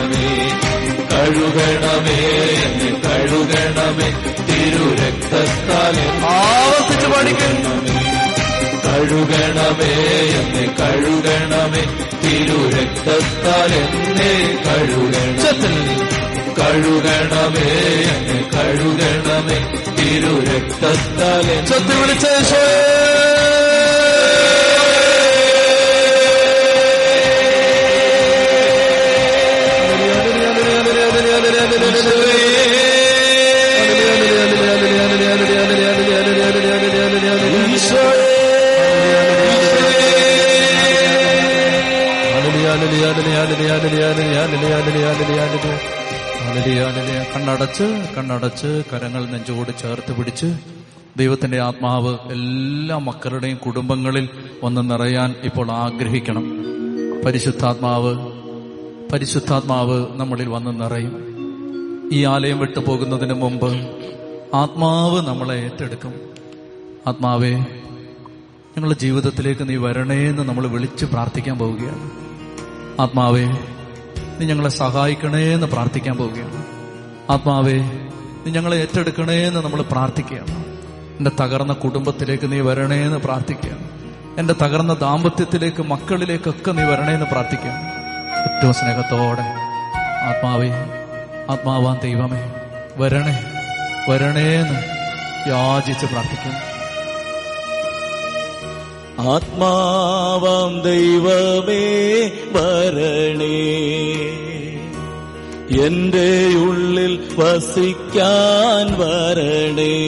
[1.14, 2.18] കഴുകണമേ.
[2.62, 4.10] എന്നെ കഴുകണമേ.
[4.46, 7.99] തിരുരക്തത്താൽ ആവർത്തിച്ചു പാടിക്കും.
[9.00, 9.92] കഴുകണമേ
[10.38, 11.82] എന്നെ കഴുകണമേ.
[12.22, 14.32] തിരുരക്തത്താൽ എന്നെ
[14.66, 15.76] കഴുകണം
[16.58, 17.66] കഴുകണമേ
[18.12, 19.58] എന്നെ കഴുകണമേ.
[19.96, 22.26] തിരുരക്തത്താൽ വിളിച്ചേ വിളിച്ച
[47.34, 50.54] കണ്ണടച്ച് കണ്ണടച്ച് കരങ്ങൾ നെഞ്ചോട് ചേർത്ത് പിടിച്ച്
[51.16, 54.28] ദൈവത്തിന്റെ ആത്മാവ് എല്ലാ മക്കളുടെയും കുടുംബങ്ങളിൽ
[54.62, 56.44] ഒന്ന് നിറയാൻ ഇപ്പോൾ ആഗ്രഹിക്കണം.
[57.26, 58.32] പരിശുദ്ധാത്മാവ്
[59.12, 61.30] പരിശുദ്ധാത്മാവ് നമ്മളിൽ വന്ന് നിറയും.
[62.12, 63.74] ഈ ആലയം വിട്ടു പോകുന്നതിന് മുമ്പ്
[64.54, 66.14] ആത്മാവ് നമ്മളെ ഏറ്റെടുക്കും.
[67.06, 67.50] ആത്മാവേ
[68.76, 72.29] ഞങ്ങളുടെ ജീവിതത്തിലേക്ക് നീ വരണേ എന്ന് നമ്മൾ വിളിച്ച് പ്രാർത്ഥിക്കാൻ പോവുകയാണ്.
[73.00, 73.44] ആത്മാവേ
[74.38, 76.64] നീ ഞങ്ങളെ സഹായിക്കണേ എന്ന് പ്രാർത്ഥിക്കാൻ പോവുകയാണ്.
[77.30, 77.78] ആത്മാവേ
[78.44, 80.64] നീ ഞങ്ങളെ ഏറ്റെടുക്കണേ എന്ന് നമ്മൾ പ്രാർത്ഥിക്കുകയാണ്.
[81.18, 83.90] എന്റെ തകർന്ന കുടുംബത്തിലേക്ക് നീ വരണേ എന്ന് പ്രാർത്ഥിക്കുകയാണ്.
[84.38, 87.82] എന്റെ തകർന്ന ദാമ്പത്യത്തിലേക്ക് മക്കളിലേക്കൊക്കെ നീ വരണേ എന്ന് പ്രാർത്ഥിക്കുകയാണ്.
[88.42, 89.46] ഏറ്റവും സ്നേഹത്തോടെ
[90.30, 90.70] ആത്മാവേ
[91.50, 92.52] ആത്മാവാൻ ദൈവമേ
[92.96, 93.44] വരണേ
[94.08, 94.78] വരണേ എന്ന്
[95.48, 96.69] യാചിച്ച് പ്രാർത്ഥിക്കുന്നു.
[99.20, 103.60] ആത്മാവാം ദൈവമേ വരണേ.
[105.84, 109.98] എന്റെ ഉള്ളിൽ വസിക്കാൻ വരണേ.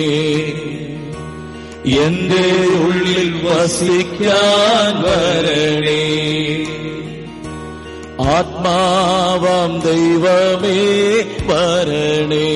[2.05, 6.27] എന്റെ ഉള്ളിൽ വസിക്കാൻ വരണേ.
[8.33, 10.79] ആത്മാവാം ദൈവമേ
[11.49, 12.47] വരണേ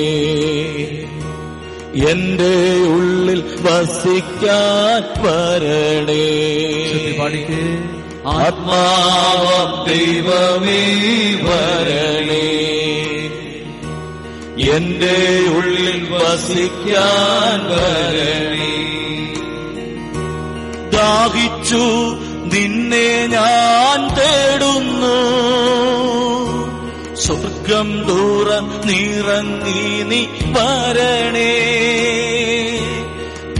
[2.10, 2.54] എന്റെ
[2.92, 6.24] ഉള്ളിൽ വസിക്കാൻ വരണേ
[6.86, 7.62] ചൊല്ലി പാടിക്കേ
[8.38, 10.82] ആത്മാവാം ദൈവമേ
[11.46, 12.48] വരണേ
[14.74, 15.16] എന്റെ
[15.54, 18.74] ഉള്ളിൽ വസിക്കാൻ വരണേ
[20.92, 21.84] ദാഹിച്ചു
[22.52, 25.16] നിന്നെ ഞാൻ തേടുന്നു.
[27.16, 28.48] സ്വർഗം ദൂര
[28.84, 31.52] നിറങ്ങി നീ വരണേ.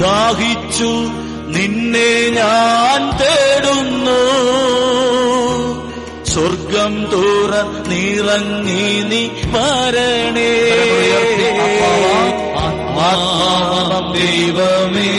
[0.01, 0.91] ദാഹിച്ചു
[1.59, 4.21] നിന്നെ ഞാൻ തേടുന്നു.
[6.25, 7.53] സ്വർഗം ദൂര
[7.89, 10.53] നിറങ്ങി നീ വരണേ.
[12.57, 13.11] ആത്മാ
[14.15, 15.11] ദൈവമേ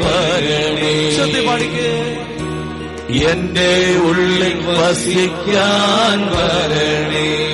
[0.00, 1.10] വരണേ.
[1.16, 1.89] ശ്രദ്ധ പാടിക്കേ.
[3.18, 7.50] എന്റെ ഉള്ളിൽ വസിക്കാൻ വരണേ.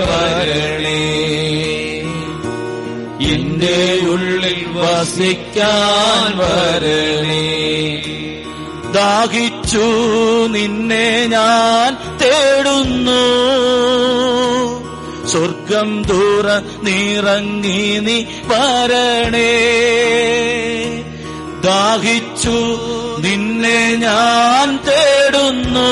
[0.00, 1.24] വരണേ.
[3.32, 7.54] എന്റെ ഉള്ളിൽ വസിക്കാൻ വരണേ.
[9.74, 13.22] ദാഹിച്ചു നിന്നെ ഞാൻ തേടുന്നു.
[15.26, 16.46] സ്വർഗം ദൂര
[16.82, 19.52] നീറങ്ങി നീ വരണേ.
[21.64, 22.78] ദാഹിച്ചു
[23.20, 25.90] നിന്നെ ഞാൻ തേടുന്നു.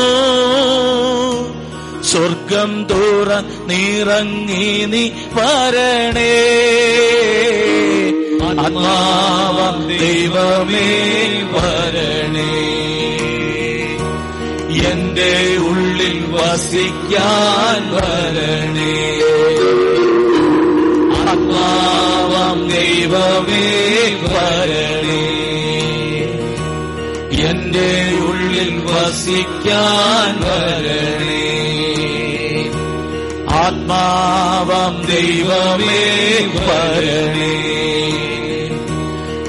[2.03, 3.35] സ്വർഗം ദൂര
[3.67, 6.35] നീറങ്ങി നീ വരണേ.
[8.61, 10.91] ആത്മാവ ദൈവമേ
[11.53, 12.72] വരണേ.
[14.91, 19.21] എന്റെ ഉള്ളിൽ വസിക്കാൻ വരണേ.
[21.31, 23.69] ആത്മാവം ദൈവമേ
[24.23, 25.43] വരണേ.
[27.49, 31.43] എന്റെ ഉള്ളിൽ വസിക്കാൻ വരണേ.
[33.49, 36.05] ആത്മാവം ദൈവമേ
[36.55, 37.63] വരണേ.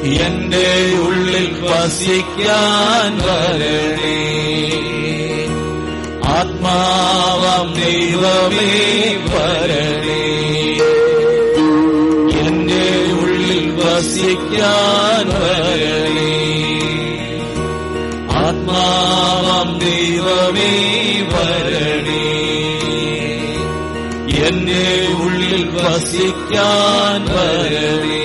[0.04, 4.34] എന്റെ ഉള്ളിൽ വസിക്കാൻ വരണേ.
[6.64, 8.72] ആത്മാവം ദൈവമേ
[9.34, 10.24] വരണേ.
[12.40, 16.36] എന്റെ ഉള്ളിൽ വസിക്കാൻ വരണേ.
[18.30, 20.74] ആത്മാവം ദൈവമേ
[21.34, 22.23] വരണേ.
[24.48, 24.82] എന്റെ
[25.26, 28.22] ഉള്ളിൽ വസിക്കാൻ വരണേ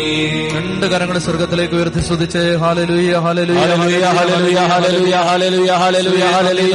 [0.54, 6.74] രണ്ട് കരങ്ങൾ സ്വർഗത്തിലേക്ക് ഉയർത്തി ശ്രദ്ധിച്ച് ഹാലലുയ ഹാലലുയ ഹല്ലേലൂയ ഹല്ലേലൂയ ഹല്ലേലൂയ ഹല്ലേലൂയ ഹല്ലേലൂയ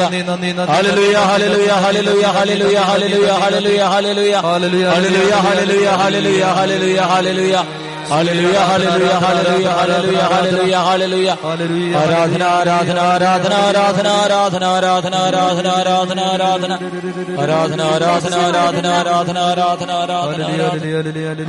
[0.70, 7.56] ഹല്ലേലൂയ ഹാലലുയ ഹാലലുയ ഹാലലുയ ഹല്ലേലൂയ hallelujah hallelujah hallelujah hallelujah hallelujah hallelujah hallelujah hallelujah hallelujah
[8.12, 14.66] hallelujah hallelujah hallelujah hallelujah hallelujah hallelujah hallelujah hallelujah hallelujah ഹല്ലേലൂയ ആരാധന ആരാധന ആരാധന ആരാധന ആരാധന
[14.74, 16.72] ആരാധന ആരാധന ആരാധന ആരാധന
[17.44, 20.42] ആരാധന ആരാധന ആരാധന ആരാധന ആരാധന ആരാധന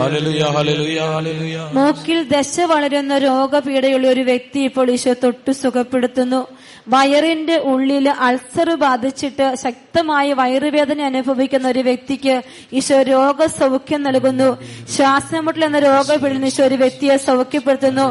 [0.03, 6.43] ഹല്ലേലൂയ ഹല്ലേലൂയ ഹല്ലേലൂയ മൂക്കിൽ ദശ വളരുന്ന രോഗപീഠയുള്ള ഒരു വ്യക്തി ഇപ്പോൾ ഈശോ തൊട്ടു സുഖപ്പെടുത്തുന്നു
[6.87, 12.35] വയറിന്റെ ഉള്ളിൽ അൾസർ ബാധിച്ചിട്ട് ശക്തമായി വയറുവേദന അനുഭവിക്കുന്ന ഒരു വ്യക്തിക്ക്
[12.79, 14.49] ഈശോ രോഗസൗഖ്യം നൽകുന്നു.
[14.97, 18.07] ശ്വാസമുട്ടൽ എന്ന രോഗപീഠന ഈശോ ഒരു വ്യക്തിയെ സൗഖ്യപ്പെടുത്തുന്നു.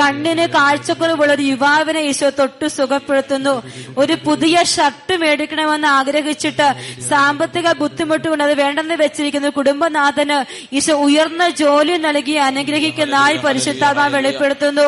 [0.00, 3.54] കണ്ണിന് കാഴ്ചക്കുറവുള്ള ഒരു യുവാവിനെ ഈശോ തൊട്ട് സുഖപ്പെടുത്തുന്നു.
[3.98, 6.68] ഒരു പുതിയ ഷർട്ട് മേടിക്കണമെന്ന് ആഗ്രഹിച്ചിട്ട്
[7.08, 10.38] സാമ്പത്തിക ബുദ്ധിമുട്ട് കൊണ്ട് അത് വേണ്ടെന്ന് വെച്ചിരിക്കുന്ന കുടുംബനാഥന്
[10.74, 14.86] ഈശോ ഉയർന്ന ജോലി നൽകി അനുഗ്രഹിക്കുന്നതായി പരിശുദ്ധാത്മാ വെളിപ്പെടുത്തുന്നു.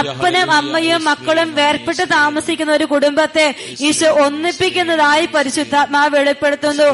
[0.00, 3.46] അപ്പനും അമ്മയും മക്കളും വേർപെട്ട് താമസിക്കുന്ന ഒരു കുടുംബത്തെ
[3.88, 6.90] ഈശോ ഒന്നിപ്പിക്കുന്നതായി പരിശുദ്ധാത്മാവ് വെളിപ്പെടുത്തുന്നു.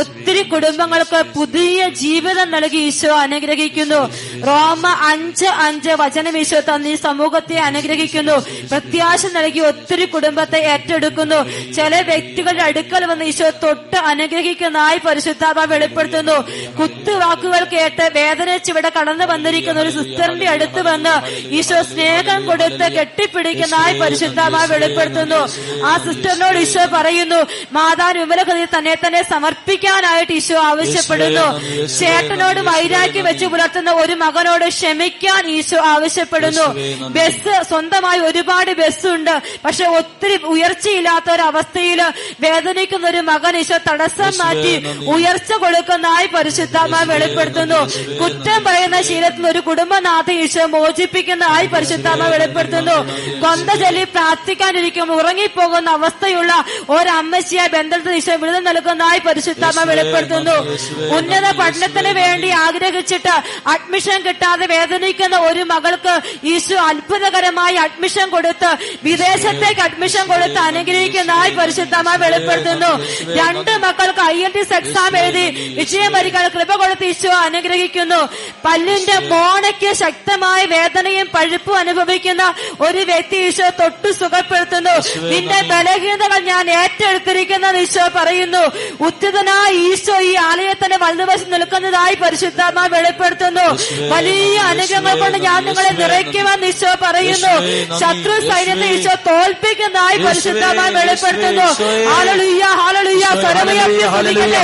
[0.00, 4.00] ഒത്തിരി കുടുംബങ്ങൾക്ക് പുതിയ ജീവിതം നൽകി ഈശോ അനുഗ്രഹിക്കുന്നു.
[4.48, 8.36] റോമ അഞ്ച് അഞ്ച് വചനം ഈശോ തന്ന് ഈ സമൂഹത്തെ അനുഗ്രഹിക്കുന്നു.
[8.70, 11.40] പ്രത്യാശ നൽകി ഒത്തിരി കുടുംബത്തെ ഏറ്റെടുക്കുന്നു.
[11.72, 16.36] ചില വ്യക്തികളുടെ അടുക്കൽ വന്ന് ഈശോ തൊട്ട് അനുഗ്രഹിക്കുന്നതായി പരിശുദ്ധാത്മ വെളിപ്പെടുത്തുന്നു.
[16.78, 21.14] കുത്തുവാക്കുകൾ കേട്ട് വേദന ഇവിടെ കടന്നു വന്നിരിക്കുന്ന ഒരു സിസ്റ്ററിന്റെ അടുത്ത് വന്ന്
[21.58, 25.19] ഈശോ സ്നേഹം കൊടുത്ത് കെട്ടിപ്പിടിക്കുന്നതായി പരിശുദ്ധാത്മ വെളിപ്പെടുത്തുന്നു.
[25.90, 27.40] ആ സിസ്റ്ററിനോട് ഈശോ പറയുന്നു
[27.72, 31.46] മാതാൻ വിമലഹൃതി തന്നെ തന്നെ സമർപ്പിക്കാനായിട്ട് ഈശോ ആവശ്യപ്പെടുന്നു.
[31.98, 36.66] ചേട്ടനോട് വൈരാഗ്യം വെച്ച് പുലർത്തുന്ന ഒരു മകനോട് ക്ഷമിക്കാൻ ഈശോ ആവശ്യപ്പെടുന്നു.
[37.16, 39.34] ബസ് സ്വന്തമായി ഒരുപാട് ബസ്സുണ്ട്.
[39.64, 42.00] പക്ഷെ ഒത്തിരി ഉയർച്ചയില്ലാത്ത ഒരു അവസ്ഥയിൽ
[42.40, 44.74] വേദനിക്കുന്ന ഒരു മകൻ ഈശോ തടസ്സം മാറ്റി
[45.14, 47.80] ഉയർച്ച കൊടുക്കുന്നതായി പരിശുദ്ധാത്മാ വെളിപ്പെടുത്തുന്നു.
[48.20, 52.96] കുറ്റം പറയുന്ന ശീലത്തിൽ ഒരു കുടുംബനാഥ ഈശോ മോചിപ്പിക്കുന്നതായി പരിശുദ്ധമായി വെളിപ്പെടുത്തുന്നു.
[53.40, 60.56] കൊന്ത ചൊല്ലി പ്രാർത്ഥിക്കാനിരിക്കുമ്പോൾ ഉറങ്ങിപ്പോകുന്ന അവസ്ഥയുള്ള ഒരു ഒരമ്മച്ചിയെ ബന്ധത്തിൽ ഈശോ വിടുതൽ നൽകുന്നതായി പരിശുദ്ധാമ വെളിപ്പെടുത്തുന്നു.
[61.16, 63.34] ഉന്നത പഠനത്തിന് വേണ്ടി ആഗ്രഹിച്ചിട്ട്
[63.66, 66.14] അഡ്മിഷൻ കിട്ടാതെ വേദനിക്കുന്ന ഒരു മകൾക്ക്
[66.44, 68.70] ഈശോ അത്ഭുതകരമായി അഡ്മിഷൻ കൊടുത്ത്
[69.04, 72.92] വിദേശത്തേക്ക് അഡ്മിഷൻ കൊടുത്ത് അനുഗ്രഹിക്കുന്നതായി പരിശുദ്ധമായി വെളിപ്പെടുത്തുന്നു.
[73.34, 78.28] രണ്ട് മക്കൾക്ക് ഐ എൻ ടി എക്സാം എഴുതി വിജയം വരികൾ കൃപ കൊടുത്ത് ഈശോ അനുഗ്രഹിക്കുന്നു.
[78.64, 84.94] പല്ലിന്റെ മോണയ്ക്ക് ശക്തമായ വേദനയും പഴുപ്പും അനുഭവിക്കുന്ന ഒരു വ്യക്തി ഈശോ തൊട്ടു സുഖപ്പെടുത്തുന്നു.
[85.30, 88.62] നിന്റെ ബലഹീനതകൾ ഞാൻ ഏറ്റെടുത്തിരിക്കുന്ന ഈശോ പറയുന്നു
[89.06, 93.66] ഉത്തിതനായ ഈശോ ഈ ആലയത്തിന്റെ വലതുവശം നിൽക്കുന്നതായി പരിശുദ്ധാത്മാ വെളിപ്പെടുത്തുന്നു
[94.12, 94.36] വലിയ
[94.70, 94.88] അനുഗ്രഹങ്ങൾ
[95.22, 97.52] കൊണ്ട് ഞാൻ നിങ്ങളെ നിറയ്ക്കുമെന്ന് ഈശോ പറയുന്നു
[98.02, 101.68] ശത്രു സൈന്യത്തെ ഈശോ തോൽപ്പിക്കുന്നതായി പരിശുദ്ധമായി വെളിപ്പെടുത്തുന്നു
[102.10, 104.60] ഹാലലുയ്യ ഹാലലുയ്യ സ്വരമുയർത്തി സ്തുതിക്കട്ടെ.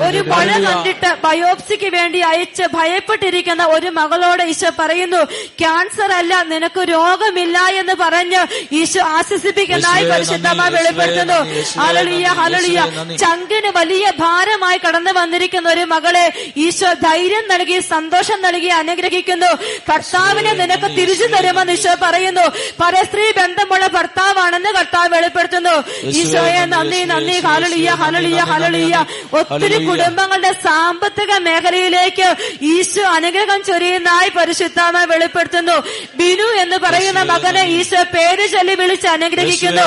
[0.00, 5.20] ഒരു മഴ കണ്ടിട്ട് ബയോപ്സിക്ക് വേണ്ടി അയച്ച് ഭയപ്പെട്ടിരിക്കുന്ന ഒരു മകളോട് ഈശോ പറയുന്നു
[5.60, 8.40] ക്യാൻസർ അല്ല നിനക്ക് രോഗമില്ല എന്ന് പറഞ്ഞ്
[8.78, 11.38] ഈശോ ആശ്വസിപ്പിക്കുന്നതായി പരിശുദ്ധമായി വെളിപ്പെടുത്തുന്നു
[11.80, 12.78] ഹലളിയ ഹലളിയ
[13.22, 16.26] ചങ്കിന് വലിയ ഭാരമായി കടന്നു വന്നിരിക്കുന്ന ഒരു മകളെ
[16.66, 19.50] ഈശോ ധൈര്യം നൽകി സന്തോഷം നൽകി അനുഗ്രഹിക്കുന്നു
[19.88, 22.44] കർത്താവിനെ നിനക്ക് തിരിച്ചു തരുമെന്ന് ഈശോ പറയുന്നു
[22.80, 25.74] പരസ്ത്രീ ബന്ധമുള്ള ഭർത്താവാണെന്ന് കർത്താവ് വെളിപ്പെടുത്തുന്നു.
[26.20, 28.94] ഈശോയെ നന്ദി നന്ദി ഹലളിയ ഹലളിയ ഹലളിയ
[29.38, 32.28] ഒത്തിരി കുടുംബങ്ങളുടെ സാമ്പത്തിക മേഖലയിലേക്ക്
[32.74, 35.76] ഈശോ അനുഗ്രഹം ചൊരിയുന്നതായി പരിശുദ്ധമായി വെളിപ്പെടുത്തുന്നു.
[36.20, 39.86] ബിനു എന്ന് പറയുന്ന മകനെ ഈശോ പേര് ചൊല്ലി വിളിച്ച് അനുഗ്രഹിക്കുന്നു.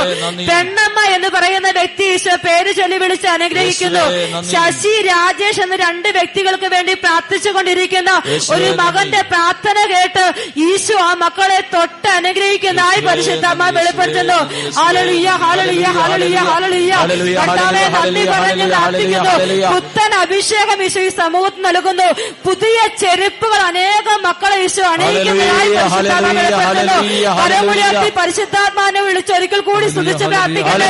[0.49, 4.06] പെണ്ണമ്മ എന്ന് പറയുന്ന വ്യക്തി ഈശോ പേര് ചൊല്ലി വിളിച്ച് അനുഗ്രഹിക്കുന്നു.
[4.53, 8.12] ശശി രാജേഷ് എന്ന രണ്ട് വ്യക്തികൾക്ക് വേണ്ടി പ്രാർത്ഥിച്ചുകൊണ്ടിരിക്കുന്ന
[8.56, 10.26] ഒരു മകന്റെ പ്രാർത്ഥന കേട്ട്
[10.70, 14.38] ഈശോ ആ മക്കളെ തൊട്ട് അനുഗ്രഹിക്കുന്നതായി നന്ദി, വെളിപ്പെടുത്തുന്നു
[14.77, 16.93] ഹാലളിയ ഹാലളിയ ഹാലളിയ ഹാലളിയ
[17.39, 19.34] കർത്താവെ നന്ദി പറഞ്ഞു പ്രാർത്ഥിക്കുന്നു
[19.73, 22.07] പുത്തൻ അഭിഷേകം ഈശോ ഈ സമൂഹത്തിന് നൽകുന്നു
[22.45, 30.26] പുതിയ ചെരുപ്പുകൾ അനേകം മക്കളെ ഈശോ അണിയിക്കുന്നതായി ഹല്ലേലൂയ, വെളിപ്പെടുത്തുന്നു ഹല്ലേലൂയ, കരമുയർത്തി പരിശുദ്ധാത്മാനെ വിളിച്ച് ഒരിക്കൽ കൂടി സ്തുതിച്ച്
[30.31, 30.89] പ്രാർത്ഥിക്കട്ടെ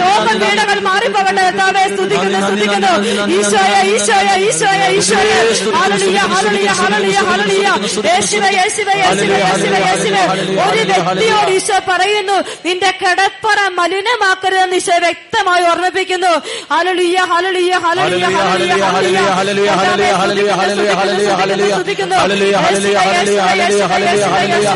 [0.00, 1.44] രോഗപീഠകൾ മാറിപ്പോകട്ടെ
[1.90, 2.38] സ്തുതിക്കുന്നു
[2.68, 2.92] സ്തുതിക്കുന്നു
[3.36, 5.36] ഈശോയെ ഈശോയെ ഈശോയെ ഈശോയെ
[5.78, 7.68] ഹല്ലേലൂയ ഹല്ലേലൂയ ഹല്ലേലൂയ ഹല്ലേലൂയ
[8.08, 10.22] യേശുവേ യേശുവേ യേശുവേ യേശുവേ യേശുവേ
[10.66, 12.36] ഒരു വ്യക്തിയോട് ഈശോ പറയുന്നു
[12.66, 16.32] നിന്റെ കടപ്പറ മലിനമാക്കരുതെന്ന് ഈശോ വ്യക്തമായി ഓർമ്മിപ്പിക്കുന്നു
[16.74, 24.24] hallelujah hallelujah hallelujah hallelujah hallelujah, hallelujah, hallelujah, hallelujah, hallelujah, ഹല്ലേലൂയ, സ്തുതിക്കുന്നു ഹല്ലേലൂയ, ഹല്ലേലൂയ, ഹല്ലേലൂയ, ഹല്ലേലൂയ,
[24.32, 24.68] ഹല്ലേലൂയ.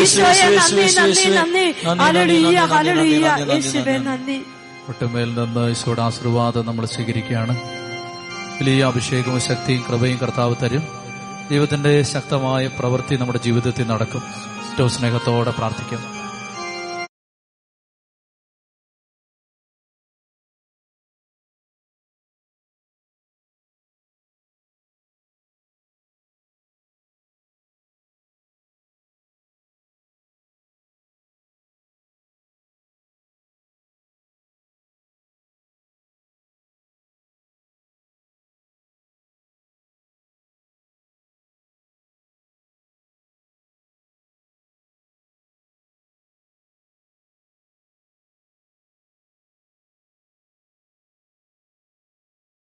[0.00, 1.64] യേശുവേ, നന്ദി നന്ദി
[2.00, 4.38] ഹല്ലേലൂയ ഹല്ലേലൂയ യേശുവേ നന്ദി.
[4.90, 7.56] ഒട്ടുമേൽ നിന്ന് ഈശോയുടെ ആശീർവാദം നമ്മൾ സ്വീകരിക്കുകയാണ്.
[8.60, 10.82] വലിയ അഭിഷേകവും ശക്തിയും കൃപയും കർത്താവ് തരും.
[11.50, 14.22] ദൈവത്തിന്റെ ശക്തമായ പ്രവൃത്തി നമ്മുടെ ജീവിതത്തിൽ നടക്കും.
[14.72, 16.19] ഏറ്റവും സ്നേഹത്തോടെ പ്രാർത്ഥിക്കും.